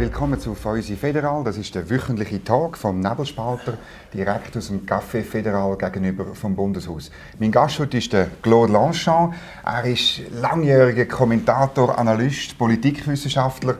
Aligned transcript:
Willkommen 0.00 0.40
zu 0.40 0.54
Feusi 0.54 0.96
Federal. 0.96 1.44
Das 1.44 1.58
ist 1.58 1.74
der 1.74 1.90
wöchentliche 1.90 2.42
Tag 2.42 2.78
vom 2.78 3.00
Nebelspalter, 3.00 3.74
direkt 4.14 4.56
aus 4.56 4.68
dem 4.68 4.86
Café 4.86 5.22
Federal 5.22 5.76
gegenüber 5.76 6.34
vom 6.34 6.56
Bundeshaus. 6.56 7.10
Mein 7.38 7.52
Gast 7.52 7.78
heute 7.80 7.98
ist 7.98 8.10
der 8.14 8.28
Claude 8.40 8.72
Lanchon. 8.72 9.34
Er 9.62 9.84
ist 9.84 10.22
langjähriger 10.40 11.04
Kommentator, 11.04 11.98
Analyst, 11.98 12.56
Politikwissenschaftler 12.56 13.74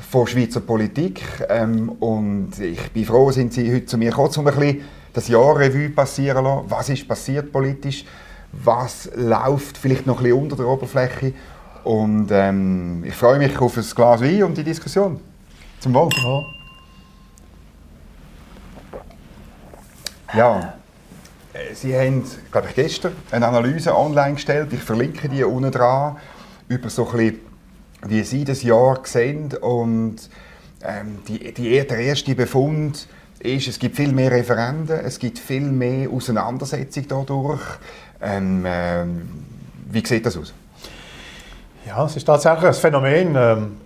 von 0.00 0.26
Schweizer 0.26 0.60
Politik. 0.60 1.20
Ähm, 1.50 1.90
und 1.90 2.58
ich 2.58 2.90
bin 2.92 3.04
froh, 3.04 3.30
sind 3.30 3.52
Sie 3.52 3.70
heute 3.70 3.84
zu 3.84 3.98
mir 3.98 4.12
gekommen, 4.12 4.32
um 4.34 4.46
ein 4.46 4.54
bisschen 4.54 4.80
das 5.12 5.28
Jahr 5.28 5.58
Revue 5.58 5.90
passieren 5.90 6.38
zu 6.38 6.50
lassen. 6.52 6.70
Was 6.70 6.88
ist 6.88 7.06
passiert 7.06 7.52
politisch? 7.52 8.06
Was 8.50 9.10
läuft 9.14 9.76
vielleicht 9.76 10.06
noch 10.06 10.20
ein 10.20 10.22
bisschen 10.22 10.40
unter 10.40 10.56
der 10.56 10.68
Oberfläche? 10.68 11.34
Und 11.84 12.28
ähm, 12.30 13.04
ich 13.04 13.14
freue 13.14 13.36
mich 13.36 13.60
auf 13.60 13.76
ein 13.76 13.84
Glas 13.94 14.22
Wein 14.22 14.42
und 14.42 14.56
die 14.56 14.64
Diskussion. 14.64 15.20
Zum 15.80 15.94
Wohl. 15.94 16.10
Ja. 20.34 20.74
Äh, 21.52 21.74
Sie 21.74 21.96
haben, 21.96 22.24
glaube 22.50 22.68
ich, 22.68 22.74
gestern 22.74 23.12
eine 23.30 23.46
Analyse 23.46 23.96
online 23.96 24.34
gestellt. 24.34 24.72
Ich 24.72 24.82
verlinke 24.82 25.28
die 25.28 25.44
unten 25.44 25.70
dran 25.70 26.16
über 26.68 26.90
so 26.90 27.08
ein 27.08 27.16
bisschen, 27.16 27.40
wie 28.06 28.22
Sie 28.22 28.44
das 28.44 28.62
Jahr 28.62 29.00
sehen. 29.04 29.54
Und 29.60 30.28
ähm, 30.82 31.20
die, 31.28 31.52
die, 31.54 31.86
der 31.86 31.98
erste 31.98 32.34
Befund 32.34 33.08
ist, 33.38 33.68
es 33.68 33.78
gibt 33.78 33.96
viel 33.96 34.12
mehr 34.12 34.30
Referenden, 34.30 35.00
es 35.00 35.18
gibt 35.18 35.38
viel 35.38 35.62
mehr 35.62 36.10
Auseinandersetzung 36.10 37.06
dadurch. 37.08 37.62
Ähm, 38.20 38.64
ähm, 38.66 39.28
wie 39.90 40.04
sieht 40.04 40.26
das 40.26 40.36
aus? 40.36 40.52
Ja, 41.86 42.04
es 42.04 42.16
ist 42.16 42.24
tatsächlich 42.24 42.64
ein 42.64 42.74
Phänomen. 42.74 43.76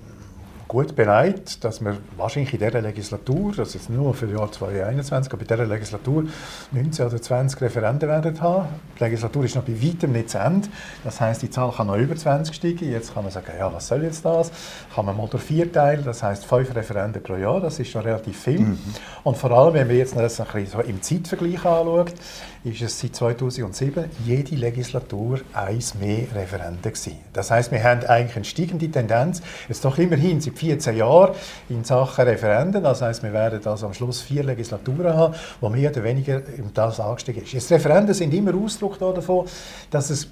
Gut 0.71 0.95
bereit, 0.95 1.65
dass 1.65 1.81
wir 1.81 1.97
wahrscheinlich 2.17 2.55
in 2.55 2.61
dieser 2.61 2.81
Legislatur, 2.81 3.53
das 3.57 3.75
ist 3.75 3.91
nur 3.91 4.15
für 4.15 4.29
das 4.29 4.39
Jahr 4.39 4.53
2021, 4.53 5.33
aber 5.33 5.43
in 5.43 5.49
dieser 5.49 5.67
Legislatur 5.67 6.25
19 6.71 7.07
oder 7.07 7.21
20 7.21 7.61
Referenden 7.61 8.09
werden 8.09 8.41
haben. 8.41 8.69
Die 8.97 9.03
Legislatur 9.03 9.45
ist 9.47 9.57
noch 9.57 9.65
bei 9.65 9.83
weitem 9.83 10.13
nicht 10.13 10.31
zu 10.31 10.39
Ende. 10.39 10.69
Das 11.03 11.21
heißt, 11.21 11.43
die 11.43 11.51
Zahl 11.51 11.73
kann 11.73 11.89
noch 11.89 11.97
über 11.97 12.15
20 12.15 12.55
steigen. 12.55 12.89
Jetzt 12.89 13.13
kann 13.13 13.25
man 13.25 13.33
sagen, 13.33 13.51
ja, 13.59 13.73
was 13.73 13.89
soll 13.89 14.05
jetzt 14.05 14.25
das? 14.25 14.53
Kann 14.95 15.07
man 15.07 15.17
mal 15.17 15.27
durch 15.27 15.43
vier 15.43 15.73
teilen, 15.73 16.05
das 16.05 16.23
heißt 16.23 16.47
fünf 16.47 16.73
Referenden 16.73 17.21
pro 17.21 17.35
Jahr, 17.35 17.61
das 17.61 17.81
ist 17.81 17.91
schon 17.91 18.03
relativ 18.03 18.41
viel. 18.41 18.61
Mhm. 18.61 18.79
Und 19.25 19.37
vor 19.37 19.51
allem, 19.51 19.75
wenn 19.75 19.89
man 19.89 19.97
jetzt 19.97 20.15
das 20.15 20.41
ein 20.41 20.47
bisschen 20.53 20.67
so 20.69 20.89
im 20.89 21.03
Zeitvergleich 21.03 21.65
anschaut, 21.65 22.15
ist 22.63 22.83
es 22.83 23.01
seit 23.01 23.17
2007 23.17 24.05
jede 24.27 24.55
Legislatur 24.55 25.41
eins 25.55 25.95
mehr 25.95 26.27
Referenden 26.35 26.83
gewesen. 26.83 27.19
Das 27.33 27.51
heißt, 27.51 27.73
wir 27.73 27.83
haben 27.83 28.05
eigentlich 28.05 28.37
eine 28.37 28.45
steigende 28.45 28.91
Tendenz, 28.91 29.41
jetzt 29.69 29.85
doch 29.85 29.97
immerhin 29.99 30.41
seit 30.41 30.59
14 30.59 30.97
Jahren 30.97 31.35
in 31.69 31.85
Sachen 31.85 32.25
Referenden. 32.25 32.83
Das 32.83 33.01
heißt, 33.01 33.23
wir 33.23 33.33
werden 33.33 33.61
also 33.65 33.87
am 33.87 33.95
Schluss 33.95 34.21
vier 34.21 34.45
Legislaturen 34.45 35.15
haben, 35.15 35.35
wo 35.61 35.71
mehr 35.71 35.91
oder 35.91 36.05
weniger 36.05 36.43
das 36.75 37.01
angestiegen 37.01 37.43
ist. 37.43 37.53
Jetzt 37.53 37.71
Referenden 37.71 38.15
sind 38.15 38.35
immer 38.35 38.55
Ausdruck 38.55 38.99
davon, 38.99 39.47
dass 39.91 40.11
es 40.11 40.29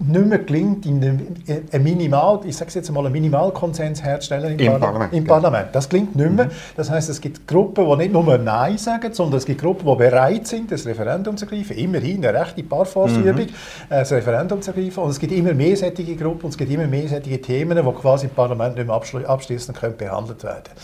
nicht 0.00 0.26
mehr 0.26 0.38
gelingt, 0.38 0.86
einen 0.86 1.82
Minimal, 1.82 2.40
ich 2.44 2.56
sage 2.56 2.70
jetzt 2.74 2.90
mal, 2.90 3.04
einen 3.04 3.12
Minimalkonsens 3.12 4.02
herzustellen 4.02 4.58
im, 4.58 4.74
Im 4.74 4.80
Parlament. 4.80 5.12
Im 5.12 5.24
Parlament. 5.24 5.68
Das 5.72 5.88
gelingt 5.88 6.14
nicht 6.14 6.30
mehr. 6.30 6.46
Mhm. 6.46 6.50
Das 6.76 6.90
heißt, 6.90 7.08
es 7.10 7.20
gibt 7.20 7.46
Gruppen, 7.48 7.84
die 7.84 7.96
nicht 7.96 8.12
nur 8.12 8.38
Nein 8.38 8.78
sagen, 8.78 9.12
sondern 9.12 9.38
es 9.38 9.44
gibt 9.44 9.60
Gruppen, 9.60 9.86
die 9.86 9.96
bereit 9.96 10.46
sind, 10.46 10.70
das 10.70 10.86
Referendum 10.86 11.36
zu 11.36 11.46
ergreifen. 11.46 11.76
Immerhin 11.76 12.24
eine 12.24 12.38
rechte 12.38 12.62
Parforce-Übung, 12.62 13.46
mhm. 13.46 13.50
das 13.88 14.12
Referendum 14.12 14.62
zu 14.62 14.70
ergreifen. 14.70 15.02
Und 15.02 15.10
es 15.10 15.18
gibt 15.18 15.32
immer 15.32 15.52
mehr 15.52 15.76
solche 15.76 16.16
Gruppen 16.16 16.44
und 16.44 16.50
es 16.50 16.56
gibt 16.56 16.70
immer 16.70 16.86
mehr 16.86 17.08
solche 17.08 17.40
Themen, 17.40 17.76
die 17.76 17.92
quasi 17.92 18.26
im 18.26 18.32
Parlament 18.32 18.76
nicht 18.76 18.86
mehr 18.86 18.96
abschließend 19.28 19.78
behandelt 19.98 20.44
werden 20.44 20.62
können. 20.64 20.76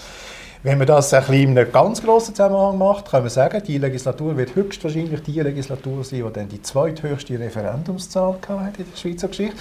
Wenn 0.64 0.78
man 0.78 0.86
das 0.86 1.12
ein 1.12 1.20
bisschen 1.20 1.50
in 1.50 1.58
einem 1.58 1.70
ganz 1.70 2.02
grossen 2.02 2.34
Zusammenhang 2.34 2.78
macht, 2.78 3.10
kann 3.10 3.20
man 3.20 3.28
sagen, 3.28 3.62
die 3.66 3.76
Legislatur 3.76 4.34
wird 4.38 4.54
höchstwahrscheinlich 4.54 5.22
die 5.22 5.38
Legislatur 5.38 6.02
sein, 6.04 6.24
die 6.26 6.32
dann 6.32 6.48
die 6.48 6.62
zweithöchste 6.62 7.38
Referendumszahl 7.38 8.38
hat 8.48 8.78
in 8.78 8.86
der 8.90 8.96
Schweizer 8.96 9.28
Geschichte. 9.28 9.54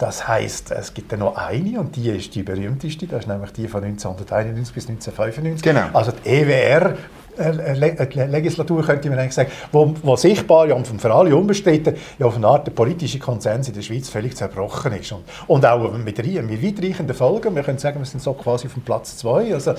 Das 0.00 0.26
heißt, 0.26 0.72
es 0.72 0.92
gibt 0.92 1.12
dann 1.12 1.20
noch 1.20 1.36
eine 1.36 1.78
und 1.78 1.94
die 1.94 2.08
ist 2.08 2.34
die 2.34 2.42
berühmteste, 2.42 3.06
das 3.06 3.20
ist 3.20 3.28
nämlich 3.28 3.52
die 3.52 3.68
von 3.68 3.84
1991 3.84 4.74
bis 4.74 4.88
1995. 4.88 5.62
Genau. 5.62 5.96
Also 5.96 6.10
die 6.10 6.28
EWR 6.28 6.96
Legislatur, 7.38 8.82
könnte 8.84 9.08
man 9.10 9.18
eigentlich 9.18 9.34
sagen, 9.34 9.50
wo, 9.72 9.94
wo 10.02 10.16
sichtbar 10.16 10.68
ja, 10.68 10.74
und 10.74 10.86
für 10.86 11.12
alle 11.12 11.34
unbestritten 11.34 11.94
ja, 12.18 12.26
auf 12.26 12.36
eine 12.36 12.46
Art 12.46 12.66
der 12.66 12.72
politische 12.72 13.18
Konsens 13.18 13.68
in 13.68 13.74
der 13.74 13.82
Schweiz 13.82 14.08
völlig 14.08 14.36
zerbrochen 14.36 14.92
ist. 14.92 15.12
Und, 15.12 15.24
und 15.46 15.64
auch 15.64 15.92
mit, 15.92 16.18
mit 16.18 16.62
weitreichenden 16.62 17.14
Folgen. 17.14 17.54
Wir 17.54 17.62
können 17.62 17.78
sagen, 17.78 17.98
wir 17.98 18.06
sind 18.06 18.22
so 18.22 18.32
quasi 18.34 18.66
auf 18.66 18.74
dem 18.74 18.82
Platz 18.82 19.16
zwei. 19.16 19.54
Also, 19.54 19.72
äh, 19.72 19.74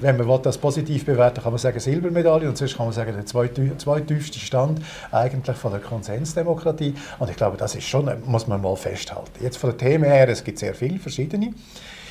wenn 0.00 0.16
man 0.16 0.42
das 0.42 0.58
positiv 0.58 1.04
bewerten 1.04 1.42
kann 1.42 1.52
man 1.52 1.58
sagen 1.58 1.78
Silbermedaille 1.80 2.48
und 2.48 2.56
sonst 2.56 2.76
kann 2.76 2.86
man 2.86 2.92
sagen 2.92 3.14
der 3.14 3.26
zweitiefste 3.26 4.38
Stand 4.38 4.80
eigentlich 5.12 5.56
von 5.56 5.70
der 5.70 5.80
Konsensdemokratie. 5.80 6.94
Und 7.18 7.30
ich 7.30 7.36
glaube, 7.36 7.56
das 7.56 7.74
ist 7.74 7.84
schon, 7.84 8.10
muss 8.26 8.46
man 8.46 8.60
mal 8.60 8.76
festhalten. 8.76 9.30
Jetzt 9.40 9.58
von 9.58 9.70
den 9.70 9.78
Themen 9.78 10.04
her, 10.04 10.28
es 10.28 10.44
gibt 10.44 10.58
sehr 10.58 10.74
viele 10.74 10.98
verschiedene. 10.98 11.52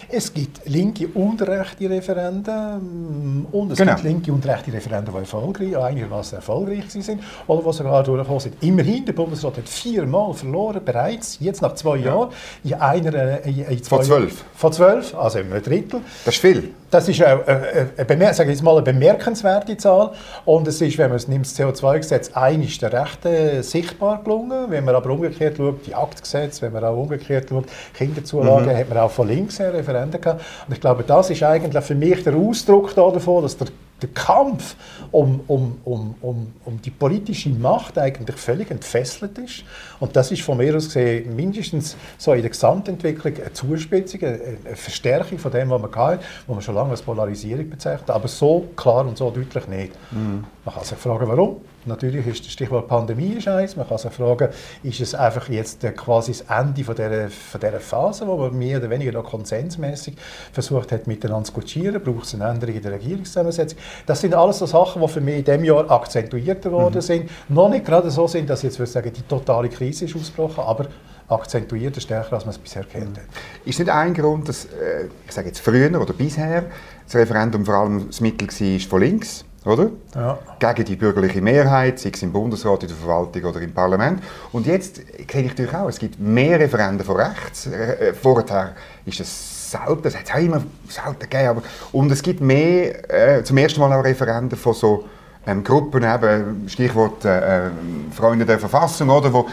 Es 0.09 0.33
gibt 0.33 0.65
linke 0.65 1.05
und 1.09 1.41
rechte 1.41 1.89
Referenden 1.89 3.45
und 3.51 3.71
es 3.71 3.77
genau. 3.77 3.93
gibt 3.95 4.05
linke 4.05 4.31
und 4.31 4.45
rechte 4.45 4.71
Referenden, 4.71 5.13
die 5.13 5.19
erfolgreich, 5.19 5.77
einigermaßen 5.77 6.37
erfolgreich 6.37 6.89
sind 6.89 7.21
oder 7.45 7.61
die 7.61 7.73
sogar 7.77 8.03
durchgekommen 8.03 8.39
sind. 8.39 8.63
Immerhin, 8.63 9.05
der 9.05 9.11
Bundesrat 9.11 9.57
hat 9.57 9.67
viermal 9.67 10.33
verloren, 10.33 10.79
bereits, 10.83 11.37
jetzt 11.41 11.61
nach 11.61 11.75
zwei 11.75 11.97
Jahren, 11.97 12.29
in 12.63 12.73
einer... 12.75 13.43
In, 13.43 13.65
in 13.65 13.83
zwei 13.83 13.97
von 13.97 14.05
zwölf? 14.05 14.45
Von 14.55 14.71
zwölf, 14.71 15.13
also 15.13 15.39
ein 15.39 15.49
Drittel. 15.61 15.99
Das 16.23 16.35
ist 16.35 16.41
viel. 16.41 16.73
Das 16.89 17.09
ist 17.09 17.21
eine, 17.21 17.45
eine, 17.45 18.09
eine, 18.09 18.33
sage 18.33 18.51
ich 18.51 18.61
mal, 18.61 18.73
eine 18.73 18.81
bemerkenswerte 18.81 19.75
Zahl. 19.75 20.11
Und 20.45 20.67
es 20.67 20.79
ist, 20.79 20.97
wenn 20.97 21.09
man 21.09 21.17
es 21.17 21.27
nimmt, 21.27 21.45
das 21.45 21.59
CO2-Gesetz, 21.59 22.31
einiges 22.33 22.77
der 22.77 22.93
Rechte 22.93 23.61
sichtbar 23.61 24.23
gelungen. 24.23 24.69
Wenn 24.69 24.85
man 24.85 24.95
aber 24.95 25.09
umgekehrt 25.09 25.57
schaut, 25.57 25.85
die 25.85 25.93
Aktgesetze, 25.93 26.61
wenn 26.61 26.73
man 26.73 26.85
auch 26.85 26.95
umgekehrt 26.95 27.49
schaut, 27.49 27.65
Kinderzulagen, 27.93 28.67
mhm. 28.67 28.77
hat 28.77 28.89
man 28.89 28.99
auch 28.99 29.11
von 29.11 29.27
links 29.27 29.59
her 29.59 29.73
Referenden 29.73 30.21
gehabt. 30.21 30.41
Und 30.67 30.73
ich 30.73 30.79
glaube, 30.79 31.03
das 31.03 31.29
ist 31.29 31.43
eigentlich 31.43 31.83
für 31.83 31.95
mich 31.95 32.23
der 32.23 32.35
Ausdruck 32.35 32.95
davon, 32.95 33.43
dass 33.43 33.57
der 33.57 33.67
der 34.01 34.09
Kampf 34.09 34.75
um, 35.11 35.41
um, 35.47 35.79
um, 35.83 36.15
um, 36.21 36.53
um 36.65 36.81
die 36.81 36.91
politische 36.91 37.49
Macht 37.49 37.97
eigentlich 37.97 38.37
völlig 38.37 38.69
entfesselt 38.69 39.37
ist. 39.37 39.63
Und 39.99 40.15
das 40.15 40.31
ist 40.31 40.41
von 40.41 40.57
mir 40.57 40.75
aus 40.75 40.85
gesehen 40.85 41.35
mindestens 41.35 41.95
so 42.17 42.33
in 42.33 42.41
der 42.41 42.51
Gesamtentwicklung 42.51 43.35
eine 43.35 43.53
Zuspitzung, 43.53 44.21
eine 44.23 44.75
Verstärkung 44.75 45.39
von 45.39 45.51
dem, 45.51 45.69
was 45.69 45.81
man 45.81 45.95
hatte, 45.95 46.23
was 46.45 46.55
man 46.55 46.61
schon 46.61 46.75
lange 46.75 46.91
als 46.91 47.01
Polarisierung 47.01 47.69
bezeichnet, 47.69 48.09
aber 48.09 48.27
so 48.27 48.67
klar 48.75 49.05
und 49.05 49.17
so 49.17 49.31
deutlich 49.31 49.67
nicht. 49.67 49.93
Mhm. 50.11 50.43
Man 50.67 50.75
kann 50.75 50.83
sich 50.83 50.97
fragen, 50.97 51.29
warum. 51.29 51.61
Natürlich 51.85 52.27
ist 52.27 52.43
das 52.43 52.51
Stichwort 52.51 52.89
Pandemie 52.89 53.35
ist 53.37 53.47
eins. 53.47 53.77
Man 53.77 53.87
kann 53.87 53.99
sich 53.99 54.11
fragen, 54.11 54.49
ist 54.83 54.99
es 54.99 55.15
einfach 55.15 55.47
jetzt 55.47 55.79
quasi 55.95 56.33
das 56.33 56.41
Ende 56.41 56.83
von 56.83 56.93
dieser, 56.93 57.29
von 57.29 57.61
dieser 57.61 57.79
Phase, 57.79 58.27
wo 58.27 58.35
man 58.35 58.57
mehr 58.57 58.79
oder 58.79 58.89
weniger 58.89 59.13
noch 59.13 59.23
konsensmäßig 59.23 60.17
versucht 60.51 60.91
hat, 60.91 61.07
miteinander 61.07 61.45
zu 61.45 61.53
kutschieren? 61.53 62.03
Braucht 62.03 62.25
es 62.25 62.35
eine 62.35 62.49
Änderung 62.49 62.75
in 62.75 62.81
der 62.81 62.91
Regierungszusammensetzung? 62.91 63.79
Das 64.05 64.19
sind 64.19 64.33
alles 64.33 64.57
so 64.59 64.65
Sachen, 64.65 65.01
die 65.01 65.07
für 65.07 65.21
mich 65.21 65.37
in 65.37 65.45
diesem 65.45 65.63
Jahr 65.63 65.89
akzentuierter 65.89 66.69
worden 66.69 66.95
mhm. 66.95 67.01
sind. 67.01 67.29
Noch 67.47 67.69
nicht 67.69 67.85
gerade 67.85 68.11
so 68.11 68.27
sind, 68.27 68.49
dass 68.49 68.59
ich 68.59 68.65
jetzt 68.65 68.79
würde 68.79 68.91
sagen, 68.91 69.13
die 69.13 69.21
totale 69.21 69.69
Krise 69.69 70.03
ist 70.03 70.17
ausgebrochen, 70.17 70.65
aber 70.65 70.87
akzentuierter, 71.29 72.01
stärker, 72.01 72.33
als 72.33 72.43
man 72.43 72.53
es 72.53 72.57
bisher 72.57 72.83
kennt. 72.83 73.15
Mhm. 73.15 73.23
Ist 73.63 73.79
nicht 73.79 73.89
ein 73.89 74.13
Grund, 74.13 74.49
dass, 74.49 74.65
äh, 74.65 75.07
ich 75.25 75.31
sage 75.31 75.47
jetzt 75.47 75.61
früher 75.61 76.01
oder 76.01 76.11
bisher, 76.11 76.65
das 77.05 77.15
Referendum 77.15 77.63
vor 77.63 77.75
allem 77.75 78.07
das 78.07 78.19
Mittel 78.19 78.49
war 78.49 78.79
von 78.89 78.99
links? 78.99 79.45
Oder? 79.67 79.89
Ja. 80.15 80.39
Gegen 80.59 80.85
die 80.85 80.95
bürgerliche 80.95 81.41
Mehrheit, 81.41 81.99
sei 81.99 82.11
es 82.13 82.21
im 82.23 82.31
Bundesrat, 82.31 82.83
in 82.83 82.89
der 82.89 82.97
Verwaltung 82.97 83.43
oder 83.43 83.61
im 83.61 83.73
Parlament. 83.73 84.23
Und 84.51 84.65
jetzt 84.65 85.01
kenne 85.27 85.45
ich 85.45 85.51
natürlich 85.51 85.75
auch, 85.75 85.89
es 85.89 85.99
gibt 85.99 86.19
mehr 86.19 86.59
Referenden 86.59 87.05
von 87.05 87.17
rechts. 87.17 87.67
Äh, 87.67 88.13
vorher 88.13 88.73
ist 89.05 89.19
es 89.19 89.71
selten, 89.71 90.07
es 90.07 90.15
hat 90.15 90.25
es 90.25 90.31
auch 90.31 90.39
immer 90.39 90.63
selten 90.87 91.19
gegeben, 91.19 91.49
aber, 91.49 91.61
und 91.91 92.11
es 92.11 92.21
gibt 92.21 92.41
mehr, 92.41 93.37
äh, 93.39 93.43
zum 93.43 93.57
ersten 93.57 93.79
Mal 93.79 93.93
auch 93.93 94.03
Referenden 94.03 94.57
von 94.57 94.73
so 94.73 95.05
ähm, 95.45 95.63
Gruppen, 95.63 96.03
eben, 96.03 96.67
Stichwort 96.67 97.25
äh, 97.25 97.67
äh, 97.67 97.69
Freunde 98.11 98.45
der 98.45 98.59
Verfassung, 98.59 99.09
oder, 99.09 99.31
wo 99.31 99.47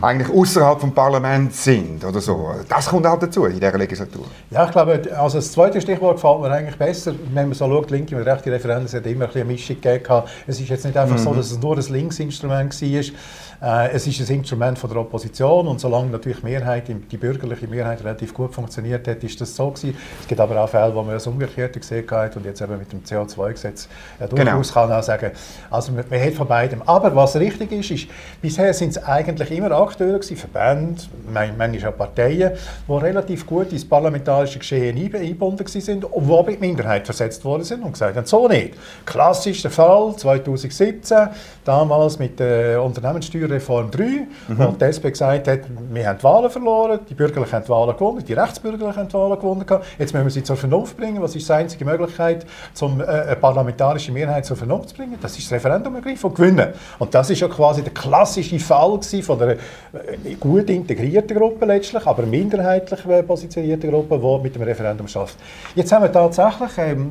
eigentlich 0.00 0.30
außerhalb 0.30 0.80
vom 0.80 0.92
Parlament 0.92 1.54
sind 1.54 2.04
oder 2.04 2.20
so. 2.20 2.54
Das 2.68 2.86
kommt 2.86 3.06
halt 3.06 3.22
dazu 3.22 3.44
in 3.44 3.60
dieser 3.60 3.76
Legislatur. 3.76 4.24
Ja, 4.50 4.64
ich 4.64 4.70
glaube, 4.70 5.02
also 5.16 5.38
das 5.38 5.52
zweite 5.52 5.80
Stichwort 5.80 6.16
gefällt 6.16 6.40
mir 6.40 6.50
eigentlich 6.50 6.76
besser. 6.76 7.12
Wenn 7.32 7.48
man 7.48 7.54
so 7.54 7.66
schaut, 7.66 7.90
linke 7.90 8.16
und 8.16 8.22
rechte 8.22 8.50
Referenden, 8.50 8.86
es 8.86 8.94
hat 8.94 9.06
immer 9.06 9.26
ein 9.26 9.42
eine 9.42 9.52
Mischung 9.52 9.80
gegeben. 9.80 10.22
Es 10.46 10.60
ist 10.60 10.68
jetzt 10.68 10.84
nicht 10.84 10.96
einfach 10.96 11.16
mhm. 11.16 11.22
so, 11.22 11.34
dass 11.34 11.50
es 11.50 11.60
nur 11.60 11.76
das 11.76 11.88
Linksinstrument 11.88 12.80
war. 12.80 13.12
Äh, 13.62 13.92
es 13.92 14.06
ist 14.06 14.28
ein 14.28 14.36
Instrument 14.36 14.78
von 14.78 14.90
der 14.90 15.00
Opposition 15.00 15.68
und 15.68 15.80
solange 15.80 16.10
natürlich 16.10 16.42
Mehrheit, 16.42 16.84
die 16.88 17.16
bürgerliche 17.16 17.68
Mehrheit 17.68 18.02
relativ 18.02 18.34
gut 18.34 18.52
funktioniert 18.52 19.06
hat, 19.06 19.22
ist 19.22 19.40
das 19.40 19.54
so 19.54 19.70
gewesen. 19.70 19.96
Es 20.20 20.26
gibt 20.26 20.40
aber 20.40 20.60
auch 20.60 20.68
Fälle, 20.68 20.94
wo 20.94 21.02
man 21.02 21.14
das 21.14 21.26
Umgekehrte 21.26 21.78
gesehen 21.78 22.04
hat 22.10 22.36
und 22.36 22.44
jetzt 22.44 22.60
eben 22.60 22.76
mit 22.78 22.92
dem 22.92 23.02
CO2-Gesetz 23.02 23.88
äh, 24.18 24.26
durchaus 24.26 24.68
genau. 24.68 24.86
kann 24.86 24.92
auch 24.92 25.02
sagen, 25.02 25.30
also 25.70 25.92
man, 25.92 26.04
man 26.10 26.20
hat 26.20 26.34
von 26.34 26.48
beidem. 26.48 26.82
Aber 26.86 27.14
was 27.14 27.36
richtig 27.36 27.70
ist, 27.72 27.90
ist, 27.90 28.08
bisher 28.40 28.74
sind 28.74 28.90
es 28.90 29.04
eigentlich 29.04 29.50
immer 29.52 29.70
Akteure, 29.82 30.18
gewesen, 30.18 30.36
Verbände, 30.36 31.02
manchmal 31.32 31.88
auch 31.88 31.96
Parteien, 31.96 32.52
die 32.88 32.92
relativ 32.92 33.46
gut 33.46 33.72
ins 33.72 33.88
parlamentarische 33.88 34.58
Geschehen 34.58 34.96
eingebunden 34.96 35.66
sind 35.66 36.04
und 36.04 36.48
die 36.48 36.52
die 36.52 36.58
Minderheit 36.58 37.04
versetzt 37.04 37.44
worden 37.44 37.64
sind 37.64 37.82
und 37.82 37.92
gesagt 37.92 38.16
haben, 38.16 38.26
so 38.26 38.48
nicht. 38.48 38.74
Klassischer 39.04 39.70
Fall 39.70 40.14
2017, 40.16 41.28
damals 41.64 42.18
mit 42.18 42.38
der 42.38 42.82
Unternehmenssteuerreform 42.82 43.90
3, 43.90 44.02
mhm. 44.02 44.26
wo 44.48 44.66
die 44.72 44.84
SP 44.84 45.10
gesagt 45.10 45.48
hat, 45.48 45.60
wir 45.90 46.08
haben 46.08 46.18
die 46.18 46.24
Wahlen 46.24 46.50
verloren, 46.50 47.00
die 47.08 47.14
Bürgerlichen 47.14 47.52
haben 47.52 47.64
die 47.64 47.70
Wahlen 47.70 47.96
gewonnen, 47.96 48.24
die 48.24 48.32
Rechtsbürgerlichen 48.32 48.96
haben 48.96 49.08
die 49.08 49.14
Wahlen 49.14 49.38
gewonnen, 49.38 49.64
jetzt 49.98 50.12
müssen 50.12 50.26
wir 50.26 50.30
sie 50.30 50.42
zur 50.42 50.56
Vernunft 50.56 50.96
bringen. 50.96 51.22
Was 51.22 51.36
ist 51.36 51.48
die 51.48 51.52
einzige 51.52 51.84
Möglichkeit, 51.84 52.46
um 52.80 53.00
äh, 53.00 53.04
eine 53.04 53.36
parlamentarische 53.36 54.12
Mehrheit 54.12 54.44
zur 54.44 54.56
Vernunft 54.56 54.90
zu 54.90 54.96
bringen? 54.96 55.18
Das 55.20 55.36
ist 55.38 55.46
das 55.46 55.52
Referendum 55.52 55.94
ergreifen 55.94 56.26
und 56.26 56.34
gewinnen. 56.34 56.68
Und 56.98 57.14
das 57.14 57.30
ist 57.30 57.40
ja 57.40 57.48
quasi 57.48 57.82
der 57.82 57.92
klassische 57.92 58.58
Fall 58.58 59.00
von 59.22 59.40
äh, 59.40 59.56
gut 60.40 60.70
integrierten 60.70 61.36
Gruppe 61.36 61.66
letztlich, 61.66 62.06
aber 62.06 62.24
minderheitlich 62.24 63.00
positionierten 63.26 63.90
Gruppe, 63.90 64.18
die 64.18 64.42
mit 64.42 64.54
dem 64.54 64.62
Referendum 64.62 65.08
schafft. 65.08 65.36
Jetzt 65.74 65.92
haben 65.92 66.04
wir 66.04 66.12
tatsächlich 66.12 66.70
ähm, 66.78 67.10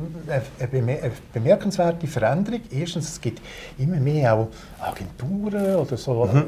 eine 0.58 1.10
bemerkenswerte 1.32 2.06
Veränderung. 2.06 2.60
Erstens, 2.70 3.08
es 3.08 3.20
gibt 3.20 3.40
immer 3.78 3.96
mehr 3.96 4.34
auch 4.34 4.48
Agenturen 4.80 5.76
oder 5.76 5.96
so, 5.96 6.28
mhm. 6.32 6.44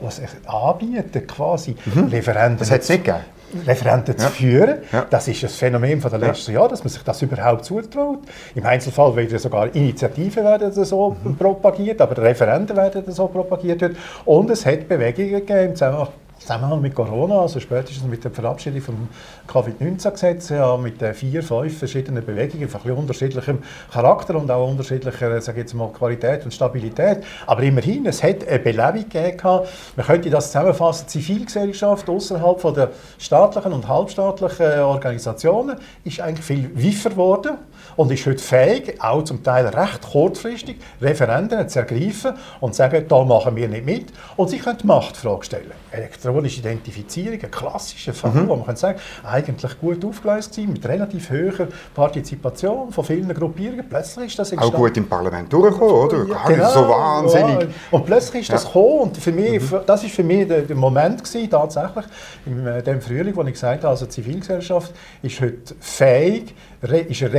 was 0.00 0.20
anbieten 0.46 1.26
quasi 1.26 1.76
mhm. 1.94 2.04
Referenden. 2.06 2.58
Das 2.58 2.70
hat 2.70 2.80
es 2.80 2.88
nicht 2.88 3.04
gegeben. 3.04 3.35
Referenten 3.66 4.18
zu 4.18 4.28
führen. 4.28 4.78
Ja. 4.92 5.06
Das 5.08 5.28
ist 5.28 5.42
ein 5.42 5.50
Phänomen 5.50 6.00
von 6.00 6.10
den 6.10 6.20
letzten 6.20 6.52
ja. 6.52 6.60
Jahren, 6.60 6.70
dass 6.70 6.84
man 6.84 6.90
sich 6.90 7.02
das 7.02 7.22
überhaupt 7.22 7.64
zutraut. 7.64 8.20
Im 8.54 8.64
Einzelfall 8.64 9.16
werden 9.16 9.38
sogar 9.38 9.74
Initiativen 9.74 10.44
werden 10.44 10.72
so 10.72 11.16
mhm. 11.22 11.36
propagiert, 11.36 12.00
aber 12.00 12.20
Referenten 12.22 12.76
werden 12.76 13.04
so 13.12 13.26
propagiert. 13.28 13.82
Und 14.24 14.50
es 14.50 14.64
hat 14.66 14.88
Bewegungen 14.88 15.30
gegeben 15.30 15.70
im 15.70 15.74
Zusammenhang 15.74 16.08
Zusammenhang 16.46 16.80
mit 16.80 16.94
Corona, 16.94 17.40
also 17.40 17.58
spätestens 17.58 18.06
mit 18.06 18.22
der 18.22 18.30
Verabschiedung 18.30 18.80
vom 18.80 19.08
Covid-19-Gesetz, 19.48 20.50
ja, 20.50 20.76
mit 20.76 21.00
den 21.00 21.12
vier, 21.12 21.42
fünf 21.42 21.76
verschiedenen 21.76 22.24
Bewegungen 22.24 22.68
von 22.68 22.88
unterschiedlichem 22.88 23.58
Charakter 23.92 24.36
und 24.36 24.48
auch 24.48 24.70
unterschiedlicher 24.70 25.40
sage 25.40 25.62
jetzt 25.62 25.74
mal, 25.74 25.88
Qualität 25.88 26.44
und 26.44 26.54
Stabilität. 26.54 27.24
Aber 27.46 27.64
immerhin, 27.64 28.06
es 28.06 28.22
hat 28.22 28.46
eine 28.46 28.60
Belebung 28.60 29.08
gegeben. 29.08 29.66
Man 29.96 30.06
könnte 30.06 30.30
das 30.30 30.52
zusammenfassen, 30.52 31.08
Zivilgesellschaft 31.08 32.08
außerhalb 32.08 32.74
der 32.74 32.90
staatlichen 33.18 33.72
und 33.72 33.88
halbstaatlichen 33.88 34.82
Organisationen 34.82 35.78
ist 36.04 36.20
eigentlich 36.20 36.46
viel 36.46 36.70
weifer 36.76 37.10
geworden 37.10 37.56
und 37.96 38.12
ist 38.12 38.26
heute 38.26 38.42
fähig, 38.42 38.96
auch 39.00 39.24
zum 39.24 39.42
Teil 39.42 39.66
recht 39.66 40.02
kurzfristig 40.02 40.76
Referenden 41.00 41.68
zu 41.68 41.78
ergreifen 41.80 42.34
und 42.60 42.74
zu 42.74 42.78
sagen, 42.78 43.06
da 43.08 43.24
machen 43.24 43.56
wir 43.56 43.68
nicht 43.68 43.86
mit. 43.86 44.06
Und 44.36 44.50
sie 44.50 44.58
können 44.58 44.78
die 44.78 44.86
Machtfrage 44.86 45.44
stellen. 45.44 45.72
Elektronische 45.90 46.60
Identifizierung, 46.60 47.40
ein 47.42 47.50
klassischer 47.50 48.12
Fall, 48.12 48.32
mhm. 48.32 48.48
wo 48.48 48.56
man 48.56 48.66
kann 48.66 48.76
sagen 48.76 48.98
eigentlich 49.24 49.80
gut 49.80 50.04
aufgeleistet 50.04 50.54
sein, 50.54 50.72
mit 50.72 50.86
relativ 50.86 51.30
hoher 51.30 51.68
Partizipation 51.94 52.92
von 52.92 53.04
vielen 53.04 53.32
Gruppierungen. 53.32 53.88
Plötzlich 53.88 54.26
ist 54.26 54.38
das 54.38 54.52
entstanden. 54.52 54.76
Auch 54.76 54.78
gut 54.78 54.96
im 54.96 55.08
Parlament 55.08 55.52
durchgekommen, 55.52 55.94
oder? 55.94 56.26
Ja, 56.28 56.48
genau, 56.48 56.70
so 56.70 56.88
wahnsinnig. 56.88 57.60
Ja. 57.60 57.68
Und 57.90 58.06
plötzlich 58.06 58.42
ist 58.42 58.52
das 58.52 58.64
ja. 58.64 58.68
gekommen 58.68 59.00
und 59.00 59.16
für 59.16 59.32
mich, 59.32 59.60
mhm. 59.60 59.80
das 59.86 60.02
war 60.02 60.10
für 60.10 60.22
mich 60.22 60.46
der, 60.46 60.62
der 60.62 60.76
Moment 60.76 61.24
gewesen, 61.24 61.50
tatsächlich, 61.50 62.04
in 62.44 62.66
äh, 62.66 62.82
dem 62.82 63.00
Frühling, 63.00 63.34
wo 63.34 63.42
ich 63.42 63.52
gesagt 63.52 63.82
habe, 63.82 63.88
also 63.88 64.04
die 64.04 64.10
Zivilgesellschaft 64.10 64.92
ist 65.22 65.40
heute 65.40 65.74
fähig, 65.80 66.54
ist 66.82 67.22
eine 67.22 67.32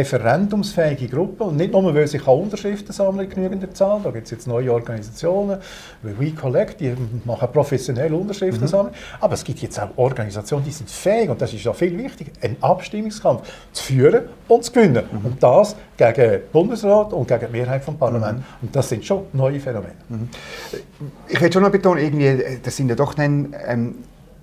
referendumsfähige 0.47 1.07
Gruppe 1.07 1.45
und 1.45 1.57
nicht 1.57 1.71
nur, 1.71 1.93
weil 1.93 2.07
sie 2.07 2.19
Unterschriften 2.19 2.93
sammeln 2.93 3.29
genügend 3.29 3.75
Zahl, 3.75 3.99
da 4.03 4.11
gibt 4.11 4.25
es 4.25 4.31
jetzt 4.31 4.47
neue 4.47 4.71
Organisationen, 4.71 5.59
wie 6.03 6.19
WeCollect, 6.19 6.79
die 6.79 6.93
machen 7.25 7.49
professionell 7.51 8.13
Unterschriften 8.13 8.63
mhm. 8.63 8.67
sammeln, 8.67 8.95
aber 9.19 9.33
es 9.33 9.43
gibt 9.43 9.59
jetzt 9.59 9.79
auch 9.79 9.89
Organisationen, 9.95 10.65
die 10.65 10.71
sind 10.71 10.89
fähig, 10.89 11.29
und 11.29 11.41
das 11.41 11.53
ist 11.53 11.67
auch 11.67 11.75
viel 11.75 11.97
wichtiger, 11.97 12.31
einen 12.41 12.57
Abstimmungskampf 12.61 13.41
zu 13.71 13.83
führen 13.83 14.23
und 14.47 14.63
zu 14.63 14.71
gewinnen. 14.71 15.03
Mhm. 15.11 15.25
Und 15.25 15.43
das 15.43 15.75
gegen 15.97 16.13
den 16.13 16.41
Bundesrat 16.51 17.13
und 17.13 17.27
gegen 17.27 17.47
die 17.47 17.51
Mehrheit 17.51 17.83
vom 17.83 17.97
Parlament. 17.97 18.39
Mhm. 18.39 18.43
Und 18.61 18.75
das 18.75 18.89
sind 18.89 19.05
schon 19.05 19.23
neue 19.33 19.59
Phänomene. 19.59 19.93
Mhm. 20.09 20.29
Ich 21.27 21.41
will 21.41 21.51
schon 21.51 21.63
noch 21.63 21.71
betonen, 21.71 22.03
irgendwie, 22.03 22.59
das 22.63 22.75
sind 22.75 22.89
ja 22.89 22.95
doch 22.95 23.13
dann... 23.13 23.55
Ähm, 23.67 23.95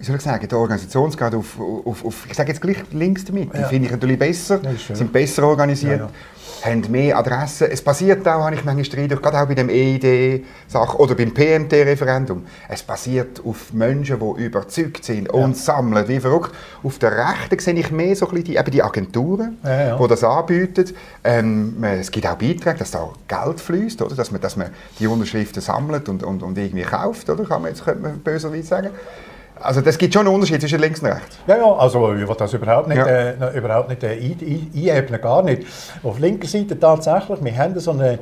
wie 0.04 0.08
soll 0.08 0.16
ich 0.16 0.22
sagen, 0.22 0.46
der 0.46 0.58
Organisationsgrad 0.58 1.34
auf, 1.34 1.58
auf, 1.58 2.04
auf 2.04 2.26
ich 2.28 2.34
sage 2.34 2.50
jetzt 2.50 2.60
gleich 2.60 2.76
links 2.92 3.24
damit, 3.24 3.54
ja. 3.54 3.68
finde 3.68 3.86
ich 3.86 3.92
natürlich 3.92 4.18
besser, 4.18 4.60
ja, 4.62 4.94
sind 4.94 5.10
besser 5.10 5.44
organisiert, 5.44 6.00
ja, 6.00 6.10
haben 6.62 6.82
mehr 6.90 7.16
Adressen. 7.16 7.68
Es 7.70 7.80
passiert 7.80 8.28
auch, 8.28 8.44
habe 8.44 8.54
ich 8.54 8.64
manchmal 8.64 8.84
Streit, 8.84 9.08
gerade 9.10 9.40
auch 9.40 9.46
bei 9.46 9.54
dem 9.54 9.70
EID-Sache 9.70 10.98
oder 10.98 11.14
beim 11.14 11.32
PMT-Referendum, 11.32 12.44
es 12.68 12.82
passiert 12.82 13.40
auf 13.46 13.72
Menschen, 13.72 14.18
die 14.20 14.44
überzeugt 14.44 15.06
sind 15.06 15.30
und 15.30 15.56
sammeln, 15.56 16.06
wie 16.06 16.20
verrückt. 16.20 16.52
Auf 16.82 16.98
der 16.98 17.12
Rechten 17.12 17.58
sehe 17.58 17.74
ich 17.74 17.90
mehr 17.90 18.14
so 18.14 18.26
ein 18.26 18.32
bisschen 18.32 18.44
die, 18.44 18.56
eben 18.56 18.70
die 18.70 18.82
Agenturen, 18.82 19.56
die 19.62 20.08
das 20.08 20.22
anbieten. 20.22 20.94
Ähm, 21.22 21.82
es 21.82 22.10
gibt 22.10 22.26
auch 22.26 22.36
Beiträge, 22.36 22.78
dass 22.78 22.90
da 22.90 23.08
Geld 23.26 23.58
fließt, 23.58 24.02
oder? 24.02 24.14
Dass, 24.14 24.30
man, 24.30 24.42
dass 24.42 24.56
man 24.56 24.68
die 24.98 25.06
Unterschriften 25.06 25.62
sammelt 25.62 26.10
und, 26.10 26.22
und, 26.22 26.42
und 26.42 26.58
irgendwie 26.58 26.82
kauft, 26.82 27.30
oder? 27.30 27.44
Kann 27.44 27.62
man 27.62 27.70
jetzt 27.70 27.84
könnte 27.84 28.02
man 28.02 28.18
böserweise 28.18 28.66
sagen. 28.66 28.90
Also 29.60 29.80
das 29.80 29.96
gibt 29.96 30.12
schon 30.12 30.26
einen 30.26 30.34
Unterschied 30.34 30.60
zwischen 30.60 30.80
links 30.80 31.00
und 31.00 31.08
rechts. 31.08 31.38
Ja, 31.46 31.56
ja, 31.56 31.72
also 31.72 32.12
ich 32.12 32.26
will 32.26 32.36
das 32.36 32.52
überhaupt 32.52 32.88
nicht, 32.88 32.98
ja. 32.98 33.06
äh, 33.06 33.56
überhaupt 33.56 33.88
nicht 33.88 34.02
äh, 34.02 34.90
einebnen, 34.90 35.20
gar 35.20 35.42
nicht. 35.42 35.62
Auf 36.02 36.18
linker 36.18 36.48
Seite 36.48 36.78
tatsächlich, 36.78 37.42
wir 37.42 37.56
haben 37.56 37.78
so 37.78 37.92
eine, 37.92 38.18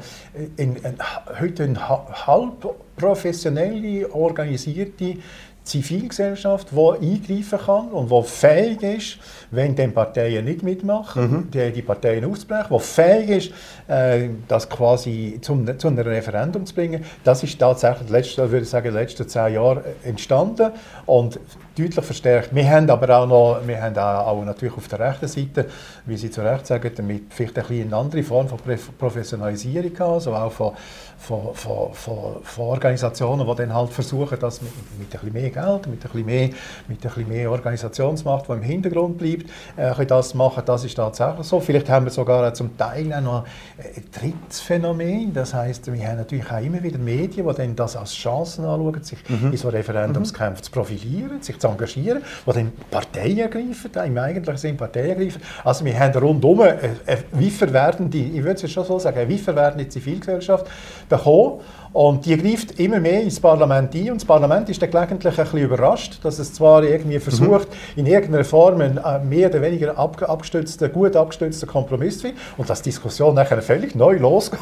in, 0.57 0.77
in, 0.77 0.99
heute 1.41 1.65
eine 1.65 1.89
halb 1.89 2.75
professionelle, 2.97 4.13
organisierte 4.15 5.17
Zivilgesellschaft, 5.65 6.69
die 6.73 6.77
eingreifen 6.77 7.59
kann 7.59 7.89
und 7.89 8.11
die 8.11 8.29
fähig 8.29 8.83
ist, 8.83 9.19
wenn 9.51 9.77
die 9.77 9.87
Parteien 9.89 10.45
nicht 10.45 10.63
mitmachen, 10.63 11.31
mhm. 11.31 11.51
die, 11.51 11.71
die 11.71 11.83
Parteien 11.83 12.25
auszubrechen, 12.25 12.77
die 12.77 12.81
fähig 12.81 13.29
ist, 13.31 13.53
äh, 13.89 14.29
das 14.49 14.69
quasi 14.69 15.39
zum, 15.41 15.79
zu 15.79 15.89
einem 15.89 15.99
Referendum 15.99 16.67
zu 16.67 16.75
bringen. 16.75 17.05
Das 17.23 17.43
ist 17.45 17.59
tatsächlich, 17.59 18.11
letzte, 18.11 18.51
würde 18.51 18.65
ich 18.65 18.71
sagen, 18.71 18.89
in 18.89 18.95
den 18.95 19.03
letzten 19.03 19.29
zehn 19.29 19.55
Jahren 19.55 19.83
entstanden 20.03 20.73
und 21.07 21.39
deutlich 21.77 22.05
verstärkt. 22.05 22.55
Wir 22.55 22.69
haben 22.69 22.89
aber 22.91 23.19
auch 23.19 23.27
noch, 23.27 23.61
wir 23.67 23.81
haben 23.81 23.97
auch, 23.97 24.45
natürlich 24.45 24.77
auf 24.77 24.89
der 24.89 25.01
rechten 25.01 25.29
Seite, 25.29 25.67
wie 26.07 26.17
Sie 26.17 26.31
zu 26.31 26.43
Recht 26.43 26.67
sagen, 26.67 26.91
damit 26.95 27.33
vielleicht 27.33 27.59
ein 27.59 27.65
eine 27.83 27.97
andere 27.97 28.23
Form 28.23 28.49
von 28.49 28.59
Professionalisierung 28.99 29.93
gehabt, 29.93 30.13
also 30.13 30.35
auch 30.35 30.53
von, 30.53 30.73
von, 31.19 31.55
von, 31.55 32.43
von, 32.43 32.65
Organisationen, 32.65 33.47
die 33.47 33.55
dann 33.55 33.75
halt 33.75 33.91
versuchen, 33.91 34.39
das 34.41 34.61
mit, 34.61 34.73
mit 34.99 35.15
ein 35.15 35.21
bisschen 35.21 35.33
mehr 35.33 35.51
Geld, 35.51 35.87
mit 35.87 36.05
ein 36.05 36.11
bisschen 36.11 36.27
mehr, 36.27 36.49
mit 36.49 36.57
ein 36.89 36.97
bisschen 36.99 37.29
mehr 37.29 37.51
Organisationsmacht, 37.51 38.49
die 38.49 38.53
im 38.53 38.63
Hintergrund 38.63 39.19
bleibt, 39.19 39.47
äh, 39.77 40.07
das 40.07 40.35
machen. 40.35 40.63
Das 40.67 40.85
ist 40.85 40.95
tatsächlich 40.95 41.47
so. 41.47 41.61
Vielleicht 41.61 41.89
haben 41.89 42.07
wir 42.07 42.11
sogar 42.11 42.53
zum 42.55 42.77
Teil 42.77 43.13
auch 43.15 43.21
noch 43.21 43.45
ein 43.79 44.05
drittes 44.13 44.61
Phänomen. 44.61 45.33
Das 45.33 45.55
heißt, 45.55 45.93
wir 45.93 46.09
haben 46.09 46.19
natürlich 46.19 46.51
auch 46.51 46.61
immer 46.61 46.83
wieder 46.83 46.99
Medien, 46.99 47.47
die 47.47 47.55
dann 47.55 47.77
das 47.77 47.97
als 47.97 48.15
Chancen 48.15 48.65
anschauen, 48.65 49.03
sich 49.03 49.19
mhm. 49.29 49.53
in 49.53 49.57
so 49.57 49.69
Referendumskämpfen 49.69 50.61
mhm. 50.61 50.63
zu 50.65 50.71
profilieren, 50.73 51.43
sich 51.43 51.59
zu 51.63 51.69
engagieren, 51.69 52.23
die 52.47 52.53
dann 52.53 52.73
Parteien 52.91 53.39
ergreifen, 53.39 53.91
im 54.05 54.19
eigentlichen 54.19 54.59
Sinn 54.59 54.77
Parteien 54.77 55.11
ergreifen. 55.11 55.41
Also 55.65 55.85
wir 55.85 55.99
haben 55.99 56.19
rundum 56.19 56.61
eine, 56.61 56.79
eine 57.07 57.73
werdende, 57.73 58.19
ich 58.19 58.43
würde 58.43 58.65
es 58.65 58.71
schon 58.71 58.85
so 58.85 58.99
sagen, 58.99 59.19
eine 59.19 59.89
Zivilgesellschaft 59.89 60.67
bekommen 61.09 61.61
und 61.93 62.25
die 62.25 62.37
greift 62.39 62.81
immer 62.81 63.01
mehr 63.01 63.23
ins 63.23 63.39
Parlament 63.39 63.95
ein 63.95 64.11
und 64.13 64.21
das 64.21 64.25
Parlament 64.25 64.69
ist 64.71 64.81
dann 64.81 64.91
gelegentlich 64.91 65.39
ein 65.39 65.45
bisschen 65.45 65.61
überrascht, 65.61 66.19
dass 66.23 66.39
es 66.39 66.55
zwar 66.55 66.83
irgendwie 66.85 67.19
versucht, 67.19 67.69
mhm. 67.69 68.01
in 68.01 68.07
irgendeiner 68.07 68.45
Form 68.45 68.81
einen 68.81 68.97
äh, 68.97 69.19
mehr 69.19 69.51
oder 69.51 69.61
weniger 69.61 69.99
abgestützten, 69.99 70.91
gut 70.91 71.15
abgestützten 71.15 71.69
Kompromiss 71.69 72.17
zu 72.17 72.23
finden 72.23 72.39
und 72.57 72.71
dass 72.71 72.81
die 72.81 72.91
Diskussion 72.91 73.35
nachher 73.35 73.61
völlig 73.61 73.95
neu 73.95 74.17
losgeht. 74.17 74.61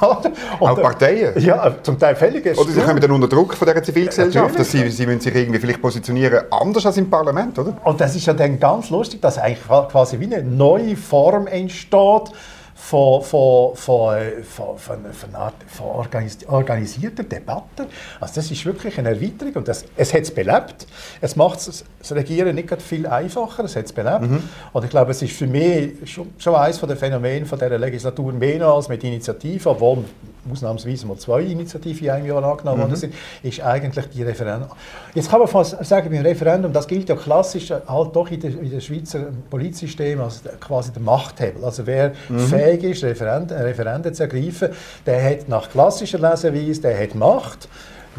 Und, 0.59 0.69
Auch 0.69 0.81
Parteien? 0.81 1.41
Ja, 1.41 1.73
zum 1.83 1.99
Teil 1.99 2.17
völlig. 2.17 2.47
Oder 2.59 2.71
sie 2.71 2.81
kommen 2.81 3.01
dann 3.01 3.13
unter 3.13 3.29
Druck 3.29 3.55
von 3.55 3.69
dieser 3.69 3.83
Zivilgesellschaft, 3.83 4.53
ja, 4.53 4.59
dass 4.59 4.71
sie, 4.71 4.89
sie 4.91 5.07
müssen 5.07 5.21
sich 5.21 5.35
irgendwie 5.35 5.61
vielleicht 5.61 5.81
positionieren, 5.81 6.45
anders 6.51 6.85
als 6.91 6.97
im 6.97 7.09
Parlament, 7.09 7.59
oder? 7.59 7.77
Und 7.85 8.01
das 8.01 8.17
ist 8.17 8.27
ja 8.27 8.35
dann 8.35 8.59
ganz 8.59 8.91
lustig, 8.91 9.23
dass 9.23 9.39
eigentlich 9.39 9.67
quasi 9.67 10.19
wie 10.19 10.35
eine 10.35 10.43
neue 10.43 10.97
Form 10.97 11.47
entsteht, 11.47 12.33
von, 12.81 13.23
von, 13.23 13.77
von, 13.77 14.17
von, 14.43 14.79
von, 14.79 14.99
von, 15.13 15.31
von 15.69 16.49
organisierter 16.49 17.23
Debatte. 17.23 17.87
Also 18.19 18.35
das 18.37 18.51
ist 18.51 18.65
wirklich 18.65 18.99
eine 18.99 19.11
Erweiterung 19.11 19.53
und 19.57 19.69
das, 19.69 19.85
es 19.97 20.15
hat 20.15 20.23
es 20.23 20.35
belebt. 20.35 20.87
Es 21.21 21.37
macht 21.37 21.59
das 21.67 21.85
Regieren 22.11 22.55
nicht 22.57 22.83
viel 22.83 23.07
einfacher, 23.07 23.65
es 23.65 23.77
hat 23.77 23.85
es 23.85 23.93
belebt. 23.93 24.23
Mhm. 24.23 24.43
Und 24.73 24.85
ich 24.85 24.91
glaube, 24.91 25.11
es 25.11 25.21
ist 25.21 25.37
für 25.37 25.47
mich 25.47 26.11
schon, 26.11 26.33
schon 26.39 26.55
eines 26.55 26.81
der 26.81 26.97
Phänomene 26.97 27.45
von 27.45 27.59
dieser 27.59 27.79
Legislatur 27.79 28.33
mehr 28.33 28.67
als 28.67 28.89
mit 28.89 29.05
Initiativen, 29.05 29.71
obwohl 29.71 30.05
ausnahmsweise 30.51 31.07
mal 31.07 31.17
zwei 31.17 31.43
Initiativen 31.43 32.07
in 32.07 32.11
einem 32.11 32.27
Jahr 32.27 32.43
angenommen 32.43 32.81
worden 32.81 32.91
mhm. 32.93 32.97
sind, 32.97 33.15
ist 33.43 33.61
eigentlich 33.61 34.07
die 34.11 34.23
Referendum. 34.23 34.69
Jetzt 35.15 35.31
kann 35.31 35.41
man 35.41 35.49
fast 35.49 35.85
sagen, 35.85 36.11
beim 36.11 36.23
Referendum, 36.23 36.73
das 36.73 36.87
gilt 36.87 37.09
ja 37.09 37.17
klassisch 37.17 37.71
halt 37.71 38.17
doch 38.17 38.31
in 38.31 38.41
dem 38.41 38.81
Schweizer 38.81 39.27
Politsystem 39.49 40.21
als 40.21 40.43
quasi 40.61 40.93
der 40.93 41.03
Machthebel. 41.03 41.65
Also 41.65 41.87
wer 41.87 42.13
mhm. 42.29 42.39
fähig 42.39 42.83
ist, 42.85 43.05
Referenden, 43.05 43.57
Referenden 43.57 44.15
zu 44.15 44.23
ergreifen, 44.25 44.71
der 45.07 45.23
hat 45.23 45.49
nach 45.49 45.71
klassischer 45.71 46.19
Leseweise, 46.19 46.81
der 46.81 47.01
hat 47.01 47.15
Macht. 47.15 47.69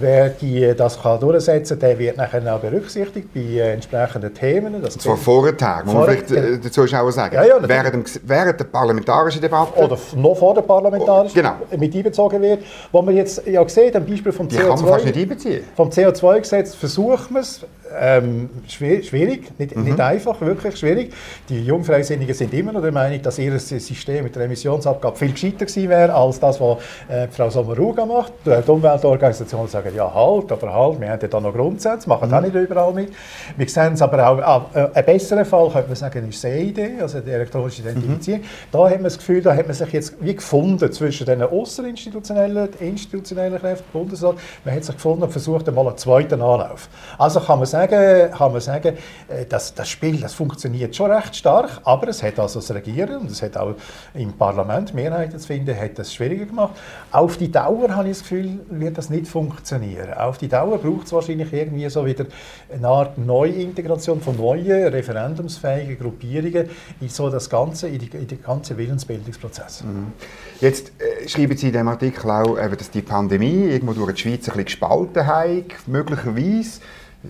Wer 0.01 0.29
die, 0.29 0.74
das 0.75 1.01
kann 1.01 1.20
durchsetzen 1.20 1.79
kann, 1.79 1.89
der 1.89 2.00
wird 2.00 2.17
nachher 2.17 2.55
auch 2.55 2.60
berücksichtigt 2.60 3.34
bei 3.34 3.39
äh, 3.39 3.74
entsprechenden 3.74 4.34
Themen. 4.34 4.81
Das 4.81 4.98
zwar 4.98 5.15
vorher, 5.15 5.53
muss 5.86 5.93
man 5.93 6.03
vielleicht 6.05 6.31
äh, 6.31 6.60
dazu 6.60 6.81
auch 6.84 7.12
sagen. 7.12 7.36
Ja, 7.36 7.46
ja, 7.46 7.58
während, 7.62 7.93
dem, 7.93 8.03
während 8.24 8.60
der 8.60 8.65
parlamentarischen 8.65 9.41
Debatte. 9.41 9.79
Oder 9.79 9.98
noch 10.15 10.36
vor 10.36 10.53
der 10.53 10.62
parlamentarischen 10.62 11.36
genau. 11.36 11.53
mit 11.77 11.96
einbezogen 11.96 12.41
wird. 12.41 12.63
Wo 12.91 13.01
man 13.01 13.15
jetzt 13.15 13.46
ja 13.46 13.67
sieht, 13.70 13.96
am 13.96 14.05
Beispiel 14.05 14.31
vom 14.31 14.48
die 14.48 14.58
CO2. 14.58 14.60
Kann 14.60 14.81
man 14.81 14.88
fast 14.88 15.05
nicht 15.05 15.17
einbeziehen. 15.17 15.63
Vom 15.75 15.89
CO2-Gesetz 15.89 16.75
versuchen 16.75 17.36
wir 17.36 17.41
es, 17.41 17.62
ähm, 18.00 18.50
schwierig, 18.67 19.57
nicht, 19.57 19.75
mhm. 19.75 19.83
nicht, 19.83 20.00
einfach, 20.00 20.39
wirklich 20.41 20.77
schwierig. 20.77 21.13
Die 21.50 21.63
Jungfreisinnigen 21.63 22.33
sind 22.33 22.53
immer 22.53 22.71
noch 22.71 22.81
der 22.81 22.91
Meinung, 22.91 23.21
dass 23.21 23.39
ihr 23.39 23.57
System 23.60 24.24
mit 24.24 24.36
der 24.36 24.43
Emissionsabgabe 24.43 25.17
viel 25.17 25.31
gescheiter 25.31 25.65
gewesen 25.65 25.89
wäre, 25.89 26.13
als 26.13 26.39
das, 26.39 26.60
was 26.60 26.77
äh, 27.10 27.27
Frau 27.27 27.50
Sommaruga 27.50 28.05
macht. 28.05 28.33
Die 28.45 28.71
Umweltorganisationen 28.71 29.67
sagen, 29.67 29.91
ja 29.95 30.13
halt, 30.13 30.51
aber 30.51 30.74
halt, 30.74 31.00
wir 31.00 31.10
haben 31.10 31.19
ja 31.21 31.27
da 31.27 31.39
noch 31.39 31.53
Grundsätze, 31.53 32.07
machen 32.07 32.29
mhm. 32.29 32.36
auch 32.36 32.41
nicht 32.41 32.55
überall 32.55 32.93
mit. 32.93 33.12
Wir 33.57 33.69
sehen 33.69 33.93
es 33.93 34.01
aber 34.01 34.27
auch, 34.27 34.39
ah, 34.39 34.65
äh, 34.74 34.88
ein 34.93 35.05
besserer 35.05 35.45
Fall, 35.45 35.69
könnte 35.69 35.88
man 35.88 35.95
sagen, 35.95 36.29
ist 36.29 36.41
CID, 36.41 37.01
also 37.01 37.19
die 37.19 37.31
elektronische 37.31 37.81
Identifizierung. 37.81 38.41
Mhm. 38.41 38.45
Da 38.71 38.86
hat 38.86 38.95
man 38.95 39.03
das 39.05 39.17
Gefühl, 39.17 39.41
da 39.41 39.55
hat 39.55 39.67
man 39.67 39.75
sich 39.75 39.91
jetzt 39.91 40.15
wie 40.19 40.36
gefunden 40.36 40.91
zwischen 40.91 41.25
den 41.25 41.41
außerinstitutionellen 41.41 42.69
institutionellen 42.79 43.60
Kräften, 43.60 43.86
Bundesrat, 43.91 44.36
man 44.65 44.75
hat 44.75 44.83
sich 44.83 44.95
gefunden 44.95 45.24
und 45.24 45.31
versucht 45.31 45.67
einmal 45.67 45.88
einen 45.88 45.98
zweiten 45.98 46.41
Anlauf. 46.41 46.89
Also 47.17 47.39
kann 47.39 47.60
man 47.60 47.65
sagen, 47.65 47.80
sagen, 47.88 48.31
kann 48.31 48.51
man 48.51 48.61
sagen, 48.61 48.97
äh, 49.27 49.45
dass 49.45 49.73
das 49.73 49.89
Spiel 49.89 50.19
das 50.19 50.33
funktioniert 50.33 50.95
schon 50.95 51.11
recht 51.11 51.35
stark, 51.35 51.81
aber 51.83 52.07
es 52.09 52.21
hat 52.23 52.39
also 52.39 52.59
das 52.59 52.71
Regieren 52.73 53.21
und 53.21 53.31
es 53.31 53.41
hat 53.41 53.57
auch 53.57 53.75
im 54.13 54.33
Parlament 54.33 54.93
Mehrheiten 54.93 55.39
zu 55.39 55.47
finden, 55.47 55.75
hat 55.75 55.97
das 55.97 56.13
schwieriger 56.13 56.45
gemacht. 56.45 56.75
Auf 57.11 57.38
die 57.38 57.51
Dauer 57.51 57.95
habe 57.95 58.09
ich 58.09 58.17
das 58.17 58.21
Gefühl, 58.21 58.59
wird 58.69 58.97
das 58.97 59.09
nicht 59.09 59.27
funktionieren. 59.27 60.13
Auf 60.13 60.38
die 60.38 60.47
Dauer 60.47 60.77
braucht 60.77 61.07
es 61.07 61.13
wahrscheinlich 61.13 61.51
irgendwie 61.53 61.89
so 61.89 62.05
wieder 62.05 62.25
eine 62.73 62.88
Art 62.88 63.17
Neuintegration 63.17 64.21
von 64.21 64.35
neuen 64.38 64.88
referendumsfähigen 64.88 65.97
Gruppierungen 65.97 66.69
in 67.00 67.09
so 67.09 67.29
das 67.29 67.50
ganze, 67.50 67.88
in, 67.88 68.00
die, 68.00 68.09
in 68.15 68.27
den 68.27 68.41
ganzen 68.41 68.77
Willensbildungsprozess. 68.77 69.83
Mhm. 69.83 70.13
Jetzt 70.59 70.91
äh, 71.00 71.27
schreiben 71.27 71.57
Sie 71.57 71.67
in 71.67 71.73
dem 71.73 71.88
Artikel 71.88 72.29
auch, 72.29 72.57
äh, 72.57 72.69
dass 72.69 72.91
die 72.91 73.01
Pandemie 73.01 73.65
irgendwo 73.65 73.93
durch 73.93 74.13
die 74.13 74.21
Schweiz 74.21 74.33
ein 74.33 74.55
bisschen 74.57 74.65
gespalten 74.65 75.25
hat, 75.25 75.88
möglicherweise. 75.88 76.81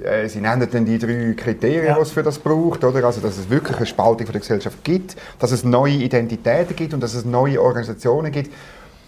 Äh, 0.04 0.28
Sie 0.30 0.40
nennen 0.40 0.68
dann 0.72 0.86
die 0.86 0.98
drei 0.98 1.34
Kriterien, 1.36 1.86
ja. 1.86 1.96
die 1.96 2.02
es 2.02 2.12
für 2.12 2.24
das 2.24 2.40
braucht, 2.40 2.84
oder? 2.84 3.04
Also, 3.06 3.22
dass 3.22 3.38
es 3.38 3.50
wirklich 3.50 3.78
eine 3.78 3.86
Spaltung 3.86 4.26
von 4.26 4.34
der 4.34 4.42
Gesellschaft 4.42 4.84
gibt, 4.84 5.16
dass 5.40 5.52
es 5.52 5.64
neue 5.64 5.94
Identitäten 5.94 6.76
gibt 6.76 6.94
und 6.94 7.02
dass 7.02 7.14
es 7.14 7.26
neue 7.26 7.62
Organisationen 7.62 8.32
gibt. 8.32 8.54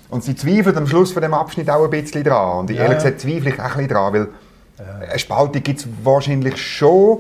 Und 0.10 0.24
Sie 0.24 0.36
zweifeln 0.36 0.78
am 0.78 0.88
Schluss 0.88 1.12
von 1.12 1.22
dem 1.22 1.34
Abschnitt 1.34 1.70
auch 1.70 1.84
ein 1.84 1.90
bisschen 1.90 2.24
dran. 2.24 2.60
Und 2.60 2.70
ja. 2.70 2.84
ehrlich 2.84 2.98
gesagt 2.98 3.22
zweifle 3.22 3.50
ich 3.50 3.60
auch 3.60 3.64
ein 3.64 3.72
bisschen 3.72 3.88
dran, 3.88 4.14
weil 4.14 4.28
eine 5.10 5.20
Spaltung 5.20 5.64
gibt 5.64 5.80
es 5.80 5.88
wahrscheinlich 6.04 6.58
schon, 6.58 7.20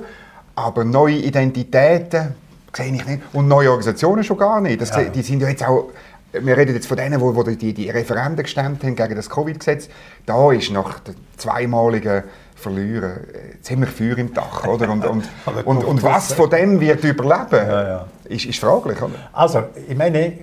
aber 0.55 0.83
neue 0.83 1.15
Identitäten 1.15 2.35
sehe 2.75 2.93
ich 2.93 3.05
nicht. 3.05 3.21
Und 3.31 3.47
neue 3.47 3.69
Organisationen 3.69 4.23
schon 4.23 4.37
gar 4.37 4.59
nicht. 4.59 4.81
Das, 4.81 4.89
ja. 4.89 5.03
Die 5.03 5.21
sind 5.21 5.41
ja 5.41 5.49
jetzt 5.49 5.63
auch 5.63 5.89
wir 6.33 6.57
reden 6.57 6.73
jetzt 6.73 6.87
von 6.87 6.97
denen, 6.97 7.21
die, 7.45 7.55
die, 7.57 7.73
die 7.73 7.89
Referenden 7.91 8.43
gestemmt 8.43 8.83
haben 8.83 8.95
gegen 8.95 9.15
das 9.15 9.29
Covid-Gesetz. 9.29 9.87
Da 10.25 10.51
ist 10.51 10.71
nach 10.71 10.99
der 10.99 11.13
zweimaligen 11.37 12.23
verlieren, 12.63 13.11
äh, 13.33 13.61
ziemlich 13.61 13.91
Feuer 13.91 14.17
im 14.17 14.33
Dach. 14.33 14.65
Oder? 14.65 14.89
Und, 14.89 15.05
und, 15.05 15.29
und, 15.65 15.83
und, 15.83 16.03
was 16.03 16.33
von 16.33 16.49
dem 16.49 16.79
wird 16.79 17.03
überleben, 17.03 17.67
ja, 17.67 17.87
ja. 17.87 18.05
Ist, 18.33 18.45
ist 18.45 18.59
fraglich. 18.59 19.01
Oder? 19.01 19.13
Also, 19.31 19.63
ich 19.87 19.95
meine, 19.95 20.33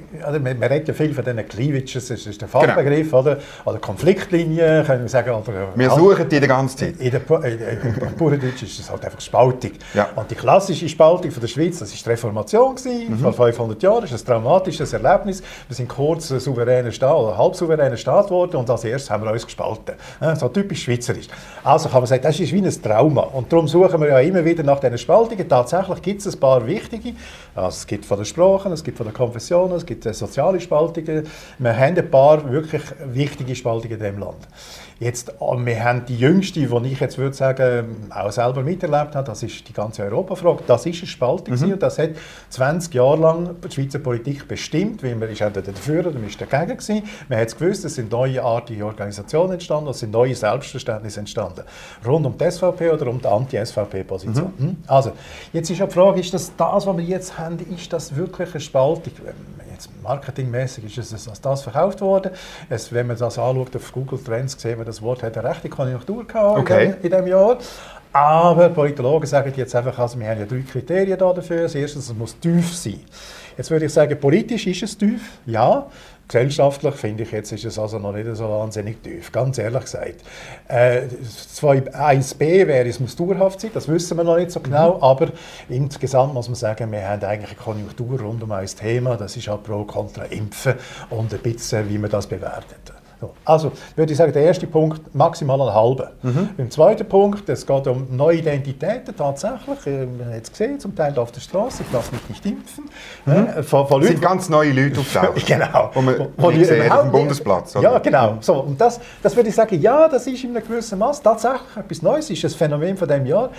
man, 0.41 0.63
redet 0.63 0.89
ja 0.89 0.95
viel 0.95 1.13
von 1.13 1.25
diesen 1.25 1.49
Cleavages, 1.49 2.09
das 2.09 2.27
ist 2.27 2.41
der 2.41 2.49
Fachbegriff, 2.49 3.11
genau. 3.11 3.21
oder? 3.21 3.39
oder 3.65 3.79
Konfliktlinien, 3.79 4.85
können 4.85 5.03
wir 5.03 5.09
sagen. 5.09 5.31
Oder, 5.31 5.69
wir 5.75 5.91
suchen 5.91 6.29
die 6.29 6.41
die 6.41 6.47
ganze 6.47 6.77
Zeit. 6.77 6.97
In 6.99 7.11
der, 7.11 7.21
in 7.45 7.59
der 7.59 8.07
Bauerndeutsch 8.19 8.63
ist 8.63 8.79
das 8.79 8.91
halt 8.91 9.05
einfach 9.05 9.21
Spaltung. 9.21 9.73
Ja. 9.95 10.09
Und 10.15 10.31
die 10.31 10.35
klassische 10.35 10.89
Spaltung 10.89 11.31
von 11.31 11.41
der 11.41 11.49
Schweiz, 11.49 11.79
das 11.79 11.93
war 11.93 11.99
die 12.03 12.09
Reformation, 12.09 12.75
gewesen, 12.75 13.11
mhm. 13.11 13.19
vor 13.19 13.33
500 13.33 13.83
Jahren, 13.83 14.03
das 14.03 14.13
ist 14.13 14.23
ein 14.23 14.33
traumatisches 14.33 14.93
Erlebnis. 14.93 15.43
Wir 15.69 15.77
sind 15.77 15.89
kurz 15.89 16.31
ein 16.31 16.41
souveräner 16.41 16.93
Staat 16.93 17.17
oder 17.17 17.37
halb 17.37 17.55
souveräner 17.57 17.97
Staat 17.97 18.27
geworden 18.27 18.57
und 18.57 18.71
als 18.71 18.85
erstes 18.85 19.11
haben 19.11 19.25
wir 19.25 19.33
uns 19.33 19.45
gespalten. 19.45 19.95
So 20.39 20.49
typisch 20.49 20.85
schweizerisch. 20.85 21.29
Also 21.65 21.89
kann 21.89 22.01
man 22.01 22.07
sagt, 22.07 22.25
das 22.25 22.39
ist 22.39 22.53
wie 22.53 22.63
ein 22.63 22.83
Trauma. 22.83 23.23
Und 23.23 23.53
darum 23.53 23.69
suchen 23.69 24.01
wir 24.01 24.09
ja 24.09 24.21
immer 24.21 24.45
wieder 24.45 24.63
nach 24.63 24.81
diesen 24.81 24.99
Spaltungen. 24.99 25.49
Tatsächlich 25.49 26.03
gibt 26.03 26.21
es 26.25 26.35
ein 26.35 26.41
paar 26.41 26.67
wichtige. 26.67 27.15
Also 27.55 27.80
es 27.81 27.87
gibt 27.87 28.05
von 28.05 28.19
den 28.19 28.27
Sprachen, 28.27 28.73
es 28.73 28.85
gibt 28.85 28.99
von 28.99 29.07
den 29.07 29.15
Konfessionen, 29.15 29.75
es 29.75 29.87
gibt 29.87 30.05
soziale 30.05 30.61
Spaltungen. 30.61 31.27
Wir 31.59 31.77
haben 31.77 31.97
ein 31.97 32.11
paar 32.11 32.51
wirklich 32.51 32.83
wichtige 33.07 33.57
Spaltungen 33.57 33.95
in 33.95 34.01
diesem 34.01 34.19
Land. 34.19 34.47
Jetzt, 35.01 35.31
äh, 35.31 35.35
wir 35.41 35.83
haben 35.85 36.05
die 36.05 36.17
jüngste, 36.17 36.61
die 36.61 36.93
ich 36.93 37.01
jetzt 37.01 37.17
würde 37.17 37.35
sagen, 37.35 38.07
auch 38.11 38.31
selber 38.31 38.63
miterlebt 38.63 39.17
habe, 39.17 39.27
das 39.27 39.43
ist 39.43 39.67
die 39.67 39.73
ganze 39.73 40.03
Europafrage. 40.03 40.63
Das 40.67 40.85
ist 40.85 40.99
eine 40.99 41.07
Spaltung 41.07 41.59
mhm. 41.59 41.73
und 41.73 41.83
das 41.83 41.99
hat 41.99 42.11
20 42.51 42.93
Jahre 42.93 43.17
lang 43.17 43.57
die 43.65 43.75
Schweizer 43.75 43.99
Politik 43.99 44.47
bestimmt, 44.47 45.03
weil 45.03 45.17
man 45.17 45.31
ist 45.31 45.41
entweder 45.41 45.73
dafür 45.73 46.07
oder 46.07 46.19
man 46.19 46.29
ist 46.29 46.39
dagegen 46.39 46.77
gewesen. 46.77 47.03
Man 47.31 47.39
hat 47.41 47.49
es 47.49 47.57
gewusst, 47.57 47.85
es 47.87 47.95
sind 47.95 48.13
neue 48.13 48.43
artige 48.45 48.85
Organisationen 48.85 49.55
entstanden, 49.55 49.89
es 49.89 50.01
sind 50.01 50.13
neue 50.13 50.35
Selbstverständnisse 50.35 51.21
entstanden. 51.21 51.63
Rund 52.07 52.27
um 52.27 52.37
die 52.37 52.51
SVP 52.51 52.91
oder 52.91 53.07
um 53.07 53.19
die 53.19 53.27
Anti-SVP-Position. 53.27 54.53
Mhm. 54.59 54.67
Hm? 54.67 54.77
Also, 54.87 55.13
jetzt 55.55 55.71
ist 55.71 55.79
ja 55.79 55.87
die 55.87 55.95
Frage, 55.95 56.21
ist 56.21 56.35
das, 56.35 56.55
das, 56.55 56.87
was 56.87 56.97
wir 56.97 57.05
jetzt 57.05 57.39
haben, 57.39 57.59
ist 57.75 57.91
das 57.91 58.15
wirklich 58.15 58.51
eine 58.51 58.61
Spaltung? 58.61 59.15
Jetzt 59.81 60.03
marketingmäßig 60.03 60.85
ist 60.99 61.13
es 61.13 61.29
als 61.29 61.41
das 61.41 61.63
verkauft 61.63 62.01
worden. 62.01 62.33
Es, 62.69 62.93
wenn 62.93 63.07
man 63.07 63.17
das 63.17 63.39
anschaut 63.39 63.75
auf 63.75 63.93
Google 63.93 64.19
Trends, 64.19 64.61
sehen 64.61 64.79
wir, 64.79 64.85
das 64.85 65.01
Wort 65.01 65.23
hat 65.23 65.37
eine 65.37 65.49
rechte 65.49 65.69
Konjunktur 65.69 66.27
gehabt 66.27 66.59
okay. 66.59 66.85
in, 66.85 66.91
dem, 66.91 67.03
in 67.03 67.11
diesem 67.11 67.27
Jahr. 67.27 67.59
Aber 68.13 68.69
Politologen 68.71 69.27
sagen 69.27 69.53
jetzt 69.57 69.75
einfach, 69.75 69.97
also 69.99 70.19
wir 70.19 70.29
haben 70.29 70.41
ja 70.41 70.47
drei 70.47 70.63
Kriterien 70.63 71.19
dafür. 71.19 71.63
Das 71.63 71.75
erste, 71.75 72.01
es 72.01 72.13
muss 72.13 72.39
tief 72.39 72.75
sein. 72.75 73.01
Jetzt 73.57 73.71
würde 73.71 73.87
ich 73.87 73.93
sagen, 73.93 74.19
politisch 74.19 74.67
ist 74.67 74.83
es 74.83 74.99
tief, 74.99 75.39
ja. 75.47 75.87
Gesellschaftlich 76.31 76.95
finde 76.95 77.25
ich, 77.25 77.33
jetzt 77.33 77.51
ist 77.51 77.65
es 77.65 77.77
also 77.77 77.99
noch 77.99 78.13
nicht 78.13 78.29
so 78.37 78.49
wahnsinnig 78.49 79.03
tief, 79.03 79.33
ganz 79.33 79.59
ehrlich 79.59 79.83
gesagt. 79.83 80.23
Äh, 80.69 81.03
1b 81.61 82.39
wäre, 82.39 82.89
es 82.89 83.01
muss 83.01 83.17
dauerhaft 83.17 83.61
sein, 83.61 83.73
das 83.75 83.89
wissen 83.89 84.17
wir 84.17 84.23
noch 84.23 84.37
nicht 84.37 84.53
so 84.53 84.61
genau, 84.61 84.99
mhm. 84.99 85.03
aber 85.03 85.29
insgesamt 85.69 86.33
muss 86.33 86.49
man 86.49 86.55
sagen, 86.55 86.93
wir 86.93 87.09
haben 87.09 87.25
eigentlich 87.25 87.51
eine 87.51 87.59
Konjunktur 87.59 88.21
rund 88.21 88.45
um 88.45 88.53
ein 88.53 88.67
Thema, 88.67 89.17
das 89.17 89.37
ist 89.37 89.49
auch 89.49 89.61
pro 89.61 89.83
kontra 89.83 90.23
Impfen 90.27 90.75
und 91.11 91.35
ein 91.35 91.41
bisschen, 91.41 91.89
wie 91.89 91.99
man 91.99 92.11
das 92.11 92.29
bewertet. 92.29 93.00
So. 93.21 93.35
Also 93.45 93.73
würde 93.97 94.13
ich 94.13 94.19
sagen, 94.19 94.33
der 94.33 94.43
erste 94.43 94.67
Punkt 94.67 95.15
maximal 95.15 95.61
ein 95.61 95.75
halber. 95.75 96.13
Mhm. 96.23 96.49
Beim 96.57 96.71
zweiten 96.71 97.07
Punkt, 97.07 97.49
es 97.49 97.67
geht 97.67 97.87
um 97.87 98.07
neue 98.17 98.39
Identitäten 98.39 99.15
tatsächlich. 99.15 99.79
Man 99.87 100.33
hat 100.35 100.43
es 100.43 100.51
gesehen, 100.51 100.81
zum 100.81 100.95
Teil 100.97 101.19
auf 101.19 101.31
der 101.31 101.41
Straße, 101.41 101.83
ich 101.87 101.93
lasse 101.93 102.13
mich 102.13 102.29
nicht 102.29 102.47
impfen. 102.47 102.85
Mhm. 103.27 103.33
Äh, 103.33 103.63
von, 103.63 103.87
von 103.87 104.03
sind 104.03 104.23
ganz 104.23 104.49
neue 104.49 104.73
Leute 104.73 105.01
auftauchen. 105.01 105.43
genau. 105.47 105.91
Wo 105.93 106.01
man 106.01 106.29
wo 106.37 106.51
nicht 106.51 106.67
sehen, 106.67 106.91
auf 106.91 107.03
dem 107.03 107.13
Bundesplatz. 107.13 107.77
Oder? 107.77 107.93
Ja, 107.93 107.99
genau. 107.99 108.39
So, 108.41 108.55
und 108.61 108.81
das, 108.81 109.01
das 109.23 109.37
würde 109.37 109.51
ich 109.51 109.55
sagen, 109.55 109.81
ja, 109.81 110.09
das 110.09 110.27
ist 110.27 110.43
in 110.43 110.57
einem 110.57 110.67
gewissen 110.67 110.99
Maß 110.99 111.21
tatsächlich 111.21 111.77
etwas 111.77 112.03
Neues, 112.03 112.31
ist 112.31 112.45
ein 112.45 112.51
Phänomen 112.51 112.97
von 112.97 113.07
diesem 113.07 113.27
Jahr. 113.27 113.51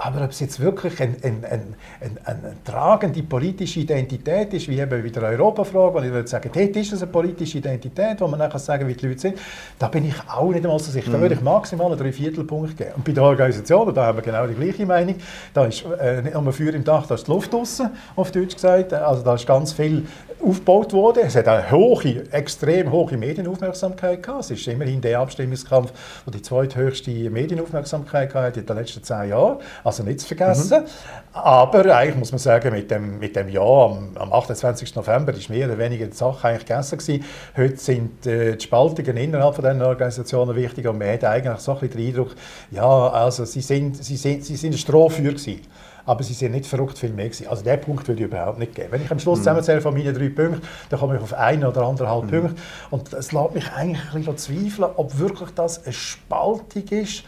Aber 0.00 0.22
ob 0.22 0.30
es 0.30 0.38
jetzt 0.38 0.60
wirklich 0.60 1.00
eine 1.00 1.16
ein, 1.24 1.44
ein, 1.44 1.74
ein, 2.00 2.18
ein, 2.24 2.58
tragende 2.64 3.20
politische 3.24 3.80
Identität 3.80 4.54
ist, 4.54 4.68
wie 4.68 4.78
eben 4.78 5.02
wieder 5.02 5.22
Europafrage, 5.22 5.94
wo 5.94 5.98
ich 5.98 6.12
würde 6.12 6.28
sagen, 6.28 6.50
dort 6.54 6.76
ist 6.76 6.92
es 6.92 7.02
eine 7.02 7.10
politische 7.10 7.58
Identität, 7.58 8.20
wo 8.20 8.28
man 8.28 8.38
dann 8.38 8.56
sagen 8.58 8.86
die 8.86 8.94
Leute 9.08 9.20
sind, 9.20 9.38
da 9.78 9.88
bin 9.88 10.04
ich 10.04 10.14
auch 10.28 10.50
nicht 10.50 10.64
einmal 10.64 10.78
so 10.78 10.90
sicher. 10.90 11.10
Da 11.10 11.20
würde 11.20 11.34
ich 11.34 11.40
maximal 11.40 11.86
einen 11.86 11.98
Dreiviertelpunkt 11.98 12.76
geben. 12.76 12.92
Und 12.96 13.04
bei 13.04 13.12
den 13.12 13.22
Organisationen, 13.22 13.94
da 13.94 14.06
haben 14.06 14.18
wir 14.18 14.22
genau 14.22 14.46
die 14.46 14.54
gleiche 14.54 14.86
Meinung, 14.86 15.16
da 15.54 15.64
ist 15.66 15.84
äh, 16.00 16.22
nicht 16.22 16.34
nur 16.34 16.52
Feuer 16.52 16.74
im 16.74 16.84
Dach, 16.84 17.06
da 17.06 17.14
ist 17.14 17.26
die 17.26 17.30
Luft 17.30 17.52
draussen, 17.52 17.90
auf 18.16 18.30
Deutsch 18.30 18.54
gesagt. 18.54 18.92
Also 18.92 19.22
da 19.22 19.34
ist 19.34 19.46
ganz 19.46 19.72
viel 19.72 20.06
aufgebaut 20.42 20.92
worden. 20.92 21.22
Es 21.26 21.36
hat 21.36 21.48
eine 21.48 21.70
hohe, 21.70 22.24
extrem 22.30 22.90
hohe 22.90 23.16
Medienaufmerksamkeit 23.16 24.22
gehabt. 24.22 24.44
Es 24.44 24.50
ist 24.50 24.66
immerhin 24.68 25.00
der 25.00 25.20
Abstimmungskampf, 25.20 25.92
der 26.26 26.32
die 26.32 26.42
zweithöchste 26.42 27.10
Medienaufmerksamkeit 27.10 28.34
hat 28.34 28.56
in 28.56 28.66
den 28.66 28.76
letzten 28.76 29.02
zehn 29.02 29.30
Jahren. 29.30 29.58
Also 29.84 30.02
nicht 30.02 30.20
zu 30.20 30.26
vergessen. 30.26 30.82
Mhm. 30.82 30.86
Aber 31.32 31.96
eigentlich 31.96 32.16
muss 32.16 32.32
man 32.32 32.38
sagen, 32.38 32.72
mit 32.72 32.90
dem, 32.90 33.18
mit 33.18 33.36
dem 33.36 33.48
Jahr, 33.48 33.90
am, 33.90 34.10
am 34.16 34.32
28. 34.32 34.94
November, 34.96 35.32
ist 35.34 35.50
mehr 35.50 35.66
oder 35.66 35.78
weniger 35.78 36.06
die 36.06 36.16
Sache 36.16 36.48
eigentlich 36.48 36.66
gegessen 36.66 36.98
gewesen. 36.98 37.24
Heute 37.56 37.76
sind 37.76 38.26
äh, 38.26 38.56
die 38.56 38.64
Spaltungen 38.64 39.16
innerhalb 39.16 39.54
von 39.54 39.64
diesen 39.64 39.82
Organisationen 39.82 40.56
wichtig 40.56 40.86
und 40.86 40.98
man 40.98 41.12
hat 41.12 41.24
eigentlich 41.24 41.58
so 41.58 41.72
ein 41.72 41.80
bisschen 41.80 41.98
den 41.98 42.08
Eindruck, 42.08 42.34
ja, 42.70 43.08
also 43.08 43.44
sie 43.44 43.60
sind, 43.60 44.02
sie 44.02 44.16
sind, 44.16 44.44
sie 44.44 44.56
sind 44.56 44.74
ein 44.74 44.78
Strohfeuer 44.78 45.32
gewesen 45.32 45.60
aber 46.08 46.22
sie 46.22 46.32
sind 46.32 46.52
nicht 46.52 46.66
verrückt 46.66 46.98
viel 46.98 47.10
mehr 47.10 47.26
gewesen. 47.26 47.48
Also 47.48 47.62
den 47.62 47.78
Punkt 47.82 48.08
würde 48.08 48.22
ich 48.22 48.28
überhaupt 48.28 48.58
nicht 48.58 48.74
geben. 48.74 48.88
Wenn 48.92 49.02
ich 49.02 49.10
am 49.10 49.18
Schluss 49.18 49.40
mhm. 49.40 49.42
zusammenzähle 49.42 49.82
von 49.82 49.92
meinen 49.92 50.14
drei 50.14 50.30
Punkten, 50.30 50.62
dann 50.88 50.98
komme 50.98 51.16
ich 51.16 51.22
auf 51.22 51.34
einen 51.34 51.64
oder 51.64 51.82
anderthalb 51.82 52.24
mhm. 52.24 52.30
Punkte 52.30 52.54
und 52.90 53.12
es 53.12 53.30
lässt 53.30 53.54
mich 53.54 53.70
eigentlich 53.72 54.02
ein 54.14 54.24
bisschen 54.24 54.38
zweifeln, 54.38 54.90
ob 54.96 55.18
wirklich 55.18 55.50
das 55.50 55.84
eine 55.84 55.92
Spaltung 55.92 56.84
ist 56.88 57.24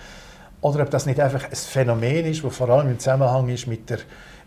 oder 0.63 0.83
ob 0.83 0.91
das 0.91 1.05
nicht 1.05 1.21
einfach 1.21 1.45
ein 1.45 1.55
Phänomen 1.55 2.25
ist, 2.25 2.43
das 2.43 2.57
vor 2.57 2.71
allem 2.71 2.89
im 2.89 2.99
Zusammenhang 2.99 3.51
ist 3.51 3.67
mit 3.67 3.91
der, 3.91 3.99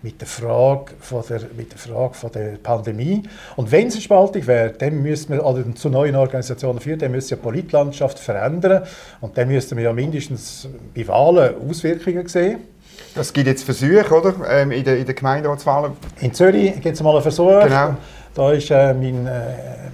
mit 0.02 0.20
der, 0.20 0.28
Frage, 0.28 0.94
von 1.00 1.24
der, 1.30 1.42
mit 1.56 1.72
der 1.72 1.78
Frage 1.78 2.16
von 2.16 2.32
der 2.32 2.58
Pandemie. 2.58 3.22
Und 3.56 3.72
wenn 3.72 3.88
es 3.88 3.94
eine 3.94 4.02
Spaltung 4.02 4.48
wäre, 4.48 4.72
dann 4.72 5.04
müsste 5.04 5.32
man, 5.32 5.42
oder 5.42 5.64
zu 5.76 5.90
neuen 5.90 6.16
Organisationen 6.16 6.80
führen, 6.80 6.98
dann 6.98 7.12
müsste 7.12 7.36
ja 7.36 7.38
die 7.38 7.44
Politlandschaft 7.44 8.18
verändern 8.18 8.84
und 9.22 9.38
dann 9.38 9.48
müssten 9.48 9.78
wir 9.78 9.84
ja 9.84 9.94
mindestens 9.94 10.68
bei 10.96 11.08
Wahlen 11.08 11.54
Auswirkungen 11.70 12.28
sehen. 12.28 12.73
Es 13.16 13.32
gibt 13.32 13.48
jetzt 13.48 13.64
Versuche, 13.64 14.14
oder? 14.14 14.34
Ähm, 14.50 14.72
in 14.72 14.84
den 14.84 14.98
in 14.98 15.06
der 15.06 15.16
Gemeinderatswahlen. 15.16 15.94
In 16.20 16.34
Zürich 16.34 16.74
gibt 16.82 16.96
es 16.96 17.04
mal 17.04 17.14
einen 17.14 17.22
Versuch. 17.22 17.64
Genau. 17.64 17.96
Da 18.36 18.52
ist 18.52 18.72
äh, 18.72 18.94
mein, 18.96 19.28
äh, 19.28 19.42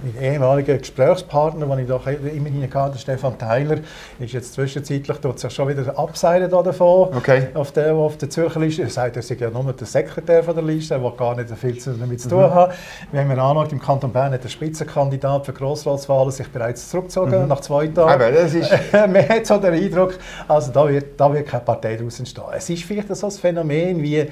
mein 0.02 0.22
ehemaliger 0.22 0.78
Gesprächspartner, 0.78 1.66
den 1.66 1.80
ich 1.80 1.88
doch 1.88 2.06
immerhin 2.06 2.72
hatte, 2.72 2.96
Stefan 2.98 3.36
Theiler, 3.36 3.78
ist 4.18 4.32
jetzt 4.32 4.54
zwischenzeitlich 4.54 5.18
tut 5.18 5.38
sich 5.38 5.52
schon 5.52 5.68
wieder 5.68 5.98
abseilen 5.98 6.50
davon, 6.50 7.14
okay. 7.14 7.48
auf, 7.52 7.72
der, 7.72 7.94
auf 7.94 8.16
der 8.16 8.30
Zürcher 8.30 8.60
Liste. 8.60 8.82
Er 8.82 8.88
sagt, 8.88 9.16
er 9.16 9.22
sei 9.22 9.36
ja 9.38 9.50
nur 9.50 9.70
der 9.74 9.86
Sekretär 9.86 10.42
von 10.42 10.54
der 10.54 10.64
Liste, 10.64 10.98
der 10.98 11.10
gar 11.10 11.36
nicht 11.36 11.50
viel 11.50 11.76
damit 11.98 12.22
zu 12.22 12.30
tun 12.30 12.44
mhm. 12.44 12.54
hat. 12.54 12.72
Wenn 13.12 13.28
man 13.28 13.38
anschaut, 13.38 13.72
im 13.72 13.80
Kanton 13.80 14.10
Bern 14.10 14.32
hat 14.32 14.42
der 14.42 14.48
Spitzenkandidat 14.48 15.44
für 15.44 15.52
Grossratswahlen 15.52 16.30
sich 16.30 16.48
bereits 16.48 16.88
zurückgezogen, 16.88 17.42
mhm. 17.42 17.48
nach 17.48 17.60
zwei 17.60 17.88
Tagen. 17.88 18.10
Aber 18.10 18.32
das 18.32 18.54
ist... 18.54 18.70
man 18.92 19.28
hat 19.28 19.46
so 19.46 19.58
den 19.58 19.74
Eindruck, 19.74 20.18
also 20.48 20.72
da 20.72 20.88
wird, 20.88 21.20
da 21.20 21.30
wird 21.30 21.46
keine 21.46 21.62
Partei 21.62 21.96
daraus 21.96 22.18
entstehen. 22.18 22.44
Es 22.56 22.70
ist 22.70 22.84
vielleicht 22.84 23.14
so 23.14 23.26
ein 23.26 23.32
Phänomen 23.32 24.02
wie 24.02 24.26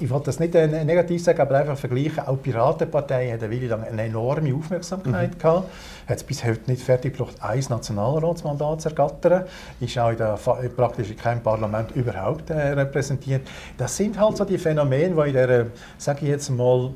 ich 0.00 0.10
wollte 0.10 0.26
das 0.26 0.38
nicht 0.38 0.54
äh, 0.54 0.66
negativ 0.84 1.22
sagen, 1.22 1.40
aber 1.40 1.56
einfach 1.56 1.76
vergleichen. 1.76 2.20
Auch 2.20 2.36
die 2.36 2.50
Piratenpartei 2.50 3.30
hat 3.32 3.42
eine 3.42 3.52
Weile 3.52 3.66
lang 3.68 3.84
eine 3.84 4.02
enorme 4.02 4.54
Aufmerksamkeit 4.54 5.34
mhm. 5.34 5.38
gehabt. 5.38 5.68
Hat 6.08 6.16
es 6.16 6.22
bis 6.22 6.44
heute 6.44 6.70
nicht 6.70 6.82
fertig 6.82 7.16
gebracht, 7.16 7.36
ein 7.40 7.64
Nationalratsmandat 7.68 8.82
zu 8.82 8.88
ergattern. 8.90 9.44
Ist 9.80 9.98
auch 9.98 10.10
in 10.10 10.18
der, 10.18 10.38
praktisch 10.76 11.10
in 11.10 11.16
keinem 11.16 11.42
Parlament 11.42 11.90
überhaupt 11.94 12.50
äh, 12.50 12.54
repräsentiert. 12.54 13.42
Das 13.76 13.96
sind 13.96 14.18
halt 14.18 14.36
so 14.36 14.44
die 14.44 14.58
Phänomene, 14.58 15.14
die 15.14 15.28
in 15.28 15.34
der, 15.34 15.66
sage 15.98 16.20
ich 16.22 16.28
jetzt 16.28 16.50
mal, 16.50 16.90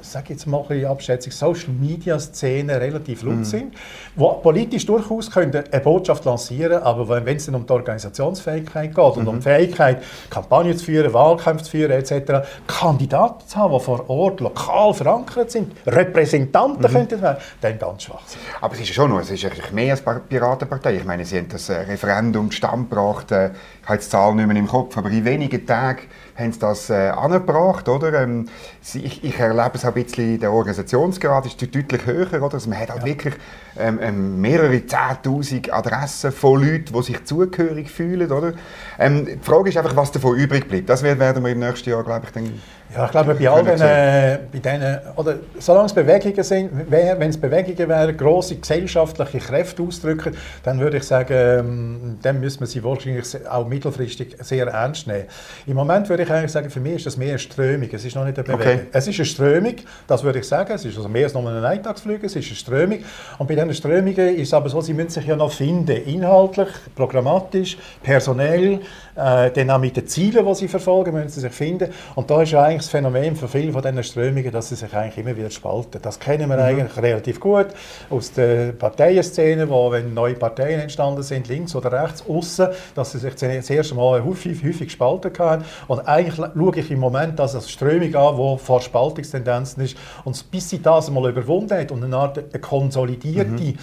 sage 0.00 0.32
jetzt 0.34 0.46
mal 0.46 0.64
ein 0.68 0.84
Abschätzung, 0.86 1.32
Social 1.32 1.72
Media 1.72 2.18
Szene 2.18 2.80
relativ 2.80 3.22
laut 3.22 3.36
mhm. 3.36 3.44
sind, 3.44 3.74
wo 4.16 4.32
politisch 4.34 4.86
durchaus 4.86 5.30
können 5.30 5.64
eine 5.70 5.80
Botschaft 5.80 6.24
lancieren, 6.24 6.82
aber 6.82 7.08
wenn 7.24 7.36
es 7.36 7.46
dann 7.46 7.54
um 7.54 7.66
die 7.66 7.72
Organisationsfähigkeit 7.72 8.94
geht 8.94 9.16
und 9.16 9.26
um 9.26 9.36
mhm. 9.36 9.38
die 9.38 9.44
Fähigkeit, 9.44 10.02
Kampagnen 10.30 10.76
zu 10.76 10.84
führen, 10.84 11.12
Wahlkämpfe 11.12 11.63
führen 11.68 11.92
etc., 11.92 12.46
Kandidaten 12.66 13.46
zu 13.46 13.56
haben, 13.56 13.74
die 13.74 13.80
vor 13.80 14.08
Ort 14.08 14.40
lokal 14.40 14.94
verankert 14.94 15.50
sind, 15.50 15.72
Repräsentanten 15.86 16.82
mhm. 16.82 16.94
könnten 16.94 17.22
werden, 17.22 17.38
dann 17.60 17.78
ganz 17.78 18.02
schwach 18.04 18.22
sein. 18.26 18.40
Aber 18.60 18.74
es 18.74 18.80
ist 18.80 18.88
ja 18.88 18.94
schon 18.94 19.10
noch, 19.10 19.20
es 19.20 19.30
ist 19.30 19.44
eigentlich 19.44 19.72
mehr 19.72 19.92
als 19.92 20.02
Piratenpartei. 20.28 20.96
Ich 20.96 21.04
meine, 21.04 21.24
sie 21.24 21.38
haben 21.38 21.48
das 21.48 21.68
äh, 21.68 21.74
Referendum 21.74 22.50
stand 22.50 22.90
gebracht, 22.90 23.32
äh, 23.32 23.50
ich 23.82 23.88
habe 23.88 23.98
die 23.98 24.08
Zahl 24.08 24.34
nicht 24.34 24.46
mehr 24.46 24.56
im 24.56 24.66
Kopf, 24.66 24.96
aber 24.96 25.10
in 25.10 25.24
wenigen 25.24 25.66
Tagen 25.66 26.02
haben 26.36 26.52
sie 26.52 26.58
das 26.58 26.90
äh, 26.90 27.10
angebracht, 27.10 27.88
oder? 27.88 28.22
Ähm, 28.22 28.48
ich, 28.82 29.22
ich, 29.22 29.38
erlebe 29.38 29.72
es 29.74 29.84
ein 29.84 29.92
bisschen, 29.94 30.40
der 30.40 30.52
Organisationsgrad 30.52 31.46
ist 31.46 31.62
deutlich 31.62 32.06
höher, 32.06 32.42
oder? 32.42 32.54
Also 32.54 32.68
man 32.68 32.78
hat 32.78 32.90
halt 32.90 33.02
ja. 33.02 33.06
wirklich 33.06 33.34
ähm, 33.78 33.98
ähm, 34.02 34.40
mehrere 34.40 34.84
Zehntausend 34.86 35.72
Adressen 35.72 36.32
von 36.32 36.62
Leuten, 36.62 36.92
die 36.92 37.02
sich 37.02 37.24
zugehörig 37.24 37.90
fühlen, 37.90 38.30
oder? 38.30 38.54
Ähm, 38.98 39.26
die 39.26 39.38
Frage 39.42 39.68
ist 39.68 39.76
einfach, 39.76 39.96
was 39.96 40.12
davon 40.12 40.36
übrig 40.36 40.68
bleibt. 40.68 40.88
Das 40.88 41.02
werden 41.02 41.44
wir 41.44 41.52
im 41.52 41.58
nächsten 41.58 41.90
Jahr, 41.90 42.02
glaube 42.02 42.26
ich, 42.26 42.32
dann 42.32 42.60
ja, 42.94 43.06
ich 43.06 43.10
glaube, 43.10 43.34
bei 43.34 43.48
all 43.48 43.64
den, 43.64 43.80
äh, 43.80 44.38
bei 44.52 44.58
denen, 44.58 44.98
oder 45.16 45.36
solange 45.58 45.86
es 45.86 45.92
Bewegungen 45.92 46.42
sind, 46.42 46.70
wenn 46.88 47.28
es 47.28 47.36
Bewegungen 47.36 47.88
wären, 47.88 48.16
grosse 48.16 48.56
gesellschaftliche 48.56 49.38
Kräfte 49.38 49.82
ausdrücken, 49.82 50.36
dann 50.62 50.78
würde 50.78 50.98
ich 50.98 51.04
sagen, 51.04 51.34
ähm, 51.34 52.18
dann 52.22 52.38
müssen 52.40 52.60
wir 52.60 52.66
sie 52.66 52.84
wahrscheinlich 52.84 53.26
auch 53.48 53.66
mittelfristig 53.66 54.36
sehr 54.40 54.66
ernst 54.68 55.06
nehmen. 55.06 55.24
Im 55.66 55.74
Moment 55.74 56.08
würde 56.08 56.22
ich 56.22 56.30
eigentlich 56.30 56.52
sagen, 56.52 56.70
für 56.70 56.80
mich 56.80 56.94
ist 56.96 57.06
das 57.06 57.16
mehr 57.16 57.30
eine 57.30 57.38
Strömung, 57.38 57.88
es 57.90 58.04
ist 58.04 58.14
noch 58.14 58.24
nicht 58.24 58.38
eine 58.38 58.44
Bewegung. 58.44 58.74
Okay. 58.74 58.86
Es 58.92 59.08
ist 59.08 59.18
eine 59.18 59.26
Strömung, 59.26 59.74
das 60.06 60.22
würde 60.22 60.38
ich 60.38 60.46
sagen, 60.46 60.72
es 60.72 60.84
ist 60.84 60.96
also 60.96 61.08
mehr 61.08 61.24
als 61.24 61.34
nur 61.34 61.50
ein 61.50 61.64
Eintagsflug, 61.64 62.22
es 62.22 62.36
ist 62.36 62.46
eine 62.46 62.56
Strömung. 62.56 62.98
Und 63.38 63.48
bei 63.48 63.54
diesen 63.54 63.74
Strömungen 63.74 64.36
ist 64.36 64.48
es 64.48 64.54
aber 64.54 64.68
so, 64.68 64.80
sie 64.80 64.94
müssen 64.94 65.10
sich 65.10 65.26
ja 65.26 65.34
noch 65.34 65.52
finden, 65.52 65.96
inhaltlich, 66.06 66.68
programmatisch, 66.94 67.76
personell, 68.02 68.80
äh, 69.16 69.50
dann 69.50 69.70
auch 69.70 69.78
mit 69.78 69.96
den 69.96 70.06
Zielen, 70.06 70.46
die 70.46 70.54
sie 70.54 70.68
verfolgen, 70.68 71.14
müssen 71.14 71.28
sie 71.28 71.40
sich 71.40 71.52
finden. 71.52 71.92
Und 72.14 72.30
da 72.30 72.42
ist 72.42 72.52
ja 72.52 72.62
eigentlich 72.62 72.83
das 72.84 72.90
Phänomen 72.90 73.34
für 73.34 73.48
viele 73.48 73.72
von 73.72 73.82
diesen 73.82 74.04
Strömungen, 74.04 74.52
dass 74.52 74.68
sie 74.68 74.74
sich 74.76 74.92
eigentlich 74.94 75.18
immer 75.18 75.36
wieder 75.36 75.50
spalten. 75.50 76.00
Das 76.02 76.18
kennen 76.18 76.48
wir 76.48 76.56
mhm. 76.56 76.62
eigentlich 76.62 76.96
relativ 76.96 77.40
gut 77.40 77.68
aus 78.10 78.32
der 78.32 78.72
Parteienszene, 78.72 79.68
wo 79.68 79.90
wenn 79.90 80.12
neue 80.12 80.34
Parteien 80.34 80.80
entstanden 80.80 81.22
sind, 81.22 81.48
links 81.48 81.74
oder 81.74 81.92
rechts, 81.92 82.24
außen, 82.28 82.68
dass 82.94 83.12
sie 83.12 83.18
sich 83.18 83.34
das 83.34 83.70
erste 83.70 83.94
Mal 83.94 84.22
häufig, 84.24 84.62
häufig 84.62 84.88
gespalten 84.88 85.32
haben. 85.38 85.64
Und 85.88 86.00
eigentlich 86.00 86.36
schaue 86.36 86.76
ich 86.76 86.90
im 86.90 87.00
Moment 87.00 87.38
das 87.38 87.54
als 87.54 87.70
Strömung 87.70 88.14
an, 88.14 88.36
die 88.36 88.58
vor 88.58 88.80
Spaltungstendenzen 88.80 89.82
ist. 89.82 89.96
Und 90.24 90.50
bis 90.50 90.70
sie 90.70 90.82
das 90.82 91.10
mal 91.10 91.30
überwunden 91.30 91.78
hat 91.78 91.90
und 91.90 92.04
eine 92.04 92.16
Art 92.16 92.38
eine 92.38 92.60
konsolidierte 92.60 93.50
mhm 93.50 93.78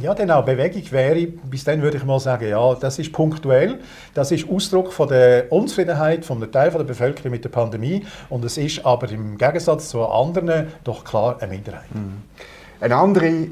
ja, 0.00 0.12
auch 0.12 0.44
Bewegung 0.44 0.82
wäre, 0.90 1.26
bis 1.26 1.64
dann 1.64 1.82
würde 1.82 1.98
ich 1.98 2.04
mal 2.04 2.18
sagen, 2.18 2.48
ja, 2.48 2.74
das 2.74 2.98
ist 2.98 3.12
punktuell, 3.12 3.78
das 4.14 4.30
ist 4.30 4.48
Ausdruck 4.48 4.92
von 4.92 5.08
der 5.08 5.50
Unzufriedenheit 5.52 6.24
von 6.24 6.38
einem 6.38 6.50
Teil 6.50 6.70
der 6.70 6.84
Bevölkerung 6.84 7.30
mit 7.30 7.44
der 7.44 7.50
Pandemie 7.50 8.06
und 8.30 8.44
es 8.44 8.56
ist 8.56 8.84
aber 8.86 9.10
im 9.10 9.36
Gegensatz 9.36 9.90
zu 9.90 10.06
anderen 10.06 10.68
doch 10.84 11.04
klar 11.04 11.36
eine 11.40 11.52
Minderheit. 11.52 11.94
Mhm. 11.94 12.22
Eine 12.80 12.96
andere 12.96 13.48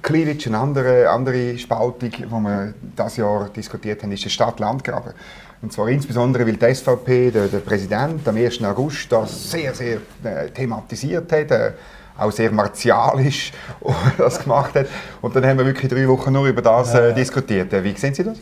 Cleavage, 0.00 0.46
eine 0.46 0.58
andere, 0.58 1.10
andere 1.10 1.58
Spaltung, 1.58 2.10
die 2.10 2.24
wir 2.24 2.74
dieses 2.98 3.18
Jahr 3.18 3.50
diskutiert 3.54 4.02
haben, 4.02 4.12
ist 4.12 4.24
der 4.24 4.30
Stadt-Land-Graben. 4.30 5.12
Und 5.60 5.72
zwar 5.72 5.88
insbesondere, 5.88 6.46
weil 6.46 6.56
die 6.56 6.74
SVP, 6.74 7.30
der, 7.30 7.46
der 7.46 7.58
Präsident, 7.58 8.26
am 8.26 8.36
1. 8.36 8.64
August 8.64 9.12
das 9.12 9.50
sehr, 9.50 9.74
sehr 9.74 9.98
äh, 10.24 10.48
thematisiert 10.50 11.30
hat. 11.30 11.50
Äh, 11.50 11.72
auch 12.18 12.30
sehr 12.30 12.50
martialisch 12.52 13.52
das 14.18 14.40
gemacht 14.40 14.74
hat. 14.74 14.86
Und 15.20 15.34
dann 15.36 15.46
haben 15.46 15.58
wir 15.58 15.66
wirklich 15.66 15.90
drei 15.90 16.06
Wochen 16.08 16.32
nur 16.32 16.46
über 16.46 16.62
das 16.62 16.94
äh, 16.94 17.14
diskutiert. 17.14 17.72
Wie 17.84 17.92
sehen 17.96 18.14
Sie 18.14 18.24
das? 18.24 18.38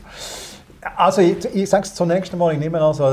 Also 0.97 1.21
ich, 1.21 1.45
ich 1.55 1.69
sage 1.69 1.85
es 1.85 1.95
zunächst 1.95 2.33
einmal, 2.33 2.55
ich 2.55 2.59
nehme 2.59 2.79
an, 2.79 2.85
also 2.85 3.05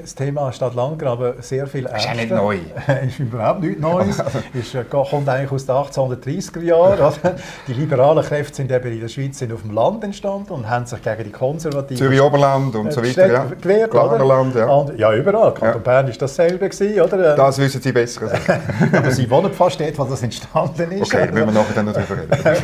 das 0.00 0.14
Thema 0.14 0.50
Stadt 0.52 0.74
Landgraben 0.74 1.34
sehr 1.40 1.66
viel 1.66 1.84
ernster. 1.84 2.12
Ist 2.12 2.16
ja 2.16 2.22
nicht 2.22 2.34
neu. 2.34 2.58
ist 3.06 3.18
überhaupt 3.18 3.60
nichts 3.60 3.80
Neues. 3.80 4.22
ist, 4.54 4.74
äh, 4.74 4.84
kommt 4.84 5.28
eigentlich 5.28 5.52
aus 5.52 5.66
den 5.66 5.74
1830er 5.74 6.62
Jahren. 6.62 7.14
Die 7.66 7.74
liberalen 7.74 8.24
Kräfte 8.24 8.56
sind 8.56 8.72
eben 8.72 8.90
in 8.90 9.00
der 9.00 9.08
Schweiz 9.08 9.38
sind 9.38 9.52
auf 9.52 9.60
dem 9.60 9.72
Land 9.72 10.02
entstanden 10.02 10.50
und 10.52 10.70
haben 10.70 10.86
sich 10.86 11.02
gegen 11.02 11.24
die 11.24 11.30
konservativen... 11.30 11.98
Zürich 11.98 12.22
Oberland 12.22 12.74
und 12.74 12.90
so 12.92 13.04
weiter, 13.04 13.30
ja. 13.30 13.44
gewehrt, 13.44 13.90
Glanerland, 13.90 14.54
ja. 14.54 14.66
Und, 14.66 14.98
ja, 14.98 15.12
überall. 15.14 15.52
Kanton 15.52 15.68
ja. 15.68 15.78
Bern 15.78 16.06
war 16.06 16.14
dasselbe, 16.14 16.68
gewesen, 16.70 17.00
oder? 17.02 17.36
Das 17.36 17.58
wissen 17.58 17.82
Sie 17.82 17.92
besser. 17.92 18.30
Aber 18.92 19.10
Sie 19.10 19.28
wohnen 19.28 19.52
fast 19.52 19.78
dort, 19.78 19.98
wo 19.98 20.04
das 20.04 20.22
entstanden 20.22 20.90
ist. 20.92 21.14
Okay, 21.14 21.26
da 21.26 21.32
müssen 21.32 21.46
wir 21.48 21.52
nachher 21.52 21.74
dann 21.74 21.86
noch 21.86 21.92
drüber 21.92 22.22
reden. 22.22 22.62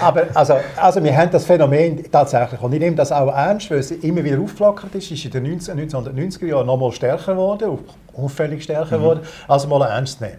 Aber 0.00 0.26
also, 0.34 0.54
also 0.76 1.02
wir 1.02 1.16
haben 1.16 1.30
das 1.30 1.44
Phänomen 1.44 2.04
tatsächlich, 2.10 2.60
und 2.60 2.72
ich 2.72 2.80
nehme 2.80 2.96
das 2.96 3.12
auch 3.12 3.32
ernst, 3.32 3.70
weil 3.70 3.78
es 3.78 3.90
immer 3.90 4.24
wieder 4.24 4.40
aufgeflackert 4.40 4.94
ist, 4.94 5.10
ist 5.10 5.24
in 5.24 5.30
den 5.30 5.44
19, 5.44 5.90
1990er 5.90 6.46
Jahren 6.46 6.66
noch 6.66 6.76
mal 6.76 6.92
stärker 6.92 7.32
geworden, 7.32 7.78
auffällig 8.16 8.64
stärker 8.64 8.98
mhm. 8.98 9.02
geworden, 9.02 9.20
also 9.48 9.68
mal 9.68 9.86
ernst 9.86 10.20
nehmen. 10.20 10.38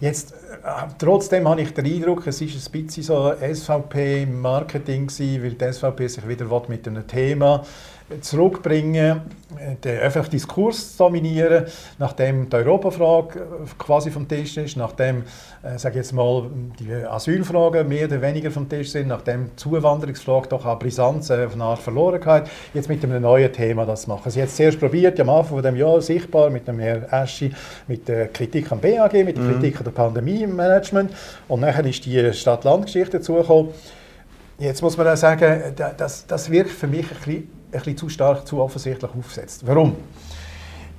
Jetzt, 0.00 0.32
äh, 0.32 0.34
trotzdem 0.98 1.48
habe 1.48 1.60
ich 1.62 1.72
den 1.74 1.86
Eindruck, 1.86 2.26
es 2.26 2.40
ist 2.40 2.54
ein 2.54 2.72
bisschen 2.72 3.02
so 3.04 3.32
SVP-Marketing 3.32 5.08
weil 5.08 5.52
die 5.52 5.72
SVP 5.72 6.08
sich 6.08 6.26
wieder 6.26 6.46
mit 6.68 6.88
einem 6.88 7.06
Thema 7.06 7.62
zurückbringen, 8.20 9.22
den 9.84 9.98
öffentlichen 9.98 10.30
Diskurs 10.32 10.92
zu 10.92 11.04
dominieren, 11.04 11.66
nachdem 11.98 12.48
die 12.48 12.56
Europafrage 12.56 13.40
quasi 13.78 14.10
vom 14.10 14.26
Tisch 14.26 14.56
ist, 14.56 14.76
nachdem, 14.76 15.24
äh, 15.62 15.78
sage 15.78 15.96
jetzt 15.96 16.12
mal, 16.12 16.48
die 16.78 16.92
Asylfragen 16.92 17.88
mehr 17.88 18.06
oder 18.06 18.22
weniger 18.22 18.50
vom 18.50 18.68
Tisch 18.68 18.90
sind, 18.90 19.08
nachdem 19.08 19.50
die 19.50 19.56
Zuwanderungsfrage 19.56 20.48
doch 20.48 20.64
an 20.64 20.78
Brisanz 20.78 21.30
äh, 21.30 21.48
von 21.48 21.60
Art 21.60 21.80
verloren 21.80 22.24
hat, 22.24 22.48
jetzt 22.74 22.88
mit 22.88 23.04
einem 23.04 23.22
neuen 23.22 23.52
Thema 23.52 23.84
das 23.84 24.06
machen. 24.06 24.30
Sie 24.30 24.40
hat 24.40 24.48
es 24.48 24.56
zuerst 24.56 24.80
probiert, 24.80 25.18
am 25.20 25.28
Anfang 25.28 25.56
von 25.56 25.62
dem 25.62 25.76
Jahr 25.76 26.00
sichtbar 26.00 26.50
mit 26.50 26.66
dem 26.66 26.78
Herrn 26.78 27.04
Eschi, 27.04 27.52
mit 27.88 28.08
der 28.08 28.28
Kritik 28.28 28.70
am 28.72 28.80
BAG, 28.80 29.12
mit 29.24 29.36
der 29.36 29.44
mhm. 29.44 29.52
Kritik 29.52 29.78
an 29.78 29.84
der 29.84 29.92
Pandemie 29.92 30.42
im 30.42 30.56
Management 30.56 31.12
und 31.48 31.60
nachher 31.60 31.84
ist 31.84 32.04
die 32.06 32.32
Stadt-Land-Geschichte 32.32 33.18
dazugekommen. 33.18 33.72
Jetzt 34.58 34.82
muss 34.82 34.96
man 34.96 35.08
auch 35.08 35.16
sagen, 35.16 35.74
das, 35.96 36.26
das 36.26 36.50
wirkt 36.50 36.70
für 36.70 36.86
mich 36.86 37.10
ein 37.10 37.16
bisschen 37.16 37.61
bisschen 37.72 37.96
zu 37.96 38.08
stark, 38.08 38.46
zu 38.46 38.60
offensichtlich 38.60 39.10
aufsetzt. 39.16 39.66
Warum? 39.66 39.96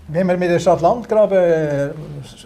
Wenn 0.09 0.27
man 0.27 0.38
mit 0.38 0.49
der 0.49 0.59
Stadt 0.59 0.81
Landgraben 0.81 1.38
äh, 1.38 1.89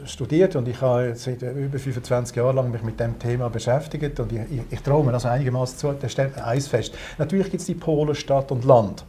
studiert 0.06 0.56
und 0.56 0.68
ich 0.68 0.80
habe 0.80 1.08
jetzt 1.08 1.24
seit 1.24 1.42
über 1.42 1.80
25 1.80 2.36
Jahren 2.36 2.56
lang 2.56 2.70
mich 2.70 2.84
mit 2.84 3.00
dem 3.00 3.18
Thema 3.18 3.50
beschäftigt 3.50 4.20
und 4.20 4.32
ich, 4.32 4.42
ich, 4.52 4.62
ich 4.70 4.82
traue 4.82 5.04
mir 5.04 5.12
das 5.12 5.26
einigermaßen 5.26 5.76
zu, 5.80 5.92
da 5.92 6.08
stellt 6.08 6.36
man 6.36 6.46
eins 6.46 6.68
fest. 6.68 6.94
Natürlich 7.18 7.50
gibt 7.50 7.62
es 7.62 7.66
die 7.66 7.74
Pole 7.74 8.14
Stadt 8.14 8.52
und 8.52 8.64
Land. 8.64 9.06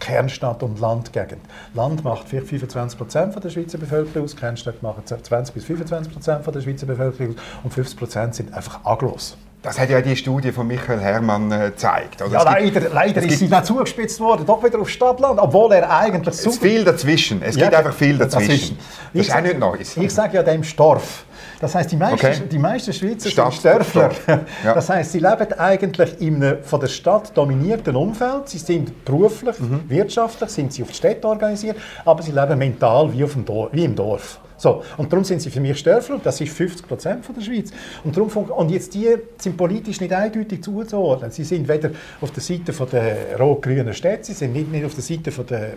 Kernstadt 0.00 0.62
und 0.62 0.80
Landgegend. 0.80 1.42
Land 1.74 2.02
macht 2.02 2.26
vielleicht 2.26 2.46
25 2.46 2.98
Prozent 2.98 3.44
der 3.44 3.50
Schweizer 3.50 3.76
Bevölkerung 3.76 4.24
aus, 4.24 4.34
Kernstadt 4.34 4.82
macht 4.82 5.06
20 5.06 5.54
bis 5.54 5.64
25 5.64 6.10
Prozent 6.10 6.46
der 6.46 6.60
Schweizer 6.62 6.86
Bevölkerung 6.86 7.36
aus 7.36 7.42
und 7.64 7.74
50 7.74 7.98
Prozent 7.98 8.34
sind 8.34 8.54
einfach 8.54 8.80
Aglos. 8.84 9.36
Das 9.62 9.78
hat 9.78 9.90
ja 9.90 10.00
die 10.00 10.16
Studie 10.16 10.52
von 10.52 10.66
Michael 10.66 11.00
Herrmann 11.00 11.52
äh, 11.52 11.66
gezeigt. 11.66 12.22
Oder? 12.22 12.32
Ja, 12.32 12.42
leider, 12.44 12.88
leider 12.88 13.22
ist 13.22 13.40
sie 13.40 13.46
nicht 13.46 13.66
zugespitzt 13.66 14.18
worden, 14.18 14.46
doch 14.46 14.64
wieder 14.64 14.78
auf 14.80 14.88
Stadtland, 14.88 15.38
obwohl 15.38 15.72
er 15.72 15.90
eigentlich 15.90 16.34
super... 16.34 16.54
Es 16.54 16.58
viel 16.58 16.84
dazwischen, 16.84 17.42
es 17.42 17.56
ja, 17.56 17.64
gibt 17.64 17.74
einfach 17.76 17.92
viel 17.92 18.16
dazwischen. 18.16 18.48
dazwischen. 18.48 18.78
Das 19.12 19.26
ist 19.26 19.34
auch 19.34 19.40
nicht 19.42 19.58
Neues. 19.58 19.96
Ich 19.98 20.14
sage 20.14 20.36
ja 20.36 20.42
dem 20.42 20.64
Storf. 20.64 21.24
Das 21.60 21.74
heißt, 21.74 21.92
die 21.92 21.96
meisten, 21.96 22.26
okay. 22.26 22.42
die 22.50 22.58
meisten 22.58 22.92
Schweizer 22.94 23.28
Stadt, 23.28 23.52
sind 23.52 23.64
Dörfler. 23.66 24.10
Ja. 24.26 24.40
Das 24.74 24.88
heißt, 24.88 25.12
sie 25.12 25.18
leben 25.18 25.52
eigentlich 25.58 26.20
in 26.20 26.42
einem 26.42 26.64
von 26.64 26.80
der 26.80 26.88
Stadt 26.88 27.36
dominierten 27.36 27.96
Umfeld. 27.96 28.48
Sie 28.48 28.58
sind 28.58 29.04
beruflich, 29.04 29.60
mhm. 29.60 29.82
wirtschaftlich, 29.88 30.48
sind 30.48 30.72
sie 30.72 30.82
auf 30.82 30.88
die 30.88 30.94
Städte 30.94 31.28
organisiert, 31.28 31.76
aber 32.06 32.22
sie 32.22 32.32
leben 32.32 32.58
mental 32.58 33.12
wie, 33.12 33.24
auf 33.24 33.34
dem 33.34 33.44
Dorf, 33.44 33.68
wie 33.72 33.84
im 33.84 33.94
Dorf. 33.94 34.40
So, 34.60 34.82
und 34.98 35.10
darum 35.10 35.24
sind 35.24 35.40
sie 35.40 35.48
für 35.48 35.58
mich 35.58 35.78
Störfler, 35.78 36.20
das 36.22 36.38
ist 36.38 36.52
50 36.52 36.86
Prozent 36.86 37.24
der 37.34 37.40
Schweiz. 37.40 37.70
Und, 38.04 38.14
darum, 38.14 38.28
und 38.28 38.70
jetzt 38.70 38.92
die 38.92 39.08
sind 39.38 39.56
politisch 39.56 40.02
nicht 40.02 40.12
eindeutig 40.12 40.62
zuzuordnen. 40.62 41.30
Sie 41.30 41.44
sind 41.44 41.66
weder 41.66 41.90
auf 42.20 42.30
der 42.30 42.42
Seite 42.42 42.72
der 42.92 43.40
rot-grünen 43.40 43.94
Städte, 43.94 44.24
sie 44.24 44.34
sind 44.34 44.52
nicht, 44.52 44.70
nicht 44.70 44.84
auf 44.84 44.94
der 44.94 45.02
Seite 45.02 45.32
von 45.32 45.46
der 45.46 45.72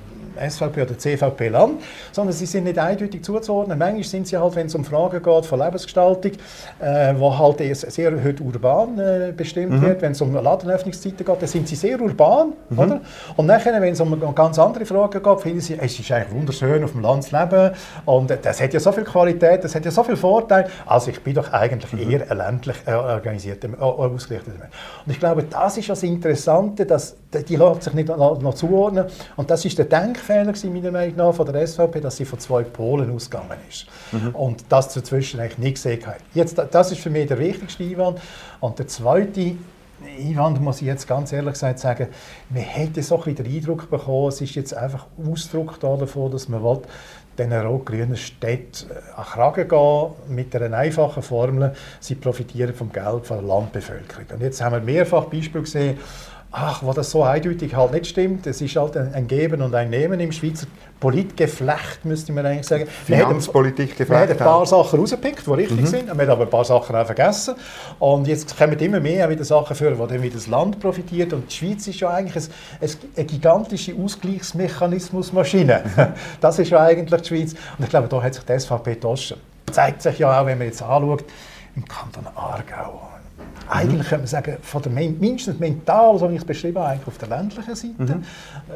SVP 0.50 0.82
oder 0.82 0.98
CVP 0.98 1.48
Land, 1.48 1.82
sondern 2.12 2.34
sie 2.34 2.46
sind 2.46 2.66
nicht 2.66 2.78
eindeutig 2.78 3.24
zuzuordnen. 3.24 3.78
Manchmal 3.78 4.04
sind 4.04 4.28
sie 4.28 4.38
halt, 4.38 4.56
wenn 4.56 4.68
es 4.68 4.76
um 4.76 4.84
Fragen 4.84 5.22
geht 5.22 5.46
von 5.46 5.60
Lebensgestaltung, 5.60 6.32
äh, 6.80 7.14
wo 7.18 7.38
halt 7.38 7.60
sehr 7.76 8.12
heute 8.24 8.44
urban 8.44 9.00
äh, 9.00 9.34
bestimmt 9.36 9.74
mhm. 9.74 9.82
wird, 9.82 10.02
wenn 10.02 10.12
es 10.12 10.22
um 10.22 10.34
Ladenöffnungszeiten 10.34 11.26
geht, 11.26 11.42
dann 11.42 11.48
sind 11.48 11.68
sie 11.68 11.76
sehr 11.76 12.02
urban, 12.02 12.54
mhm. 12.70 12.80
oder? 12.80 13.02
Und 13.38 13.46
nachher, 13.46 13.80
wenn 13.80 13.94
es 13.94 14.02
um 14.02 14.36
ganz 14.36 14.60
andere 14.60 14.86
Fragen 14.86 15.22
geht, 15.24 15.40
finden 15.40 15.62
sie, 15.62 15.78
es 15.80 15.98
ist 15.98 16.12
eigentlich 16.12 16.34
wunderschön 16.34 16.84
auf 16.84 16.92
dem 16.92 17.02
Land 17.02 17.24
zu 17.24 17.38
leben 17.38 17.72
und 18.06 18.30
das 18.42 18.62
hat 18.62 18.73
ja 18.74 18.80
so 18.80 18.92
viel 18.92 19.04
Qualität, 19.04 19.64
das 19.64 19.76
hat 19.76 19.86
ja 19.86 19.92
so 19.92 20.04
viel 20.04 20.16
Vorteile. 20.16 20.70
Also 20.86 21.12
ich 21.12 21.22
bin 21.22 21.34
doch 21.34 21.52
eigentlich 21.52 21.94
mhm. 21.94 22.12
eher 22.12 22.32
ein 22.32 22.38
ländlich 22.38 22.78
äh, 22.86 22.94
organisierter, 22.94 23.70
äh, 23.70 23.82
ausgerichteter 23.82 24.58
Mensch. 24.58 24.74
Und 25.06 25.12
ich 25.12 25.20
glaube, 25.20 25.44
das 25.44 25.78
ist 25.78 25.90
das 25.90 26.04
Interessante, 26.04 26.86
dass 26.86 27.16
die 27.34 27.56
lässt 27.56 27.84
sich 27.84 27.94
nicht 27.94 28.10
noch, 28.10 28.42
noch 28.42 28.54
zuordnen. 28.54 29.06
Und 29.36 29.50
das 29.50 29.66
ist 29.66 29.78
der 29.78 29.86
Denkfehler 29.86 30.54
meiner 30.66 30.92
Meinung 30.92 31.16
nach 31.16 31.34
von 31.34 31.52
der 31.52 31.66
SVP, 31.66 32.00
dass 32.00 32.18
sie 32.18 32.26
von 32.26 32.40
zwei 32.40 32.64
Polen 32.64 33.14
ausgegangen 33.14 33.58
ist. 33.70 33.88
Mhm. 34.12 34.36
Und 34.36 34.66
das 34.70 34.94
dazwischen 34.94 35.40
eigentlich 35.40 35.58
nicht 35.58 35.76
gesehen 35.76 36.06
hat. 36.06 36.18
Jetzt, 36.34 36.62
das 36.72 36.92
ist 36.92 37.02
für 37.02 37.10
mich 37.10 37.28
der 37.28 37.40
wichtigste 37.40 37.84
Einwand. 37.84 38.20
Und 38.60 38.80
der 38.80 38.88
zweite 38.88 39.56
Einwand 40.20 40.62
muss 40.62 40.82
ich 40.82 40.88
jetzt 40.88 41.08
ganz 41.08 41.32
ehrlich 41.32 41.54
gesagt 41.54 41.80
sagen, 41.80 42.08
man 42.50 42.64
hätte 42.64 43.02
so 43.02 43.22
ein 43.22 43.36
den 43.36 43.46
Eindruck 43.46 43.90
bekommen, 43.90 44.28
es 44.28 44.42
ist 44.42 44.56
jetzt 44.56 44.74
einfach 44.74 45.08
Ausdruck 45.30 45.80
davon, 45.80 46.32
dass 46.32 46.50
man 46.50 46.64
will, 46.64 46.82
den 47.38 47.54
rot-grünen 47.54 48.16
Städten 48.16 48.92
äh, 48.92 49.20
an 49.20 49.26
Kragen 49.26 49.68
gehen 49.68 50.36
mit 50.36 50.56
einer 50.56 50.78
einfachen 50.78 51.24
Formel, 51.24 51.74
sie 52.00 52.16
profitieren 52.16 52.74
vom 52.74 52.92
Geld 52.92 53.26
von 53.26 53.38
der 53.40 53.48
Landbevölkerung. 53.48 54.26
Und 54.34 54.42
jetzt 54.42 54.62
haben 54.62 54.74
wir 54.74 54.82
mehrfach 54.82 55.26
Beispiele 55.26 55.64
gesehen, 55.64 55.98
ach, 56.52 56.84
wo 56.84 56.94
das 56.94 57.10
so 57.10 57.24
eindeutig 57.24 57.76
halt 57.76 57.94
nicht 57.94 58.08
stimmt. 58.08 58.46
Es 58.48 58.62
ist 58.62 58.76
halt 58.76 58.96
ein 58.96 59.28
Geben 59.28 59.62
und 59.62 59.74
ein 59.74 59.90
Nehmen 59.90 60.20
im 60.20 60.32
Schweizer 60.32 60.68
Politgeflecht, 61.04 62.06
müsste 62.06 62.32
man 62.32 62.46
eigentlich 62.46 62.66
sagen. 62.66 62.88
Finanzpolitikgeflecht. 62.88 64.10
Man 64.10 64.22
hat 64.22 64.32
ein 64.32 64.38
paar 64.38 64.66
Sachen 64.66 65.02
rausgepickt, 65.02 65.46
die 65.46 65.52
richtig 65.52 65.82
mhm. 65.82 65.86
sind, 65.86 66.08
man 66.08 66.22
hat 66.22 66.30
aber 66.30 66.44
ein 66.44 66.50
paar 66.50 66.64
Sachen 66.64 66.96
auch 66.96 67.06
vergessen. 67.06 67.56
Und 68.00 68.26
jetzt 68.26 68.58
kommen 68.58 68.80
immer 68.80 69.02
mehr 69.02 69.30
wieder 69.30 69.44
Sachen 69.44 69.76
vor, 69.76 70.00
wo 70.00 70.06
dann 70.06 70.24
wieder 70.24 70.36
das 70.36 70.48
Land 70.48 70.80
profitiert. 70.80 71.34
Und 71.34 71.52
die 71.52 71.56
Schweiz 71.58 71.86
ist 71.88 72.00
ja 72.00 72.10
eigentlich 72.10 72.46
ein, 72.80 72.90
eine 73.18 73.26
gigantische 73.26 73.94
Ausgleichsmechanismusmaschine. 74.02 76.14
das 76.40 76.60
ist 76.60 76.70
ja 76.70 76.80
eigentlich 76.80 77.22
die 77.24 77.28
Schweiz. 77.28 77.54
Und 77.78 77.84
ich 77.84 77.90
glaube, 77.90 78.08
da 78.08 78.24
hat 78.24 78.36
sich 78.36 78.46
die 78.46 78.58
SVP 78.58 78.94
getauscht. 78.94 79.36
Zeigt 79.74 80.04
sich 80.04 80.20
ja 80.20 80.40
auch, 80.40 80.46
wenn 80.46 80.58
man 80.58 80.68
jetzt 80.68 80.82
anschaut, 80.82 81.26
im 81.76 81.86
Kanton 81.86 82.28
Aargau 82.34 83.13
eigentlich 83.74 84.08
könnte 84.08 84.24
man 84.24 84.28
sagen, 84.28 84.58
von 84.62 84.82
der, 84.84 84.92
mindestens 84.92 85.60
mental, 85.60 86.18
so 86.20 86.30
wie 86.30 86.36
ich 86.36 86.42
es 86.42 86.46
beschrieben 86.46 86.78
habe, 86.78 86.90
eigentlich 86.90 87.08
auf 87.08 87.18
der 87.18 87.30
ländlichen 87.30 87.76
Seite. 87.76 87.94
Mhm. 87.98 88.24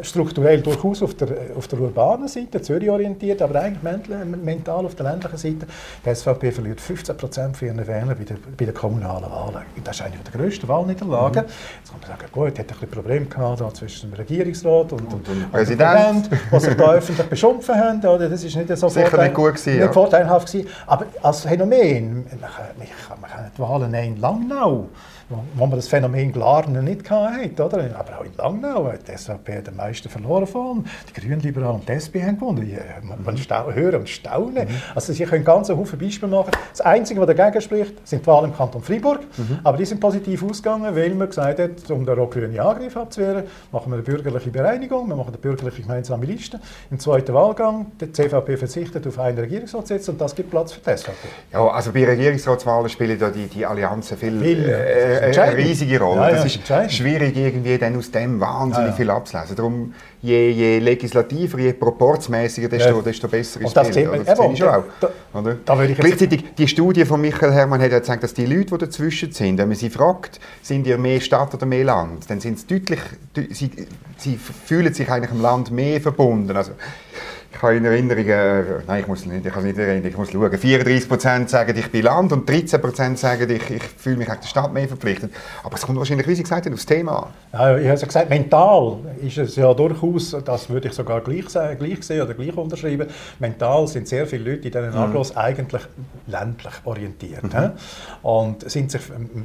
Strukturell 0.01 0.61
durchaus 0.61 1.03
auf 1.03 1.13
der, 1.13 1.27
auf 1.55 1.67
der 1.67 1.79
urbanen 1.79 2.27
Seite, 2.27 2.61
Zürich 2.61 2.89
orientiert, 2.89 3.41
aber 3.41 3.61
eigentlich 3.61 4.07
mental 4.43 4.85
auf 4.85 4.95
der 4.95 5.11
ländlichen 5.11 5.37
Seite. 5.37 5.67
Die 6.03 6.15
SVP 6.15 6.51
verliert 6.51 6.81
15 6.81 7.15
Prozent 7.15 7.57
für 7.57 7.67
ihren 7.67 7.85
Wähler 7.85 8.15
bei, 8.15 8.23
der, 8.23 8.37
bei 8.57 8.65
den 8.65 8.73
kommunalen 8.73 9.29
Wahlen. 9.29 9.61
Das 9.83 9.97
ist 9.97 10.01
eigentlich 10.01 10.23
die 10.23 10.37
grösste 10.37 10.67
Wahlniederlage. 10.67 11.41
Mhm. 11.41 11.45
Jetzt 11.45 11.91
kann 11.91 11.99
man 12.01 12.09
sagen, 12.09 12.31
gut, 12.31 12.47
hat 12.47 12.59
ein 12.59 12.65
bisschen 12.65 12.89
Probleme 12.89 13.25
gehabt 13.25 13.61
da 13.61 13.73
zwischen 13.73 14.09
dem 14.09 14.17
Regierungsrat 14.17 14.93
und, 14.93 15.13
und, 15.13 15.29
und, 15.29 15.51
Präsident, 15.51 16.29
die 16.51 16.59
sich 16.59 16.75
da 16.75 16.91
öffentlich 16.93 17.27
beschimpfen 17.27 17.75
haben. 17.75 17.99
Oder? 17.99 18.29
Das 18.29 18.43
ist 18.43 18.55
nicht 18.55 18.75
so 18.75 18.89
Sicher 18.89 19.21
nicht 19.21 19.35
gut 19.35 19.55
gewesen, 19.55 19.73
nicht 19.73 19.79
ja. 19.79 19.91
vorteilhaft 19.91 20.51
gewesen. 20.51 20.69
Aber 20.87 21.05
als 21.21 21.41
Phänomen, 21.41 22.25
man 22.39 22.49
kann, 22.49 23.21
man 23.21 23.29
kann 23.29 23.51
die 23.55 23.61
Wahlen 23.61 23.93
in 23.93 24.19
Langnau 24.19 24.86
wo 25.29 25.65
man 25.65 25.77
das 25.77 25.87
Phänomen 25.87 26.31
Glarner 26.31 26.81
nicht 26.81 27.09
hatte. 27.09 27.65
Oder? 27.65 27.95
Aber 27.97 28.19
auch 28.19 28.25
in 28.25 28.33
Langnau 28.37 28.91
hat 28.91 29.07
die 29.07 29.17
SVP 29.17 29.61
den 29.61 29.75
meisten 29.75 30.09
verloren 30.09 30.47
von. 30.47 30.85
Die 31.09 31.19
Grünen, 31.19 31.39
Liberalen 31.41 31.77
und 31.77 31.89
die 31.89 31.93
SP 31.99 32.23
haben 32.23 32.39
gewonnen. 32.39 32.65
Man 33.01 33.35
mhm. 33.35 33.75
hören 33.75 33.99
und 34.01 34.09
staunen. 34.09 34.67
Mhm. 34.67 34.81
Also 34.95 35.13
Sie 35.13 35.25
können 35.25 35.43
ganz 35.43 35.69
Haufen 35.69 35.99
Beispiele 35.99 36.31
machen. 36.31 36.51
Das 36.71 36.81
Einzige, 36.81 37.19
was 37.19 37.27
dagegen 37.27 37.61
spricht, 37.61 38.07
sind 38.07 38.21
die 38.21 38.27
Wahlen 38.27 38.51
im 38.51 38.57
Kanton 38.57 38.81
Freiburg. 38.81 39.21
Mhm. 39.37 39.59
Aber 39.63 39.77
die 39.77 39.85
sind 39.85 39.99
positiv 39.99 40.43
ausgegangen, 40.43 40.95
weil 40.95 41.13
man 41.13 41.27
gesagt 41.27 41.59
hat, 41.59 41.91
um 41.91 42.05
den 42.05 42.17
rot-grünen 42.17 42.59
Angriff 42.59 42.95
abzuwehren, 42.95 43.43
machen 43.71 43.91
wir 43.91 43.95
eine 43.95 44.03
bürgerliche 44.03 44.49
Bereinigung, 44.49 45.07
wir 45.07 45.15
machen 45.15 45.29
eine 45.29 45.37
bürgerliche 45.37 45.81
gemeinsame 45.81 46.25
Liste. 46.25 46.59
Im 46.89 46.99
zweiten 46.99 47.33
Wahlgang, 47.33 47.87
die 47.99 48.11
CVP 48.11 48.57
verzichtet 48.57 49.05
auf 49.07 49.19
einen 49.19 49.37
Regierungsratssitz 49.37 50.07
und 50.09 50.21
das 50.21 50.35
gibt 50.35 50.49
Platz 50.49 50.73
für 50.73 50.79
die 50.79 50.97
SVP. 50.97 51.27
Ja, 51.51 51.67
also 51.67 51.91
bei 51.91 52.05
Regierungsratswahlen 52.05 52.89
spielen 52.89 53.19
da 53.19 53.29
die, 53.29 53.47
die 53.47 53.65
Allianzen 53.65 54.17
viel, 54.17 54.39
viel 54.39 54.66
eine 54.73 55.57
riesige 55.57 55.99
Rolle. 55.99 56.21
Ja, 56.21 56.29
ja, 56.29 56.43
das 56.43 56.55
ist 56.55 56.93
schwierig, 56.93 57.35
irgendwie 57.35 57.77
dann 57.77 57.97
aus 57.97 58.11
dem 58.11 58.39
wahnsinnig 58.39 58.91
ja, 58.91 58.95
viel 58.95 59.09
abzulesen. 59.09 59.55
Darum, 59.55 59.93
je, 60.21 60.51
je 60.51 60.79
legislativer, 60.79 61.59
je 61.59 61.73
proportsmäßiger, 61.73 62.69
desto, 62.69 63.01
desto 63.01 63.27
besser 63.27 63.61
ist 63.61 63.75
das 63.75 63.91
Bild. 63.91 64.27
Das 64.27 64.39
eben, 64.39 64.53
ich 64.53 64.63
auch. 64.63 64.83
Da, 64.99 65.09
da 65.65 65.85
Gleichzeitig, 65.85 66.43
die 66.57 66.67
Studie 66.67 67.05
von 67.05 67.21
Michael 67.21 67.51
Hermann 67.51 67.81
hat 67.81 67.91
ja 67.91 67.99
gesagt, 67.99 68.23
dass 68.23 68.33
die 68.33 68.45
Leute, 68.45 68.65
die 68.65 68.77
dazwischen 68.77 69.31
sind, 69.31 69.57
wenn 69.57 69.67
man 69.67 69.77
sie 69.77 69.89
fragt, 69.89 70.39
sind 70.61 70.87
ihr 70.87 70.97
mehr 70.97 71.21
Stadt 71.21 71.53
oder 71.53 71.65
mehr 71.65 71.83
Land, 71.83 72.29
dann 72.29 72.39
sind 72.39 72.59
sie 72.59 72.67
deutlich, 72.67 72.99
sie, 73.51 73.71
sie 74.17 74.37
fühlen 74.37 74.93
sich 74.93 75.09
eigentlich 75.09 75.31
im 75.31 75.41
Land 75.41 75.71
mehr 75.71 76.01
verbunden. 76.01 76.55
Also, 76.55 76.71
ich 77.51 77.61
habe 77.61 77.75
in 77.75 77.85
Erinnerung, 77.85 78.25
äh, 78.25 78.63
nein, 78.85 79.01
ich 79.01 79.07
muss 79.07 79.25
nicht, 79.25 79.45
ich 79.45 79.53
kann 79.53 79.63
nicht 79.63 79.77
erinnern, 79.77 80.05
ich 80.05 80.17
muss 80.17 80.31
schauen, 80.31 80.51
34% 80.51 81.47
sagen, 81.47 81.77
ich 81.77 81.91
bin 81.91 82.03
Land 82.03 82.31
und 82.31 82.49
13% 82.49 83.15
sagen, 83.15 83.49
ich, 83.49 83.69
ich 83.69 83.83
fühle 83.83 84.17
mich 84.17 84.27
der 84.27 84.47
Stadt 84.47 84.73
mehr 84.73 84.87
verpflichtet. 84.87 85.31
Aber 85.63 85.75
es 85.75 85.81
kommt 85.81 85.97
wahrscheinlich, 85.97 86.27
wie 86.27 86.35
Sie 86.35 86.43
gesagt 86.43 86.65
haben, 86.65 86.73
aufs 86.73 86.85
Thema 86.85 87.23
an. 87.23 87.27
Ja, 87.53 87.77
ich 87.77 87.87
habe 87.87 88.05
gesagt, 88.05 88.29
mental 88.29 88.97
ist 89.21 89.37
es 89.37 89.55
ja 89.55 89.73
durchaus, 89.73 90.35
das 90.43 90.69
würde 90.69 90.89
ich 90.89 90.93
sogar 90.93 91.21
gleich, 91.21 91.45
gleich 91.45 92.03
sehen 92.03 92.21
oder 92.21 92.33
gleich 92.33 92.55
unterschreiben, 92.55 93.07
mental 93.39 93.87
sind 93.87 94.07
sehr 94.07 94.27
viele 94.27 94.51
Leute 94.51 94.67
in 94.67 94.73
diesen 94.73 94.91
mhm. 94.91 94.97
Aglos 94.97 95.35
eigentlich 95.35 95.81
ländlich 96.27 96.73
orientiert. 96.83 97.43
Mhm. 97.43 97.71
Und 98.21 98.69
sind 98.69 98.91
sich 98.91 99.01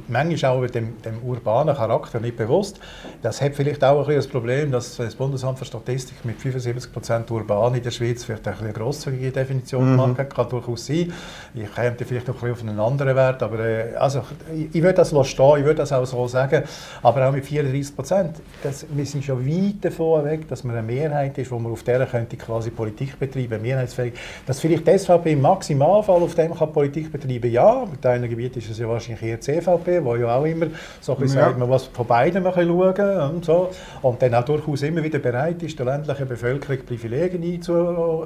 manchmal 0.07 0.51
auch 0.51 0.67
dem, 0.67 1.01
dem 1.01 1.19
urbanen 1.23 1.75
Charakter 1.75 2.19
nicht 2.19 2.37
bewusst. 2.37 2.79
Das 3.21 3.41
hat 3.41 3.55
vielleicht 3.55 3.83
auch 3.83 4.07
ein 4.07 4.15
das 4.15 4.27
Problem, 4.27 4.71
dass 4.71 4.97
das 4.97 5.15
Bundesamt 5.15 5.59
für 5.59 5.65
Statistik 5.65 6.23
mit 6.25 6.39
75% 6.39 7.31
urban 7.31 7.75
in 7.75 7.83
der 7.83 7.91
Schweiz 7.93 8.23
vielleicht 8.23 8.47
eine 8.47 8.73
grosszügige 8.73 9.31
Definition 9.31 9.91
mhm. 9.91 9.95
machen 9.95 10.29
kann 10.29 10.49
durchaus 10.49 10.85
sein. 10.85 11.13
Ich 11.53 11.73
käme 11.73 11.95
vielleicht 11.97 12.27
noch 12.27 12.41
ein 12.41 12.51
auf 12.51 12.61
einen 12.61 12.79
anderen 12.79 13.15
Wert, 13.15 13.43
aber 13.43 13.59
äh, 13.59 13.95
also, 13.95 14.23
ich, 14.53 14.73
ich 14.73 14.81
würde 14.81 14.95
das 14.95 15.09
stehen, 15.09 15.57
ich 15.57 15.63
würde 15.63 15.75
das 15.75 15.91
auch 15.91 16.05
so 16.05 16.27
sagen, 16.27 16.63
aber 17.01 17.27
auch 17.27 17.31
mit 17.31 17.45
34 17.45 17.95
Prozent, 17.95 18.35
wir 18.63 19.05
sind 19.05 19.23
schon 19.23 19.45
weit 19.45 19.75
davon 19.81 20.25
weg, 20.25 20.47
dass 20.47 20.63
man 20.63 20.75
eine 20.75 20.85
Mehrheit 20.85 21.37
ist, 21.37 21.51
wo 21.51 21.59
man 21.59 21.71
auf 21.71 21.83
der 21.83 22.05
könnte 22.05 22.37
quasi 22.37 22.69
Politik 22.69 23.19
betreiben, 23.19 23.61
mehrheitsfähig. 23.61 24.13
Dass 24.45 24.59
vielleicht 24.59 24.87
die 24.87 24.97
SVP 24.97 25.33
im 25.33 25.41
Maximalfall 25.41 26.21
auf 26.21 26.35
dem 26.35 26.53
kann 26.53 26.71
Politik 26.71 27.11
betreiben, 27.11 27.51
ja, 27.51 27.85
mit 27.89 28.05
einem 28.05 28.29
Gebiet 28.29 28.57
ist 28.57 28.69
es 28.69 28.79
ja 28.79 28.87
wahrscheinlich 28.87 29.23
eher 29.23 29.37
die 29.37 29.41
CVP, 29.41 30.03
wo 30.03 30.15
ja 30.15 30.35
auch 30.35 30.45
immer 30.45 30.67
so 31.01 31.13
ein 31.13 31.19
bisschen 31.19 31.39
ja. 31.39 31.45
sagt, 31.45 31.59
man 31.59 31.69
muss 31.69 31.85
von 31.85 32.05
beiden 32.05 32.43
mal 32.43 32.53
schauen 32.53 33.35
und 33.35 33.45
so 33.45 33.69
und 34.01 34.21
dann 34.21 34.33
auch 34.35 34.45
durchaus 34.45 34.81
immer 34.83 35.03
wieder 35.03 35.19
bereit 35.19 35.61
ist, 35.63 35.77
der 35.77 35.85
ländlichen 35.85 36.27
Bevölkerung 36.27 36.85
Privilegien 36.85 37.43
einzu 37.43 37.73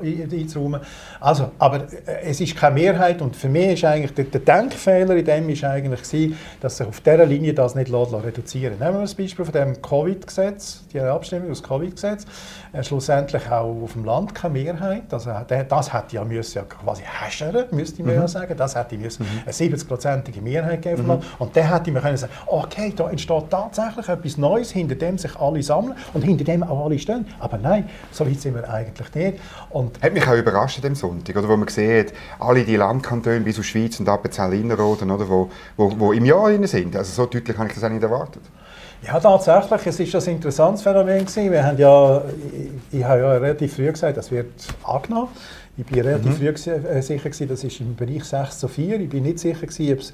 einzuräumen. 0.02 0.82
Also, 1.20 1.52
aber 1.58 1.84
äh, 2.06 2.22
es 2.24 2.42
ist 2.42 2.56
keine 2.56 2.76
Mehrheit 2.76 3.22
und 3.22 3.36
für 3.36 3.50
mich 3.50 3.74
ist 3.74 3.86
eigentlich 3.86 4.14
der, 4.14 4.26
der 4.26 4.42
Denkfehler 4.42 5.16
in 5.16 5.26
dem 5.26 5.50
ist 5.50 5.64
eigentlich 5.64 6.04
gewesen, 6.04 6.38
dass 6.62 6.78
sich 6.78 6.88
auf 6.88 7.02
dieser 7.02 7.26
Linie 7.26 7.54
das 7.54 7.76
nicht 7.76 7.92
reduzieren 7.92 8.74
lässt. 8.74 8.82
Nehmen 8.82 8.96
wir 8.96 9.02
das 9.02 9.16
Beispiel 9.16 9.46
von 9.46 9.54
dem 9.54 9.82
Covid-Gesetz, 9.82 10.84
die 10.94 11.00
Abstimmung 11.00 11.52
aus 11.52 11.64
Covid-Gesetz, 11.64 12.26
äh, 12.74 12.84
schlussendlich 12.84 13.50
auch 13.50 13.84
auf 13.84 13.94
dem 13.94 14.06
Land 14.06 14.36
keine 14.36 14.54
Mehrheit. 14.54 15.12
Also, 15.12 15.32
das 15.68 15.94
hätte 15.94 16.16
ja 16.16 16.24
müssen 16.24 16.58
ja 16.58 16.64
quasi 16.64 17.04
häschern, 17.04 17.66
müsste 17.72 18.04
man 18.04 18.16
mhm. 18.16 18.22
ja 18.22 18.28
sagen. 18.28 18.56
Das 18.58 18.76
hätte 18.76 18.98
müssen 18.98 19.24
mhm. 19.24 19.42
eine 19.46 19.54
70-prozentige 19.54 20.42
Mehrheit 20.42 20.82
geben 20.82 21.06
mhm. 21.06 21.20
und 21.40 21.56
dann 21.56 21.74
hätte 21.74 21.92
man 21.92 22.02
können 22.02 22.18
sagen, 22.18 22.34
okay, 22.48 22.94
da 22.96 23.10
entsteht 23.10 23.50
tatsächlich 23.50 24.08
etwas 24.08 24.38
Neues, 24.38 24.72
hinter 24.72 24.96
dem 24.96 25.18
sich 25.18 25.36
alle 25.38 25.62
sammeln 25.64 25.96
und 26.14 26.24
hinter 26.24 26.44
dem 26.44 26.64
auch 26.64 26.86
alle 26.86 27.00
stehen. 27.00 27.26
Aber 27.40 27.58
nein, 27.58 27.90
so 28.12 28.26
weit 28.26 28.40
sind 28.40 28.56
wir 28.56 28.70
eigentlich 28.70 29.14
nicht. 29.16 29.40
Und 29.70 30.02
hat 30.02 30.14
mich 30.14 30.28
auch 30.28 30.36
überrascht 30.36 30.84
am 30.86 30.96
Sonntag, 30.96 31.36
oder, 31.36 31.50
wo 31.50 31.58
man 31.58 31.68
sieht, 31.68 32.14
alle 32.40 32.64
die 32.64 32.78
Landkantone 32.78 33.42
bis 33.42 33.56
zur 33.56 33.64
Schweiz 33.64 34.00
und 34.00 34.08
Appenzell 34.08 34.54
Innerrhoden, 34.54 35.12
oder, 35.12 35.28
wo, 35.28 35.50
wo, 35.76 35.92
wo 35.98 36.12
im 36.14 36.26
Jahr 36.26 36.52
sind. 36.68 36.96
Also 36.96 37.12
so 37.14 37.26
deutlich 37.26 37.58
habe 37.58 37.68
ich 37.68 37.76
das 37.76 37.84
auch 37.84 37.90
nicht 37.90 38.04
erwartet. 38.04 38.44
Ja, 39.04 39.20
tatsächlich. 39.20 39.88
Es 39.88 40.00
ist 40.00 40.28
ein 40.28 40.36
interessantes 40.36 40.82
Phänomen 40.82 41.20
gewesen. 41.20 41.52
Wir 41.52 41.64
haben 41.64 41.78
ja, 41.78 42.22
ich, 42.92 43.00
ich 43.00 43.04
habe 43.04 43.20
ja 43.20 43.32
relativ 43.34 43.76
früh 43.76 43.92
gesagt, 43.92 44.18
das 44.18 44.32
wird 44.32 44.48
angenommen. 44.84 45.30
Ich 45.78 45.86
bin 45.86 46.00
relativ 46.00 46.40
mhm. 46.40 46.56
früh 46.58 46.72
äh, 46.72 47.02
sicher 47.02 47.30
gewesen, 47.30 47.48
das 47.48 47.64
ist 47.64 47.80
im 47.80 47.96
Bereich 47.96 48.24
6 48.24 48.58
zu 48.58 48.68
4. 48.68 49.00
Ich 49.00 49.10
bin 49.10 49.24
nicht 49.24 49.38
sicher 49.38 49.68
gewesen, 49.68 49.94
ob 49.94 50.00
es 50.00 50.14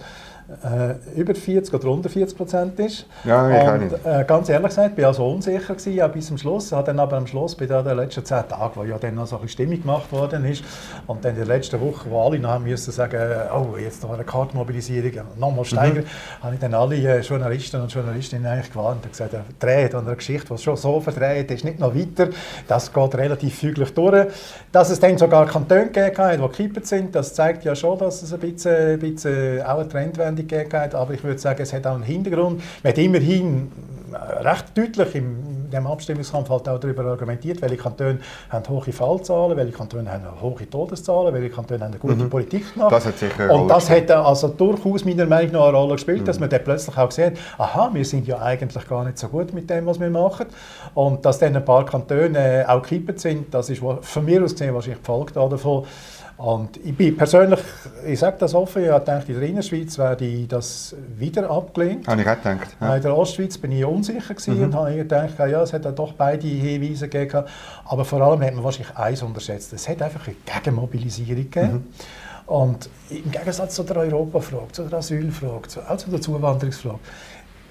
äh, 0.63 1.19
über 1.19 1.33
40 1.33 1.73
oder 1.73 1.89
unter 1.89 2.09
40 2.09 2.37
Prozent 2.37 2.79
ist. 2.79 3.05
Ja, 3.23 3.49
ich 3.49 3.81
und, 3.81 3.91
nicht. 3.91 4.05
Äh, 4.05 4.25
ganz 4.25 4.49
ehrlich 4.49 4.67
gesagt, 4.67 4.95
bin 4.95 5.05
also 5.05 5.27
unsicher 5.27 5.73
gewesen, 5.73 5.93
ja, 5.93 6.07
bis 6.07 6.27
zum 6.27 6.37
Schluss. 6.37 6.71
Habe 6.71 6.87
dann 6.87 6.99
aber 6.99 7.17
am 7.17 7.27
Schluss 7.27 7.55
bei 7.55 7.65
den 7.65 7.85
letzten 7.85 8.25
zehn 8.25 8.47
Tagen, 8.47 8.71
wo 8.75 8.83
ja 8.83 8.97
dann 8.97 9.15
noch 9.15 9.27
so 9.27 9.37
ein 9.37 9.43
bisschen 9.43 9.65
Stimmung 9.65 9.81
gemacht 9.81 10.11
worden 10.11 10.45
ist, 10.45 10.63
und 11.07 11.23
dann 11.23 11.35
der 11.35 11.45
letzten 11.45 11.79
Woche, 11.79 12.09
wo 12.09 12.21
alle 12.21 12.39
noch 12.39 12.59
müssen 12.59 12.91
sagen, 12.91 13.19
oh, 13.53 13.77
jetzt 13.77 14.03
noch 14.03 14.13
eine 14.13 14.23
Kartenmobilisierung 14.23 15.25
nochmal 15.37 15.65
steigern, 15.65 16.03
mhm. 16.03 16.43
habe 16.43 16.53
ich 16.55 16.59
dann 16.59 16.73
alle 16.73 16.95
äh, 16.95 17.19
Journalisten 17.21 17.81
und 17.81 17.93
Journalistinnen 17.93 18.45
eigentlich 18.45 18.71
gewarnt 18.71 19.03
und 19.05 19.11
gesagt, 19.11 19.35
dreht 19.59 19.95
an 19.95 20.05
einer 20.05 20.15
Geschichte, 20.15 20.53
die 20.53 20.61
schon 20.61 20.75
so 20.75 20.99
verdreht 20.99 21.51
ist, 21.51 21.63
nicht 21.63 21.79
noch 21.79 21.95
weiter. 21.95 22.29
Das 22.67 22.91
geht 22.91 23.15
relativ 23.15 23.57
füglich 23.57 23.93
durch. 23.93 24.27
Dass 24.71 24.89
es 24.89 24.99
dann 24.99 25.17
sogar 25.17 25.45
Kantone 25.45 25.87
gegeben 25.87 26.17
hat, 26.17 26.33
die 26.33 26.41
gekippt 26.41 26.85
sind, 26.85 27.15
das 27.15 27.33
zeigt 27.33 27.63
ja 27.63 27.75
schon, 27.75 27.97
dass 27.97 28.21
es 28.21 28.33
ein 28.33 28.39
bisschen, 28.39 28.93
ein 28.93 28.99
bisschen 28.99 29.61
auch 29.61 29.79
eine 29.79 29.87
Trendwende 30.33 30.43
gegeben 30.43 30.95
aber 30.95 31.13
ich 31.13 31.23
würde 31.23 31.39
sagen, 31.39 31.61
es 31.61 31.73
hat 31.73 31.85
auch 31.87 31.95
einen 31.95 32.03
Hintergrund. 32.03 32.61
Man 32.83 32.91
hat 32.91 32.97
immerhin 32.97 33.71
recht 34.41 34.77
deutlich 34.77 35.15
im, 35.15 35.69
dem 35.71 35.87
Abstimmungskampf 35.87 36.47
halt 36.49 36.69
auch 36.69 36.79
darüber 36.79 37.03
argumentiert, 37.05 37.61
welche 37.63 37.77
Kantone 37.77 38.19
haben 38.49 38.69
hohe 38.69 38.91
Fallzahlen, 38.91 39.57
welche 39.57 39.71
Kantone 39.71 40.11
haben 40.11 40.23
hohe 40.39 40.69
Todeszahlen, 40.69 41.33
welche 41.33 41.49
Kantone 41.49 41.79
haben 41.83 41.91
eine 41.91 41.99
gute 41.99 42.15
mhm. 42.15 42.29
Politik 42.29 42.73
gemacht. 42.73 42.91
Das 42.91 43.07
hat 43.07 43.17
sicher 43.17 43.51
Und 43.51 43.67
das 43.67 43.89
hat 43.89 44.11
also 44.11 44.49
durchaus 44.49 45.03
meiner 45.03 45.25
Meinung 45.25 45.53
nach 45.53 45.67
eine 45.67 45.77
Rolle 45.77 45.93
gespielt, 45.93 46.21
mhm. 46.21 46.25
dass 46.25 46.39
man 46.39 46.49
dann 46.49 46.63
plötzlich 46.63 46.95
auch 46.95 47.09
sieht, 47.09 47.33
aha, 47.57 47.89
wir 47.91 48.05
sind 48.05 48.27
ja 48.27 48.39
eigentlich 48.39 48.87
gar 48.87 49.03
nicht 49.03 49.17
so 49.17 49.27
gut 49.27 49.51
mit 49.53 49.67
dem, 49.69 49.87
was 49.87 49.99
wir 49.99 50.11
machen. 50.11 50.45
Und 50.93 51.25
dass 51.25 51.39
dann 51.39 51.55
ein 51.55 51.65
paar 51.65 51.85
Kantone 51.85 52.65
auch 52.67 52.83
gekippt 52.83 53.19
sind, 53.19 53.51
das 53.51 53.71
ist 53.71 53.81
von 53.81 54.25
mir 54.25 54.43
aus 54.43 54.51
gesehen 54.51 54.75
wahrscheinlich 54.75 54.99
die 54.99 55.05
Folge 55.05 55.33
davon. 55.33 55.85
Und 56.37 56.77
ich 56.83 56.95
bin 56.97 57.15
persönlich, 57.15 57.59
ich 58.05 58.19
sage 58.19 58.37
das 58.39 58.55
offen, 58.55 58.83
ich 58.83 58.89
habe 58.89 58.99
gedacht, 58.99 59.29
in 59.29 59.39
der 59.39 59.49
Innerschweiz 59.49 59.97
werde 59.97 60.47
das 60.47 60.95
wieder 61.15 61.49
abgelehnt. 61.49 62.07
Habe 62.07 62.21
ich 62.21 62.27
auch 62.27 62.35
gedacht. 62.35 62.75
Ja. 62.81 62.95
In 62.95 63.01
der 63.01 63.15
Ostschweiz 63.15 63.57
bin 63.57 63.71
ich 63.71 63.85
unsicher 63.85 64.33
gewesen 64.33 64.57
mhm. 64.57 64.63
und 64.63 64.75
habe 64.75 64.95
gedacht, 64.95 65.37
ja, 65.37 65.61
es 65.61 65.71
hat 65.73 65.85
doch 65.97 66.13
beide 66.13 66.47
Hinweise 66.47 67.07
gegeben. 67.07 67.45
Aber 67.85 68.03
vor 68.03 68.21
allem 68.21 68.41
hat 68.41 68.53
man 68.55 68.63
wahrscheinlich 68.63 68.95
eins 68.97 69.21
unterschätzt. 69.21 69.73
Es 69.73 69.87
hat 69.87 70.01
einfach 70.01 70.27
eine 70.27 70.35
Gegenmobilisierung 70.45 71.49
gegeben. 71.49 71.73
Mhm. 71.73 71.83
Und 72.45 72.89
im 73.09 73.31
Gegensatz 73.31 73.75
zu 73.75 73.83
der 73.83 73.97
Europafrage, 73.97 74.71
zu 74.71 74.83
der 74.83 74.99
Asylfrage, 74.99 75.69
auch 75.87 75.97
zu 75.97 76.09
der 76.09 76.19
Zuwanderungsfrage, 76.19 76.99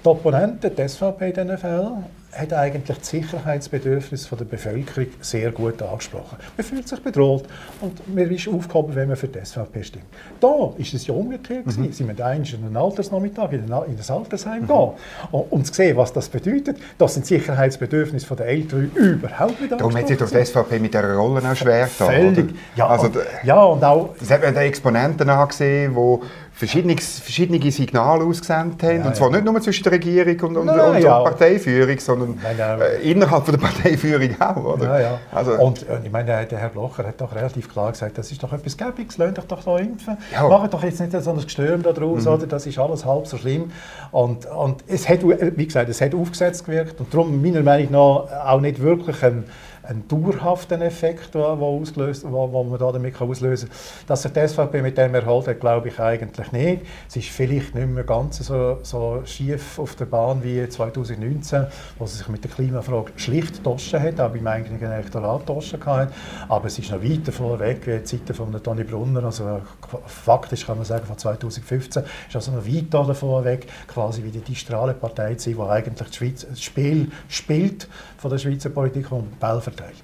die 0.03 0.07
Opponenten, 0.07 0.75
die 0.75 0.87
SVP 0.87 1.29
in 1.29 1.33
diesen 1.33 1.57
Fällen, 1.57 2.05
hat 2.35 2.53
eigentlich 2.53 2.97
das 2.97 3.09
Sicherheitsbedürfnis 3.09 4.29
der 4.29 4.45
Bevölkerung 4.45 5.07
sehr 5.21 5.51
gut 5.51 5.81
angesprochen. 5.81 6.37
Man 6.57 6.65
fühlt 6.65 6.87
sich 6.87 6.99
bedroht 7.01 7.43
und 7.81 8.13
man 8.13 8.29
ist 8.29 8.47
aufgehoben, 8.47 8.95
wenn 8.95 9.07
man 9.07 9.17
für 9.17 9.27
die 9.27 9.43
SVP 9.43 9.83
stimmt. 9.83 10.05
Da 10.39 10.71
ist 10.77 10.93
es 10.93 11.07
ja 11.07 11.13
umgekehrt. 11.13 11.65
Mhm. 11.65 11.91
Sie 11.91 12.03
müssen 12.03 12.21
eigentlich 12.21 12.53
in 12.53 12.65
einen 12.65 12.77
Altersnachmittag 12.77 13.51
in 13.51 13.97
das 13.97 14.09
Altersheim 14.09 14.63
mhm. 14.63 14.67
gehen, 14.67 14.91
um 15.31 15.63
zu 15.63 15.73
sehen, 15.73 15.97
was 15.97 16.11
das 16.13 16.29
bedeutet. 16.29 16.77
Das 16.97 17.13
sind 17.13 17.25
Sicherheitsbedürfnisse 17.25 18.35
der 18.35 18.47
Eltern 18.47 18.91
überhaupt 18.95 19.61
nicht 19.61 19.71
Darum 19.71 19.95
hat 19.95 20.07
sich 20.07 20.17
doch 20.17 20.29
die 20.29 20.43
SVP 20.43 20.79
mit 20.79 20.93
dieser 20.93 21.13
Rolle 21.13 21.41
auch 21.49 21.55
schwer 21.55 21.87
getan. 21.87 22.33
Völlig. 22.33 22.55
Ja, 22.75 22.87
also, 22.87 23.07
und, 23.07 23.17
ja, 23.43 23.63
und 23.63 23.83
auch... 23.83 24.15
Hat 24.29 24.41
man 24.41 24.53
den 24.53 24.63
Exponenten 24.63 25.29
angesehen, 25.29 25.93
die 25.93 26.42
verschiedene, 26.53 26.95
verschiedene 26.97 27.71
Signale 27.71 28.23
ausgesendet 28.23 28.81
haben. 28.83 28.99
Ja, 28.99 29.05
und 29.07 29.15
zwar 29.15 29.29
ja. 29.29 29.37
nicht 29.37 29.45
nur 29.51 29.61
zwischen 29.61 29.83
der 29.83 29.93
Regierung 29.93 30.39
und, 30.49 30.57
und, 30.57 30.65
Nein, 30.67 30.79
und 30.79 31.01
ja. 31.01 31.17
der 31.17 31.29
Parteiführung, 31.29 31.99
sondern 31.99 32.39
Nein, 32.41 32.79
äh, 32.79 33.11
innerhalb 33.11 33.45
von 33.45 33.59
der 33.59 33.61
Parteiführung 33.61 34.29
auch. 34.39 34.63
Oder? 34.75 35.01
Ja, 35.01 35.19
Also, 35.31 35.53
und 35.53 35.87
äh, 35.89 35.99
ich 36.03 36.11
meine, 36.11 36.45
der 36.45 36.59
Herr 36.59 36.69
Blocher 36.69 37.05
hat 37.05 37.19
doch 37.19 37.33
relativ 37.33 37.71
klar 37.71 37.91
gesagt, 37.91 38.17
das 38.17 38.31
ist 38.31 38.41
doch 38.43 38.53
etwas 38.53 38.77
Gäbiges, 38.77 39.17
lasst 39.17 39.39
euch 39.39 39.45
doch 39.45 39.63
da 39.63 39.77
impfen. 39.77 40.17
Ja. 40.31 40.47
Macht 40.47 40.73
doch 40.73 40.83
jetzt 40.83 40.99
nicht 40.99 41.11
so 41.11 41.31
ein 41.31 41.37
Gestürm 41.37 41.81
daraus, 41.81 42.25
mhm. 42.25 42.31
oder? 42.31 42.47
das 42.47 42.65
ist 42.65 42.77
alles 42.77 43.05
halb 43.05 43.27
so 43.27 43.37
schlimm. 43.37 43.71
Und, 44.11 44.45
und 44.45 44.83
es 44.87 45.09
hat, 45.09 45.19
wie 45.23 45.65
gesagt, 45.65 45.89
es 45.89 46.01
hat 46.01 46.13
aufgesetzt 46.13 46.65
gewirkt 46.65 46.99
und 46.99 47.13
darum 47.13 47.41
meiner 47.41 47.63
Meinung 47.63 47.91
nach 47.91 48.45
auch 48.45 48.61
nicht 48.61 48.79
wirklich 48.79 49.23
ein 49.23 49.45
einen 49.83 50.07
dauerhaften 50.07 50.81
Effekt, 50.81 51.35
der 51.35 51.45
ausgelöst, 51.45 52.23
wo, 52.29 52.51
wo 52.51 52.63
man 52.63 52.79
da 52.79 52.91
damit 52.91 53.19
auslösen 53.19 53.69
kann. 53.69 53.77
Dass 54.07 54.21
sich 54.21 54.31
die 54.31 54.47
SVP 54.47 54.81
mit 54.81 54.97
dem 54.97 55.13
erholt 55.13 55.47
hat, 55.47 55.59
glaube 55.59 55.89
ich 55.89 55.99
eigentlich 55.99 56.51
nicht. 56.51 56.81
Es 57.07 57.15
ist 57.15 57.29
vielleicht 57.29 57.75
nicht 57.75 57.87
mehr 57.87 58.03
ganz 58.03 58.37
so, 58.37 58.79
so 58.81 59.21
schief 59.25 59.79
auf 59.79 59.95
der 59.95 60.05
Bahn 60.05 60.43
wie 60.43 60.67
2019, 60.67 61.67
wo 61.99 62.05
sie 62.05 62.17
sich 62.17 62.27
mit 62.29 62.43
der 62.43 62.51
Klimafrage 62.51 63.11
schlicht 63.17 63.57
getauscht 63.57 63.93
hat, 63.93 64.19
auch 64.19 64.31
beim 64.31 64.47
eigenen 64.47 64.81
Elektorat 64.81 65.41
getauscht 65.41 65.77
hat. 65.85 66.13
Aber 66.47 66.67
es 66.67 66.79
ist 66.79 66.91
noch 66.91 67.03
weit 67.03 67.27
davon 67.27 67.59
weg, 67.59 67.81
wie 67.85 67.97
die 67.97 68.03
Zeiten 68.03 68.33
von 68.33 68.63
Toni 68.63 68.83
Brunner, 68.83 69.23
also 69.23 69.61
faktisch 70.05 70.65
kann 70.65 70.77
man 70.77 70.85
sagen 70.85 71.05
von 71.05 71.17
2015, 71.17 72.03
ist 72.27 72.35
also 72.35 72.51
noch 72.51 72.65
weit 72.65 72.93
davon 72.93 73.43
weg, 73.43 73.67
quasi 73.87 74.23
wie 74.23 74.31
die 74.31 74.39
distrale 74.39 74.93
Partei 74.93 75.35
zu 75.35 75.51
sein, 75.51 75.59
die 75.59 75.71
eigentlich 75.71 76.07
das, 76.07 76.15
Schweiz, 76.15 76.47
das 76.49 76.61
Spiel 76.61 77.11
spielt 77.27 77.87
von 78.23 78.31
der 78.31 78.37
Schweizer 78.37 78.69
Politik 78.69 79.11
und 79.11 79.37
Ball 79.37 79.59
verteilt. 79.59 80.01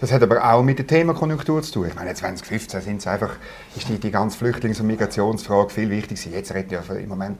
Das 0.00 0.10
hat 0.10 0.24
aber 0.24 0.44
auch 0.52 0.60
mit 0.60 0.80
der 0.80 0.88
Themakonjunktur 0.88 1.62
zu 1.62 1.72
tun. 1.72 1.86
Ich 1.86 1.94
meine, 1.94 2.12
2015 2.12 2.80
sind 2.80 3.06
einfach, 3.06 3.30
ist 3.76 3.88
die, 3.88 3.98
die 3.98 4.10
ganze 4.10 4.36
Flüchtlings- 4.44 4.80
und 4.80 4.88
Migrationsfrage 4.88 5.70
viel 5.70 5.88
wichtiger. 5.88 6.36
Jetzt 6.36 6.52
redet 6.52 6.72
ja 6.72 6.80
im 6.96 7.08
Moment 7.08 7.38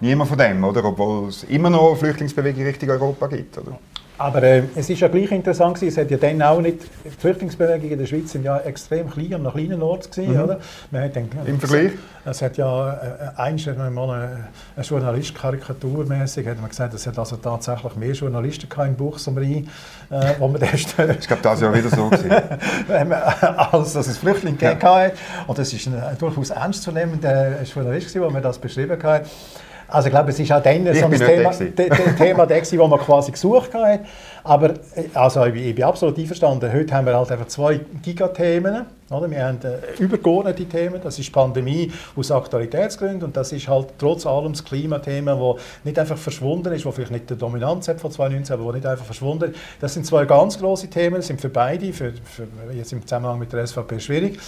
niemand 0.00 0.28
von 0.30 0.38
dem, 0.38 0.62
oder? 0.62 0.84
obwohl 0.84 1.28
es 1.28 1.42
immer 1.42 1.70
noch 1.70 1.96
Flüchtlingsbewegung 1.96 2.62
Richtung 2.62 2.90
Europa 2.90 3.26
gibt. 3.26 3.58
Oder? 3.58 3.76
Aber 4.24 4.42
äh, 4.42 4.62
es 4.74 4.88
ist 4.88 5.00
ja 5.00 5.08
gleich 5.08 5.30
interessant 5.32 5.74
gewesen, 5.74 5.92
es 5.92 5.98
hat 6.02 6.10
ja 6.10 6.16
dann 6.16 6.40
auch 6.40 6.58
nicht, 6.58 6.78
die 7.04 7.10
Flüchtlingsbewegungen 7.10 7.92
in 7.92 7.98
der 7.98 8.06
Schweiz 8.06 8.32
sind 8.32 8.42
ja 8.42 8.56
extrem 8.56 9.10
klein, 9.10 9.34
an 9.34 9.46
einem 9.46 9.52
kleinen 9.52 9.82
Ort 9.82 10.10
gewesen, 10.10 10.32
mhm. 10.32 10.42
oder? 10.42 10.60
Man 10.90 11.02
hat 11.02 11.14
dann, 11.14 11.28
Im 11.44 11.60
Vergleich? 11.60 11.92
Es, 12.24 12.40
hat 12.40 12.56
ja, 12.56 12.94
äh, 12.94 12.96
einst 13.36 13.66
mal 13.66 13.88
eine, 13.88 14.44
eine 14.76 14.84
Journalist 14.84 15.34
karikaturmäßig 15.34 16.48
hat 16.48 16.58
man 16.58 16.70
gesagt, 16.70 16.94
es 16.94 17.06
hat 17.06 17.18
also 17.18 17.36
tatsächlich 17.36 17.96
mehr 17.96 18.12
Journalisten 18.12 18.66
im 18.80 18.94
Buch 18.94 19.18
zum 19.18 19.36
Rhein, 19.36 19.68
äh, 20.08 20.32
wo 20.38 20.48
man 20.48 20.58
das 20.60 20.72
Ich 20.72 20.86
glaube, 20.96 21.42
das 21.42 21.60
war 21.60 21.74
ja 21.74 21.74
wieder 21.74 21.94
so 21.94 22.08
gewesen. 22.08 22.32
als 23.72 23.92
dass 23.92 24.06
es 24.06 24.16
Flüchtlinge 24.16 24.56
ja. 24.58 24.72
gegeben 24.72 24.90
hat. 24.90 25.12
Und 25.46 25.58
das 25.58 25.70
ist 25.70 25.86
ein 25.86 26.16
durchaus 26.18 26.48
ernstzunehmender 26.48 27.62
Journalist, 27.64 28.14
der 28.14 28.30
mir 28.30 28.40
das 28.40 28.58
beschrieben 28.58 29.02
hat. 29.02 29.26
Also 29.88 30.08
ich 30.08 30.12
glaube, 30.12 30.30
es 30.30 30.40
ist 30.40 30.50
auch 30.52 30.62
dann 30.62 30.84
so 30.94 31.06
ein 31.06 31.12
Thema, 31.12 31.50
Thema 32.18 32.46
das 32.46 32.72
man 32.72 32.98
quasi 32.98 33.32
gesucht 33.32 33.74
hat. 33.74 34.00
Aber 34.42 34.70
äh, 34.70 35.08
also 35.14 35.44
ich, 35.46 35.54
ich 35.54 35.74
bin 35.74 35.84
absolut 35.84 36.18
einverstanden. 36.18 36.72
Heute 36.72 36.94
haben 36.94 37.06
wir 37.06 37.16
halt 37.16 37.30
einfach 37.30 37.48
zwei 37.48 37.80
Gigathemen. 38.02 38.86
Oder? 39.10 39.30
Wir 39.30 39.44
haben 39.44 39.58
äh, 39.62 40.02
übergeordnete 40.02 40.64
Themen, 40.64 41.00
das 41.02 41.18
ist 41.18 41.30
Pandemie 41.30 41.92
aus 42.16 42.30
Aktualitätsgründen 42.30 43.24
und 43.24 43.36
das 43.36 43.52
ist 43.52 43.68
halt 43.68 43.88
trotz 43.98 44.24
allem 44.24 44.52
das 44.52 44.64
Klimathema, 44.64 45.34
das 45.34 45.62
nicht 45.84 45.98
einfach 45.98 46.16
verschwunden 46.16 46.72
ist, 46.72 46.86
das 46.86 46.94
vielleicht 46.94 47.12
nicht 47.12 47.28
die 47.28 47.36
Dominanz 47.36 47.86
hat 47.88 48.00
von 48.00 48.10
2019, 48.10 48.54
aber 48.54 48.64
das 48.64 48.74
nicht 48.76 48.86
einfach 48.86 49.04
verschwunden 49.04 49.52
ist. 49.52 49.60
Das 49.80 49.94
sind 49.94 50.06
zwei 50.06 50.24
ganz 50.24 50.58
große 50.58 50.88
Themen, 50.88 51.16
das 51.16 51.26
sind 51.26 51.40
für 51.40 51.50
beide, 51.50 51.92
für, 51.92 52.12
für 52.12 52.46
jetzt 52.72 52.92
im 52.92 53.02
Zusammenhang 53.02 53.38
mit 53.38 53.52
der 53.52 53.66
SVP 53.66 54.00
schwierig. 54.00 54.38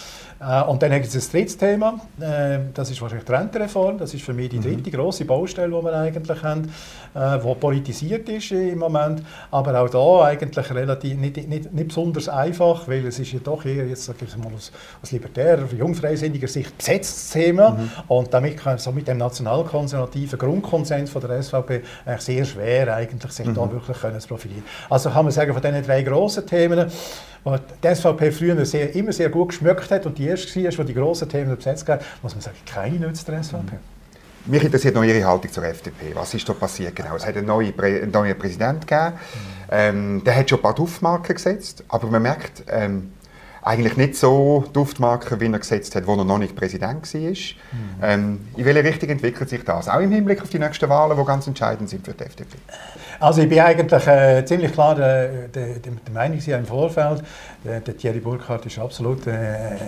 Äh, 0.41 0.63
und 0.63 0.83
dann 0.83 0.91
gibt 0.93 1.07
es 1.07 1.15
ein 1.15 1.31
drittes 1.31 1.57
Thema, 1.57 1.99
äh, 2.21 2.59
das 2.75 2.91
ist 2.91 3.01
wahrscheinlich 3.01 3.27
die 3.27 3.33
Rentenreform, 3.33 3.99
das 3.99 4.13
ist 4.13 4.25
für 4.25 4.35
mich 4.35 4.51
die 4.51 4.59
mhm. 4.59 4.63
dritte 4.63 4.91
mhm. 4.91 5.03
große 5.03 5.25
Baustelle, 5.25 5.69
die 5.69 5.85
wir 5.85 5.95
eigentlich 5.95 6.43
haben, 6.43 6.71
äh, 7.15 7.39
die 7.39 7.55
politisiert 7.55 8.29
ist 8.29 8.53
im 8.53 8.79
Moment, 8.79 9.23
aber 9.51 9.81
auch 9.81 9.89
da 9.89 10.27
eigentlich 10.27 10.71
relativ, 10.71 11.17
nicht, 11.17 11.49
nicht, 11.49 11.73
nicht 11.73 11.89
besonders 11.89 12.29
einfach, 12.29 12.87
weil 12.87 13.07
es 13.07 13.19
ist 13.19 13.33
ja 13.33 13.39
doch 13.43 13.65
eher, 13.65 13.87
jetzt 13.87 14.05
sage 14.05 14.27
ich 14.27 14.37
mal 14.37 14.53
aus, 14.55 14.73
aus 15.03 15.13
libertärer, 15.13 15.65
jungfreisinniger 15.73 16.49
Sicht 16.49 16.77
besetztes 16.77 17.31
Thema 17.31 17.71
mhm. 17.71 17.91
und 18.09 18.35
damit 18.35 18.59
kann 18.59 18.79
so 18.79 18.93
mit 18.93 19.09
dem 19.09 19.17
nationalkonservativen 19.19 20.39
Grundkonsens 20.39 21.11
von 21.11 21.23
der 21.23 21.43
SVP 21.43 21.81
eigentlich 22.05 22.21
sehr 22.21 22.45
schwer 22.45 22.95
eigentlich 22.95 23.33
sich 23.33 23.47
mhm. 23.47 23.55
da 23.55 23.73
wirklich 23.73 23.97
können 23.99 24.21
profilieren. 24.27 24.65
Also 24.91 25.11
kann 25.11 25.25
man 25.25 25.33
sagen, 25.33 25.53
von 25.53 25.63
diesen 25.63 25.83
drei 25.83 26.03
grossen 26.03 26.47
Themen, 26.47 26.91
die 27.47 27.59
die 27.83 27.95
SVP 27.95 28.33
früher 28.33 28.67
sehr, 28.67 28.95
immer 28.95 29.13
sehr 29.13 29.29
gut 29.29 29.51
geschmückt 29.51 29.91
hat 29.91 30.07
und 30.07 30.19
die 30.19 30.27
erste 30.27 30.63
war, 30.65 30.85
die 30.85 30.93
die 30.93 30.95
grossen 30.99 31.29
Themen 31.29 31.55
besetzt 31.57 31.89
hat, 31.89 32.05
muss 32.23 32.35
man 32.35 32.43
sagen, 32.43 32.57
keine 32.67 32.99
nützt 32.99 33.29
der 33.29 33.43
SVP. 33.43 33.73
Mhm. 33.73 33.97
Mich 34.49 34.63
interessiert 34.63 34.95
noch 34.95 35.03
Ihre 35.03 35.25
Haltung 35.25 35.51
zur 35.51 35.65
FDP. 35.65 36.15
Was 36.15 36.33
ist 36.33 36.49
da 36.49 36.53
passiert 36.53 36.95
genau? 36.95 37.17
Es 37.17 37.27
hat 37.27 37.37
einen 37.37 37.47
neuen, 37.47 37.77
Prä 37.77 38.01
einen 38.01 38.13
neuen 38.13 38.39
Präsidenten 38.39 38.87
gegeben. 38.87 39.15
Mhm. 39.15 39.67
Ähm, 39.71 40.25
der 40.25 40.37
hat 40.37 40.49
schon 40.49 40.61
ein 40.61 40.63
paar 40.63 40.75
Duftmarken 40.75 41.35
gesetzt, 41.35 41.83
aber 41.89 42.07
man 42.09 42.23
merkt, 42.23 42.63
ähm, 42.69 43.13
eigentlich 43.67 43.97
nicht 43.97 44.15
so 44.15 44.65
Duftmarker, 44.73 45.41
wie 45.41 45.47
er 45.47 45.59
gesetzt 45.59 45.97
hat, 45.97 46.07
wo 46.07 46.15
er 46.15 46.25
noch 46.25 46.39
nicht 46.39 46.55
Präsident 46.55 47.13
war. 47.13 47.21
Mhm. 47.21 47.37
Ähm, 48.01 48.41
in 48.57 48.65
welche 48.65 48.85
Richtung 48.85 49.09
entwickelt 49.09 49.49
sich 49.49 49.65
das? 49.65 49.89
Auch 49.89 49.99
im 49.99 50.13
Hinblick 50.13 50.41
auf 50.41 50.51
die 50.51 50.61
nächsten 50.61 50.89
Wahlen, 50.89 51.19
die 51.19 51.25
ganz 51.25 51.49
entscheidend 51.49 51.91
sind 51.91 52.05
für 52.05 52.15
die 52.15 52.25
FDP. 52.25 52.57
Also 53.19 53.43
ich 53.43 53.49
bin 53.49 53.59
eigentlich 53.59 54.07
äh, 54.07 54.45
ziemlich 54.45 54.73
klar 54.73 54.95
der, 54.95 55.49
der, 55.49 55.67
der, 55.79 55.93
der 55.93 56.15
Meinung 56.15 56.39
im 56.39 56.67
Vorfeld, 56.67 57.25
der, 57.65 57.81
der 57.81 57.97
Thierry 57.97 58.21
Burkhardt 58.21 58.67
ist 58.67 58.79
absolut 58.79 59.27
äh, 59.27 59.33
äh 59.33 59.81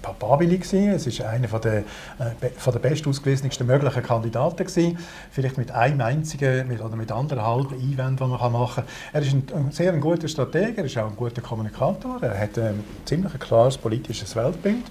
papabili 0.00 0.58
gewesen. 0.58 0.90
Es 0.90 1.06
ist 1.06 1.20
einer 1.22 1.48
von 1.48 1.60
der, 1.60 1.78
äh, 1.78 2.48
von 2.56 2.72
der 2.72 2.80
best 2.80 3.06
ausgewiesensten 3.06 3.66
möglichen 3.66 4.02
Kandidaten 4.02 4.64
gewesen. 4.64 4.98
Vielleicht 5.30 5.58
mit 5.58 5.70
einem 5.70 6.00
einzigen 6.00 6.68
mit, 6.68 6.80
oder 6.80 6.96
mit 6.96 7.10
anderthalb 7.10 7.72
Einwänden, 7.72 8.16
die 8.16 8.22
man 8.24 8.52
machen 8.52 8.84
kann. 8.84 8.94
Er 9.12 9.22
ist 9.22 9.32
ein, 9.32 9.44
ein 9.54 9.72
sehr 9.72 9.92
ein 9.92 10.00
guter 10.00 10.28
Stratege, 10.28 10.78
er 10.78 10.84
ist 10.84 10.98
auch 10.98 11.08
ein 11.08 11.16
guter 11.16 11.40
Kommunikator, 11.40 12.22
er 12.22 12.38
hat 12.38 12.51
ein 12.58 12.84
ziemlich 13.04 13.38
klares 13.38 13.76
politisches 13.76 14.34
Weltbild. 14.36 14.84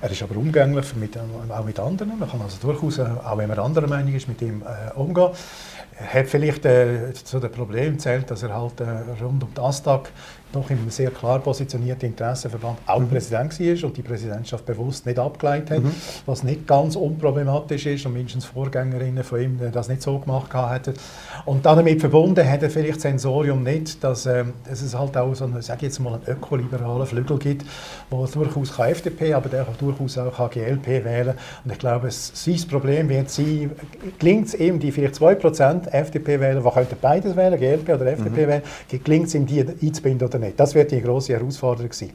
Er 0.00 0.10
ist 0.10 0.22
aber 0.22 0.36
umgänglich 0.36 0.94
mit, 0.96 1.16
auch 1.16 1.64
mit 1.64 1.78
anderen. 1.78 2.18
Man 2.18 2.28
kann 2.28 2.40
also 2.42 2.58
durchaus, 2.60 3.00
auch 3.00 3.38
wenn 3.38 3.48
man 3.48 3.58
anderer 3.58 3.86
Meinung 3.86 4.14
ist, 4.14 4.28
mit 4.28 4.42
ihm 4.42 4.62
äh, 4.62 4.92
umgehen. 4.98 5.30
Er 5.96 6.20
hat 6.20 6.26
vielleicht 6.26 6.64
äh, 6.64 7.12
zu 7.12 7.38
den 7.38 7.52
Problemen 7.52 7.98
zählt, 7.98 8.30
dass 8.30 8.42
er 8.42 8.54
halt 8.54 8.80
äh, 8.80 8.84
rund 9.22 9.42
um 9.42 9.54
den 9.54 9.64
Astag 9.64 10.10
in 10.56 10.78
einem 10.78 10.90
sehr 10.90 11.10
klar 11.10 11.38
positionierten 11.40 12.10
Interessenverband 12.10 12.78
auch 12.86 13.00
mhm. 13.00 13.08
Präsident 13.08 13.58
war 13.58 13.88
und 13.88 13.96
die 13.96 14.02
Präsidentschaft 14.02 14.66
bewusst 14.66 15.06
nicht 15.06 15.18
abgeleitet 15.18 15.70
hat, 15.70 15.82
mhm. 15.82 15.92
was 16.26 16.42
nicht 16.42 16.66
ganz 16.66 16.96
unproblematisch 16.96 17.86
ist 17.86 18.06
und 18.06 18.14
mindestens 18.14 18.44
Vorgängerinnen 18.44 19.24
von 19.24 19.40
ihm 19.40 19.60
das 19.72 19.88
nicht 19.88 20.02
so 20.02 20.18
gemacht 20.18 20.52
hätten. 20.54 20.94
Und 21.44 21.66
damit 21.66 22.00
verbunden 22.00 22.48
hat 22.48 22.62
er 22.62 22.70
vielleicht 22.70 23.00
Sensorium 23.00 23.62
nicht, 23.62 24.02
dass, 24.02 24.26
äh, 24.26 24.44
dass 24.68 24.82
es 24.82 24.96
halt 24.96 25.16
auch 25.16 25.34
so 25.34 25.44
einen, 25.44 25.60
sag 25.62 25.82
jetzt 25.82 25.98
mal, 26.00 26.14
einen 26.14 26.26
ökoliberalen 26.26 27.06
Flügel 27.06 27.38
gibt, 27.38 27.64
wo 28.10 28.24
durchaus 28.26 28.76
kann 28.76 28.90
FDP, 28.90 29.34
aber 29.34 29.48
der 29.48 29.64
kann 29.64 29.74
durchaus 29.78 30.18
auch 30.18 30.36
kann 30.36 30.50
GLP 30.50 31.04
wählen. 31.04 31.34
Und 31.64 31.72
ich 31.72 31.78
glaube, 31.78 32.08
sein 32.10 32.60
Problem 32.68 33.08
wird 33.08 33.30
sein, 33.30 33.70
gelingt 34.18 34.48
es 34.48 34.54
ihm, 34.54 34.78
die 34.78 34.92
vielleicht 34.92 35.14
2% 35.14 35.88
FDP 35.88 36.40
wählen, 36.40 36.62
die 36.62 36.70
könnten 36.70 36.96
beides 37.00 37.36
wählen, 37.36 37.58
GLP 37.58 37.88
oder 37.90 38.06
FDP 38.06 38.42
mhm. 38.42 38.48
wählen, 38.48 38.62
gelingt 39.02 39.26
es 39.28 39.34
ihm, 39.34 39.46
die 39.46 39.60
einzubinden 39.60 40.28
oder 40.28 40.38
nicht. 40.38 40.43
Das 40.56 40.74
wird 40.74 40.90
die 40.90 41.00
große 41.00 41.32
Herausforderung 41.32 41.92
sein. 41.92 42.10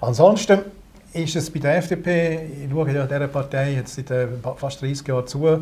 Ansonsten 0.00 0.60
ist 1.14 1.36
es 1.36 1.50
bei 1.50 1.60
der 1.60 1.76
FDP, 1.76 2.64
ich 2.64 2.70
schaue 2.70 2.90
ja 2.90 3.04
dieser 3.04 3.28
Partei 3.28 3.74
jetzt 3.74 3.94
seit 3.94 4.10
äh, 4.10 4.28
fast 4.56 4.80
30 4.80 5.06
Jahren 5.06 5.26
zu, 5.26 5.46
äh, 5.46 5.58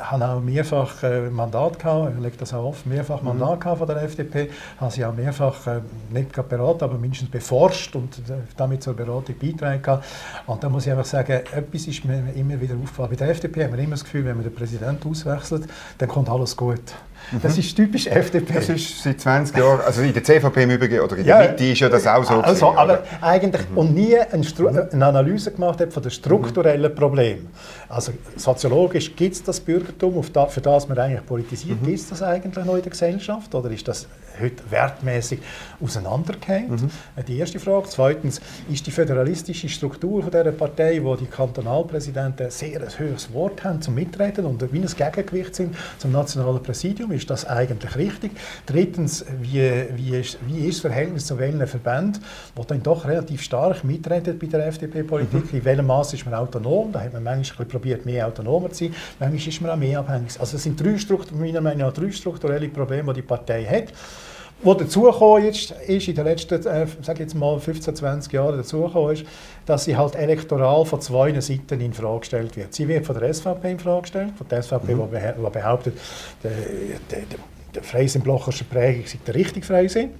habe 0.00 0.28
auch 0.28 0.40
mehrfach 0.40 1.02
äh, 1.02 1.28
Mandat 1.28 1.78
gehabt, 1.78 2.12
ich 2.16 2.22
lege 2.22 2.36
das 2.38 2.54
auch 2.54 2.64
offen, 2.64 2.92
mehrfach 2.92 3.20
mhm. 3.20 3.28
Mandat 3.28 3.60
gehabt 3.60 3.78
von 3.78 3.86
der 3.88 4.02
FDP, 4.02 4.50
habe 4.78 4.92
sie 4.92 5.04
auch 5.04 5.14
mehrfach 5.14 5.66
äh, 5.66 5.80
nicht 6.10 6.32
gerade 6.32 6.48
beraten, 6.48 6.84
aber 6.84 6.98
mindestens 6.98 7.30
beforscht 7.30 7.96
und 7.96 8.18
äh, 8.18 8.34
damit 8.56 8.82
zur 8.82 8.94
Beratung 8.94 9.34
beitragen 9.40 10.02
Und 10.46 10.62
da 10.62 10.68
muss 10.68 10.86
ich 10.86 10.92
einfach 10.92 11.04
sagen, 11.04 11.32
etwas 11.32 11.86
ist 11.86 12.04
mir 12.04 12.32
immer 12.34 12.60
wieder 12.60 12.74
aufgefallen. 12.74 13.10
Bei 13.10 13.16
der 13.16 13.30
FDP 13.30 13.64
haben 13.64 13.72
wir 13.72 13.82
immer 13.82 13.92
das 13.92 14.04
Gefühl, 14.04 14.24
wenn 14.24 14.36
man 14.36 14.44
den 14.44 14.54
Präsidenten 14.54 15.10
auswechselt, 15.10 15.64
dann 15.98 16.08
kommt 16.08 16.28
alles 16.28 16.56
gut. 16.56 16.94
Das 17.42 17.58
ist 17.58 17.74
typisch 17.74 18.06
FDP. 18.06 18.54
Das 18.54 18.68
ist 18.68 19.02
seit 19.02 19.20
20 19.20 19.56
Jahren, 19.56 19.80
also 19.80 20.02
in 20.02 20.12
der 20.12 20.22
CVP 20.22 20.62
im 20.62 20.70
Übrigen, 20.70 21.00
oder 21.00 21.16
in 21.16 21.24
der 21.24 21.42
ja, 21.42 21.50
Mitte 21.50 21.64
ist 21.64 21.80
ja 21.80 21.88
das 21.88 22.06
auch 22.06 22.24
so. 22.24 22.34
Also, 22.34 22.66
gewesen, 22.66 22.78
aber 22.78 23.02
eigentlich, 23.20 23.68
mhm. 23.70 23.78
und 23.78 23.94
nie 23.94 24.16
eine, 24.16 24.88
eine, 24.92 25.06
Analyse 25.06 25.52
gemacht 25.52 25.80
hat 25.80 25.92
von 25.92 26.02
den 26.02 26.10
strukturellen 26.10 26.94
Problemen. 26.94 27.48
Also 27.88 28.12
soziologisch 28.36 29.14
gibt 29.16 29.34
es 29.34 29.42
das 29.42 29.60
Bürgertum, 29.60 30.22
für 30.22 30.60
das 30.60 30.88
man 30.88 30.98
eigentlich 30.98 31.26
politisiert, 31.26 31.80
mhm. 31.82 31.86
gibt 31.86 31.98
es 31.98 32.08
das 32.08 32.22
eigentlich 32.22 32.64
noch 32.64 32.76
in 32.76 32.82
der 32.82 32.90
Gesellschaft 32.90 33.54
oder 33.54 33.70
ist 33.70 33.86
das 33.88 34.06
heute 34.40 34.70
wertmäßig 34.70 35.40
auseinandergeht? 35.80 36.68
Mhm. 36.68 36.90
Die 37.26 37.38
erste 37.38 37.60
Frage. 37.60 37.86
Zweitens, 37.88 38.40
ist 38.70 38.86
die 38.86 38.90
föderalistische 38.90 39.68
Struktur 39.68 40.22
von 40.22 40.30
dieser 40.30 40.52
Partei, 40.52 41.02
wo 41.02 41.16
die 41.16 41.26
Kantonalpräsidenten 41.26 42.50
sehr 42.50 42.80
ein 42.80 42.98
höheres 42.98 43.32
Wort 43.32 43.64
haben 43.64 43.80
zum 43.82 43.94
Mitreden 43.94 44.44
und 44.44 44.72
wie 44.72 44.80
ein 44.80 44.86
Gegengewicht 44.86 45.54
sind 45.54 45.76
zum 45.98 46.12
nationalen 46.12 46.62
Präsidium, 46.62 47.12
ist 47.12 47.30
das 47.30 47.44
eigentlich 47.44 47.96
richtig? 47.96 48.32
Drittens, 48.66 49.24
wie, 49.40 49.86
wie, 49.94 50.16
ist, 50.16 50.38
wie 50.46 50.66
ist 50.66 50.84
das 50.84 50.92
Verhältnis 50.92 51.26
zu 51.26 51.38
welchen 51.38 51.66
Verbänden, 51.66 52.22
die 52.56 52.66
dann 52.66 52.82
doch 52.82 53.06
relativ 53.06 53.42
stark 53.42 53.84
mitreden 53.84 54.38
bei 54.38 54.46
der 54.46 54.66
FDP-Politik? 54.66 55.52
Mhm. 55.52 55.58
In 55.58 55.64
welchem 55.64 55.86
Maß 55.86 56.14
ist 56.14 56.24
man 56.24 56.34
autonom? 56.34 56.92
Da 56.92 57.00
hat 57.00 57.12
man 57.12 57.22
manchmal 57.22 57.66
probiert, 57.66 58.06
mehr 58.06 58.26
autonomer 58.26 58.70
zu 58.70 58.84
sein. 58.84 58.94
Manchmal 59.18 59.48
ist 59.48 59.60
man 59.60 59.70
auch 59.70 59.76
mehr 59.76 59.98
abhängig. 60.00 60.38
Also 60.38 60.56
es 60.56 60.62
sind 60.62 60.80
drei, 60.80 60.96
meiner 61.34 61.60
Meinung 61.60 61.88
nach 61.88 61.92
drei 61.92 62.10
strukturelle 62.10 62.68
Probleme, 62.68 63.12
die 63.12 63.20
die 63.20 63.26
Partei 63.26 63.64
hat. 63.64 63.92
Was 64.62 64.78
dazugekommen 64.78 65.44
ist, 65.44 65.70
ist 65.70 66.08
in 66.08 66.14
den 66.14 66.24
letzten, 66.24 66.66
äh, 66.66 66.86
sag 67.02 67.18
jetzt 67.20 67.34
mal 67.34 67.58
15, 67.60 67.94
20 67.94 68.32
Jahren 68.32 68.56
dazugekommen 68.56 69.12
ist, 69.12 69.24
dass 69.66 69.84
sie 69.84 69.96
halt 69.96 70.14
elektoral 70.14 70.84
von 70.86 71.00
zwei 71.00 71.38
Seiten 71.40 71.80
in 71.80 71.92
Frage 71.92 72.20
gestellt 72.20 72.56
wird. 72.56 72.72
Sie 72.72 72.88
wird 72.88 73.04
von 73.04 73.18
der 73.18 73.32
SVP 73.32 73.70
in 73.70 73.78
Frage 73.78 74.02
gestellt, 74.02 74.32
von 74.36 74.48
der 74.48 74.62
SVP, 74.62 74.94
mhm. 74.94 75.08
die 75.10 75.50
behauptet, 75.50 75.98
der, 76.42 76.50
der, 77.10 77.18
der, 77.18 77.38
der 77.74 77.82
Freisinn-Blochersche 77.82 78.64
Prägung 78.64 79.04
sei 79.06 79.18
der 79.26 79.34
richtige 79.34 79.66
Freisinn 79.66 80.10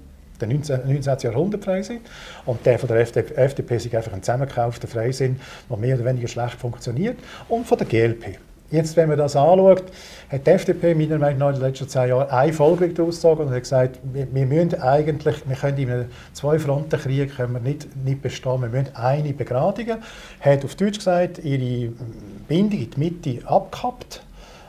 der 0.40 0.48
19. 0.48 0.80
19. 0.86 1.18
Jahrhundert 1.20 1.64
Freisinn. 1.64 2.00
Und 2.44 2.64
der 2.66 2.78
von 2.78 2.88
der 2.88 2.98
FDP, 2.98 3.34
FDP 3.34 3.76
ist 3.76 3.94
einfach 3.94 4.12
ein 4.12 4.22
zusammengekaufter 4.22 4.88
Freisinn, 4.88 5.40
der 5.68 5.76
mehr 5.76 5.96
oder 5.96 6.04
weniger 6.04 6.28
schlecht 6.28 6.58
funktioniert. 6.58 7.16
Und 7.48 7.66
von 7.66 7.78
der 7.78 7.86
GLP. 7.86 8.38
Jetzt, 8.70 8.96
wenn 8.96 9.08
man 9.08 9.18
das 9.18 9.36
anschaut, 9.36 9.84
hat 10.28 10.46
die 10.46 10.50
FDP 10.50 10.94
meiner 10.94 11.18
Meinung 11.18 11.38
nach 11.38 11.48
in 11.50 11.54
den 11.54 11.62
letzten 11.62 11.88
zehn 11.88 12.08
Jahren 12.08 12.28
eine 12.30 12.52
Folge 12.52 12.88
daraus 12.88 13.24
und 13.24 13.50
hat 13.50 13.62
gesagt, 13.62 14.00
wir, 14.12 14.26
wir 14.32 14.46
müssen 14.46 14.80
eigentlich, 14.80 15.48
wir 15.48 15.56
können 15.56 15.78
in 15.78 15.90
einem 15.90 16.06
Zwei-Fronten-Krieg 16.32 17.32
nicht, 17.62 17.96
nicht 18.04 18.22
bestehen, 18.22 18.62
wir 18.62 18.68
müssen 18.68 18.94
eine 18.96 19.32
begradigen. 19.32 19.98
Hat 20.40 20.64
auf 20.64 20.74
Deutsch 20.74 20.98
gesagt, 20.98 21.38
ihre 21.44 21.92
Bindung 22.48 22.80
in 22.80 22.90
die 22.90 23.00
Mitte 23.00 23.48
abgekappt 23.48 24.22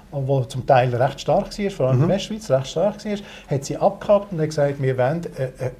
wo 0.09 0.41
zum 0.45 0.65
Teil 0.65 0.95
recht 0.95 1.19
stark 1.19 1.59
war, 1.59 1.69
vor 1.69 1.87
allem 1.87 1.97
mhm. 1.97 2.03
in 2.03 2.07
der 2.07 2.17
Westschweiz 2.17 2.49
recht 2.49 2.67
stark 2.67 3.05
war, 3.05 3.17
hat 3.49 3.65
sie 3.65 3.77
abgekappt 3.77 4.31
und 4.31 4.39
hat 4.39 4.47
gesagt, 4.47 4.81
wir 4.81 4.97
wollen 4.97 5.21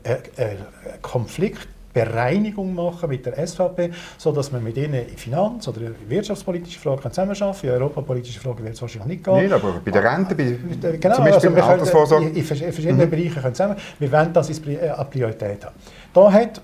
einen 0.06 0.58
Konflikt 1.02 1.68
Bereinigung 2.06 2.74
machen 2.74 3.10
mit 3.10 3.26
der 3.26 3.48
SVP, 3.48 3.92
sodass 4.18 4.52
wir 4.52 4.60
mit 4.60 4.78
ihnen 4.78 5.08
in 5.08 5.18
Finanz- 5.18 5.68
oder 5.68 5.82
wirtschaftspolitische 6.08 6.80
Fragen 6.80 7.10
zusammenarbeiten 7.10 7.62
können. 7.62 7.76
In 7.76 7.82
europapolitische 7.82 8.40
Fragen 8.40 8.64
wird 8.64 8.76
es 8.76 8.82
wahrscheinlich 8.82 9.08
nicht 9.08 9.24
gehen. 9.24 9.34
Nein, 9.36 9.54
aber 9.54 9.82
bei 9.84 9.92
der 9.92 10.04
Rente, 10.04 10.36
bei, 10.36 10.44
äh, 10.44 10.98
genau, 10.98 11.16
zum 11.16 11.26
Beispiel 11.26 11.50
also 11.56 11.70
Altersvorsorge. 11.70 12.28
In, 12.28 12.36
in 12.36 12.44
verschiedenen 12.46 13.06
mhm. 13.06 13.10
Bereichen 13.10 13.42
können 13.42 13.56
zusammen. 13.56 13.78
Wir 14.00 14.12
wollen 14.12 14.34
das 14.34 14.48
als 14.48 14.60
äh, 14.60 15.06
Priorität 15.06 15.66
haben. 15.66 15.76
Da 16.14 16.32
hat 16.32 16.62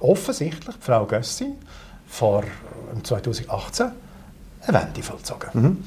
offensichtlich 0.00 0.76
Frau 0.80 1.04
Gössi 1.06 1.52
vor 2.06 2.44
2018 3.02 3.92
eine 4.66 4.80
Wende 4.80 5.02
vollzogen. 5.02 5.48
Mhm. 5.52 5.84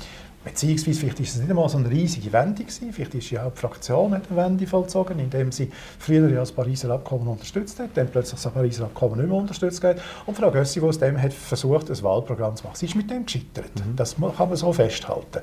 Beziehungsweise 0.48 1.00
vielleicht 1.00 1.20
ist 1.20 1.36
es 1.36 1.42
nicht 1.42 1.50
einmal 1.50 1.68
so 1.68 1.78
eine 1.78 1.90
riesige 1.90 2.32
Wende 2.32 2.64
gewesen. 2.64 2.94
Vielleicht 2.94 3.16
ist 3.16 3.30
ja 3.32 3.46
auch 3.46 3.52
die 3.52 3.60
Fraktion 3.60 4.14
eine 4.14 4.24
Wende 4.30 4.66
vollzogen, 4.66 5.20
indem 5.20 5.52
sie 5.52 5.70
früher 6.00 6.30
ja 6.30 6.40
das 6.40 6.52
Pariser 6.52 6.90
Abkommen 6.92 7.28
unterstützt 7.28 7.80
hat, 7.80 7.90
dann 7.96 8.08
plötzlich 8.08 8.42
das 8.42 8.52
Pariser 8.52 8.86
Abkommen 8.86 9.18
nicht 9.20 9.30
mehr 9.30 9.38
unterstützt 9.38 9.84
hat. 9.84 9.98
Und 10.26 10.38
Frau 10.38 10.50
Gössi, 10.50 10.80
die 10.80 10.86
aus 10.86 11.00
dem 11.00 11.22
hat 11.22 11.34
versucht, 11.34 11.90
ein 11.90 12.02
Wahlprogramm 12.02 12.56
zu 12.56 12.64
machen. 12.64 12.76
Sie 12.76 12.86
ist 12.86 12.96
mit 12.96 13.10
dem 13.10 13.26
gescheitert. 13.26 13.72
Mhm. 13.76 13.96
Das 13.96 14.16
kann 14.16 14.48
man 14.48 14.56
so 14.56 14.72
festhalten. 14.72 15.42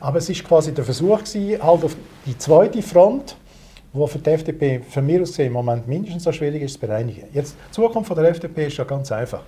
Aber 0.00 0.18
es 0.18 0.28
ist 0.28 0.44
quasi 0.44 0.72
der 0.72 0.84
Versuch 0.84 1.24
gewesen, 1.24 1.62
halt 1.62 1.84
auf 1.84 1.96
die 2.26 2.36
zweite 2.36 2.82
Front, 2.82 3.36
wo 3.92 4.06
für 4.06 4.18
die 4.18 4.30
FDP, 4.30 4.80
für 4.88 5.02
mich 5.02 5.20
aus 5.20 5.38
im 5.38 5.52
Moment 5.52 5.86
mindestens 5.86 6.24
so 6.24 6.32
schwierig 6.32 6.62
ist, 6.62 6.74
zu 6.74 6.80
bereinigen. 6.80 7.24
Jetzt, 7.32 7.56
die 7.68 7.72
Zukunft 7.72 8.08
von 8.08 8.16
der 8.16 8.30
FDP 8.30 8.66
ist 8.66 8.76
ja 8.78 8.84
ganz 8.84 9.12
einfach. 9.12 9.42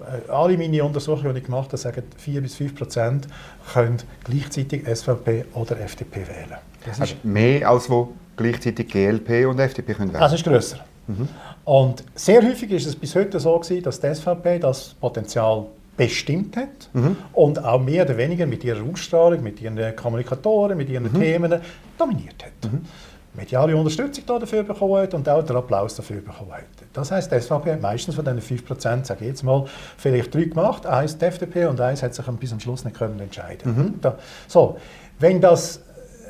Äh, 0.00 0.30
alle 0.30 0.56
meine 0.56 0.82
Untersuchungen, 0.82 1.34
die 1.34 1.40
ich 1.40 1.46
gemacht 1.46 1.68
habe, 1.68 1.76
sagen, 1.76 2.02
4 2.16 2.40
bis 2.40 2.54
5 2.54 2.74
Prozent 2.74 3.28
können 3.72 3.98
gleichzeitig 4.24 4.86
SVP 4.86 5.44
oder 5.54 5.78
FDP 5.80 6.20
wählen. 6.20 6.58
Das 6.84 6.94
ist 6.94 7.00
also 7.00 7.14
mehr 7.24 7.68
als 7.68 7.90
wo 7.90 8.12
gleichzeitig 8.36 8.88
GLP 8.88 9.46
und 9.46 9.58
FDP 9.58 9.94
können 9.94 10.10
wählen? 10.10 10.20
Das 10.20 10.32
ist 10.32 10.44
grösser. 10.44 10.78
Mhm. 11.06 11.28
Und 11.64 12.04
sehr 12.14 12.42
häufig 12.42 12.70
ist 12.70 12.86
es 12.86 12.96
bis 12.96 13.14
heute 13.14 13.38
so 13.38 13.58
gewesen, 13.58 13.82
dass 13.82 14.00
die 14.00 14.14
SVP 14.14 14.58
das 14.58 14.94
Potenzial 14.94 15.66
bestimmt 15.96 16.56
hat 16.56 16.88
mhm. 16.94 17.16
und 17.34 17.62
auch 17.62 17.78
mehr 17.78 18.04
oder 18.04 18.16
weniger 18.16 18.46
mit 18.46 18.64
ihrer 18.64 18.82
Ausstrahlung, 18.82 19.42
mit 19.42 19.60
ihren 19.60 19.94
Kommunikatoren, 19.94 20.78
mit 20.78 20.88
ihren 20.88 21.12
mhm. 21.12 21.20
Themen 21.20 21.60
dominiert 21.98 22.42
hat. 22.42 22.70
Mediale 23.34 23.76
Unterstützung 23.76 24.24
dafür 24.26 24.64
bekommen 24.64 24.96
hat 24.96 25.14
und 25.14 25.28
auch 25.28 25.42
den 25.42 25.56
Applaus 25.56 25.94
dafür 25.94 26.20
bekommen 26.20 26.52
hat. 26.52 26.64
Das 26.92 27.12
heisst, 27.12 27.30
die 27.30 27.40
SVP 27.40 27.72
hat 27.72 27.80
meistens 27.80 28.16
von 28.16 28.24
diesen 28.24 28.40
5%, 28.40 29.04
sage 29.04 29.20
ich 29.20 29.28
jetzt 29.28 29.42
mal, 29.44 29.66
vielleicht 29.96 30.34
drei 30.34 30.44
gemacht, 30.44 30.84
eins 30.84 31.16
die 31.16 31.24
FDP 31.26 31.66
und 31.66 31.80
eins 31.80 32.02
hat 32.02 32.14
sich 32.14 32.26
bis 32.26 32.50
zum 32.50 32.60
Schluss 32.60 32.84
nicht 32.84 32.96
können 32.96 33.20
entscheiden 33.20 33.76
mhm. 33.76 33.94
da, 34.00 34.18
So, 34.48 34.76
wenn 35.20 35.40
das 35.40 35.80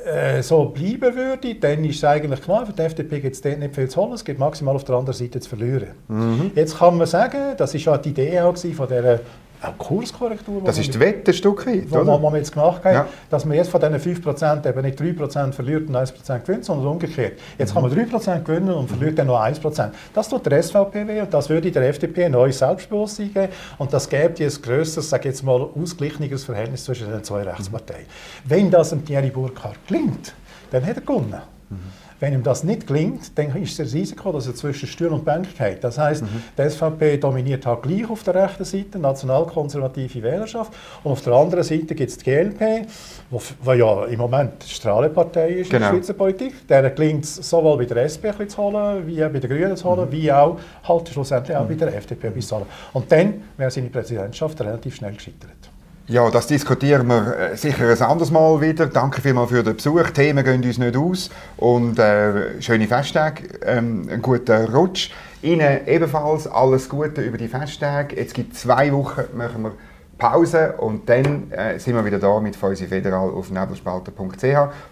äh, 0.04 0.42
so 0.42 0.66
bleiben 0.66 1.14
würde, 1.14 1.54
dann 1.54 1.84
ist 1.84 1.96
es 1.96 2.04
eigentlich 2.04 2.42
klar, 2.42 2.66
für 2.66 2.72
die 2.72 2.82
FDP 2.82 3.20
gibt 3.20 3.34
es 3.34 3.40
dort 3.40 3.58
nicht 3.58 3.74
viel 3.74 3.88
zu 3.88 4.00
holen, 4.00 4.12
es 4.12 4.24
gibt 4.24 4.38
maximal 4.38 4.74
auf 4.74 4.84
der 4.84 4.96
anderen 4.96 5.18
Seite 5.18 5.40
zu 5.40 5.48
verlieren. 5.48 5.88
Mhm. 6.08 6.50
Jetzt 6.54 6.78
kann 6.78 6.98
man 6.98 7.06
sagen, 7.06 7.54
das 7.56 7.74
war 7.74 7.80
ja 7.80 7.98
die 7.98 8.10
Idee 8.10 8.40
auch 8.40 8.56
von 8.56 8.88
dieser 8.88 9.20
Auch 9.62 9.76
Kurskorrektur. 9.76 10.62
Das 10.64 10.78
ist 10.78 10.94
die 10.94 11.00
Wette 11.00 11.32
ein 11.32 11.34
Stück 11.34 11.66
weit, 11.66 11.92
oder? 11.92 12.22
Was 12.22 12.32
wir 12.32 12.38
jetzt 12.38 12.52
gemacht 12.52 12.82
haben, 12.84 12.94
ja. 12.94 13.06
dass 13.28 13.44
man 13.44 13.56
jetzt 13.56 13.70
von 13.70 13.80
diesen 13.80 14.16
5% 14.16 14.68
eben 14.68 14.82
nicht 14.82 14.98
3% 14.98 15.52
verliert 15.52 15.88
und 15.88 15.96
1% 15.96 16.38
gewinnt, 16.40 16.64
sondern 16.64 16.86
umgekehrt. 16.86 17.38
Jetzt 17.58 17.74
kann 17.74 17.82
man 17.82 17.92
3% 17.92 18.42
gewinnen 18.42 18.72
und 18.72 18.88
verliert 18.88 19.18
dann 19.18 19.26
nur 19.26 19.38
1%. 19.38 19.90
Das 20.14 20.28
tut 20.28 20.46
der 20.46 20.62
SVP 20.62 21.06
weh 21.06 21.20
und 21.20 21.34
das 21.34 21.50
würde 21.50 21.70
der 21.70 21.88
FDP 21.88 22.24
ein 22.24 22.32
neues 22.32 22.58
Selbstbewusstsein 22.58 23.34
geben 23.34 23.52
und 23.76 23.92
das 23.92 24.08
gäbe 24.08 24.42
ein 24.42 24.62
grösseres, 24.62 25.10
sage 25.10 25.28
jetzt 25.28 25.42
mal, 25.42 25.60
ausgeglichenes 25.60 26.44
Verhältnis 26.44 26.84
zwischen 26.84 27.10
den 27.10 27.22
zwei 27.22 27.42
Rechtsparteien. 27.42 28.04
Mhm. 28.04 28.50
Wenn 28.50 28.70
das 28.70 28.90
dem 28.90 29.04
Thierry 29.04 29.30
Burkhardt 29.30 29.86
gelingt, 29.86 30.32
dann 30.70 30.86
hat 30.86 30.96
er 30.96 31.02
gewonnen. 31.02 31.34
Mhm. 31.68 31.76
Wenn 32.20 32.34
ihm 32.34 32.42
das 32.42 32.64
nicht 32.64 32.86
gelingt, 32.86 33.36
dann 33.36 33.54
ist 33.56 33.78
das 33.78 33.94
Risiko, 33.94 34.30
dass 34.30 34.46
er 34.46 34.54
zwischen 34.54 34.86
Stuhl 34.86 35.08
und 35.08 35.24
Bank 35.24 35.48
geht. 35.56 35.82
Das 35.82 35.96
heißt, 35.96 36.22
mhm. 36.22 36.42
die 36.56 36.68
SVP 36.68 37.16
dominiert 37.16 37.64
halt 37.64 37.82
gleich 37.82 38.08
auf 38.10 38.22
der 38.22 38.34
rechten 38.34 38.64
Seite, 38.64 38.98
nationalkonservative 38.98 40.22
Wählerschaft, 40.22 40.72
und 41.02 41.12
auf 41.12 41.22
der 41.22 41.32
anderen 41.32 41.64
Seite 41.64 41.94
gibt 41.94 42.10
es 42.10 42.18
die 42.18 42.24
GLP, 42.24 42.86
die 43.30 43.78
ja 43.78 44.04
im 44.04 44.18
Moment 44.18 44.52
die 44.62 44.68
Strahlepartei 44.68 45.48
ist 45.48 45.70
genau. 45.70 45.86
in 45.86 45.92
der 45.92 45.98
Schweizer 45.98 46.12
Politik. 46.12 46.68
Der 46.68 46.90
gelingt 46.90 47.24
es 47.24 47.36
sowohl 47.36 47.78
bei 47.78 47.86
der 47.86 48.04
SP 48.04 48.28
zu 48.46 48.58
holen, 48.58 49.06
wie 49.06 49.16
bei 49.16 49.28
den 49.28 49.50
Grünen 49.50 49.76
zu 49.76 49.88
holen, 49.88 50.06
mhm. 50.06 50.12
wie 50.12 50.30
auch 50.30 50.58
halt 50.84 51.08
schlussendlich 51.08 51.56
auch 51.56 51.64
mhm. 51.64 51.78
bei 51.78 51.86
der 51.86 51.96
FDP 51.96 52.38
zu 52.38 52.56
holen. 52.56 52.66
Und 52.92 53.10
dann 53.10 53.42
wäre 53.56 53.70
seine 53.70 53.88
Präsidentschaft 53.88 54.60
relativ 54.60 54.96
schnell 54.96 55.14
gescheitert. 55.14 55.69
Ja, 56.10 56.28
das 56.28 56.48
diskutieren 56.48 57.06
wir 57.06 57.36
äh, 57.38 57.56
sicher 57.56 57.88
ein 57.88 58.02
anderes 58.02 58.32
Mal 58.32 58.60
wieder. 58.60 58.86
Danke 58.86 59.20
vielmals 59.20 59.50
für 59.50 59.62
den 59.62 59.76
Besuch. 59.76 60.10
Themen 60.10 60.44
gehen 60.44 60.60
uns 60.64 60.76
nicht 60.76 60.96
aus. 60.96 61.30
Und 61.56 62.00
äh, 62.00 62.60
schöne 62.60 62.88
Festtage, 62.88 63.44
ähm, 63.64 64.08
einen 64.10 64.20
guten 64.20 64.74
Rutsch. 64.74 65.10
Ihnen 65.40 65.86
ebenfalls 65.86 66.48
alles 66.48 66.88
Gute 66.88 67.22
über 67.22 67.38
die 67.38 67.46
Festtage. 67.46 68.16
Jetzt 68.16 68.34
gibt 68.34 68.56
zwei 68.56 68.92
Wochen, 68.92 69.22
machen 69.36 69.62
wir 69.62 69.72
Pause 70.18 70.74
und 70.78 71.08
dann 71.08 71.52
äh, 71.52 71.78
sind 71.78 71.94
wir 71.94 72.04
wieder 72.04 72.18
da 72.18 72.40
mit 72.40 72.56
Feusi 72.56 72.88
Federal 72.88 73.30
auf 73.30 73.52
nebelspalter.ch. 73.52 74.42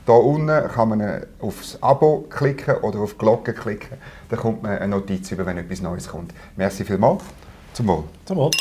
Da 0.07 0.13
unten 0.13 0.69
kann 0.69 0.89
man 0.89 1.01
äh, 1.01 1.27
aufs 1.41 1.83
Abo 1.83 2.27
klicken 2.31 2.77
oder 2.77 3.01
auf 3.01 3.15
die 3.15 3.19
Glocke 3.19 3.55
klicken. 3.55 3.99
Da 4.29 4.37
kommt 4.37 4.63
man 4.63 4.79
eine 4.79 4.87
Notiz 4.87 5.33
über, 5.33 5.45
wenn 5.45 5.59
etwas 5.59 5.83
Neues 5.83 6.07
kommt. 6.07 6.33
Merci 6.55 6.85
vielmals. 6.85 7.25
Zum 7.73 7.89
Wohl. 7.89 8.05
Zum 8.25 8.37
Wohl. 8.37 8.53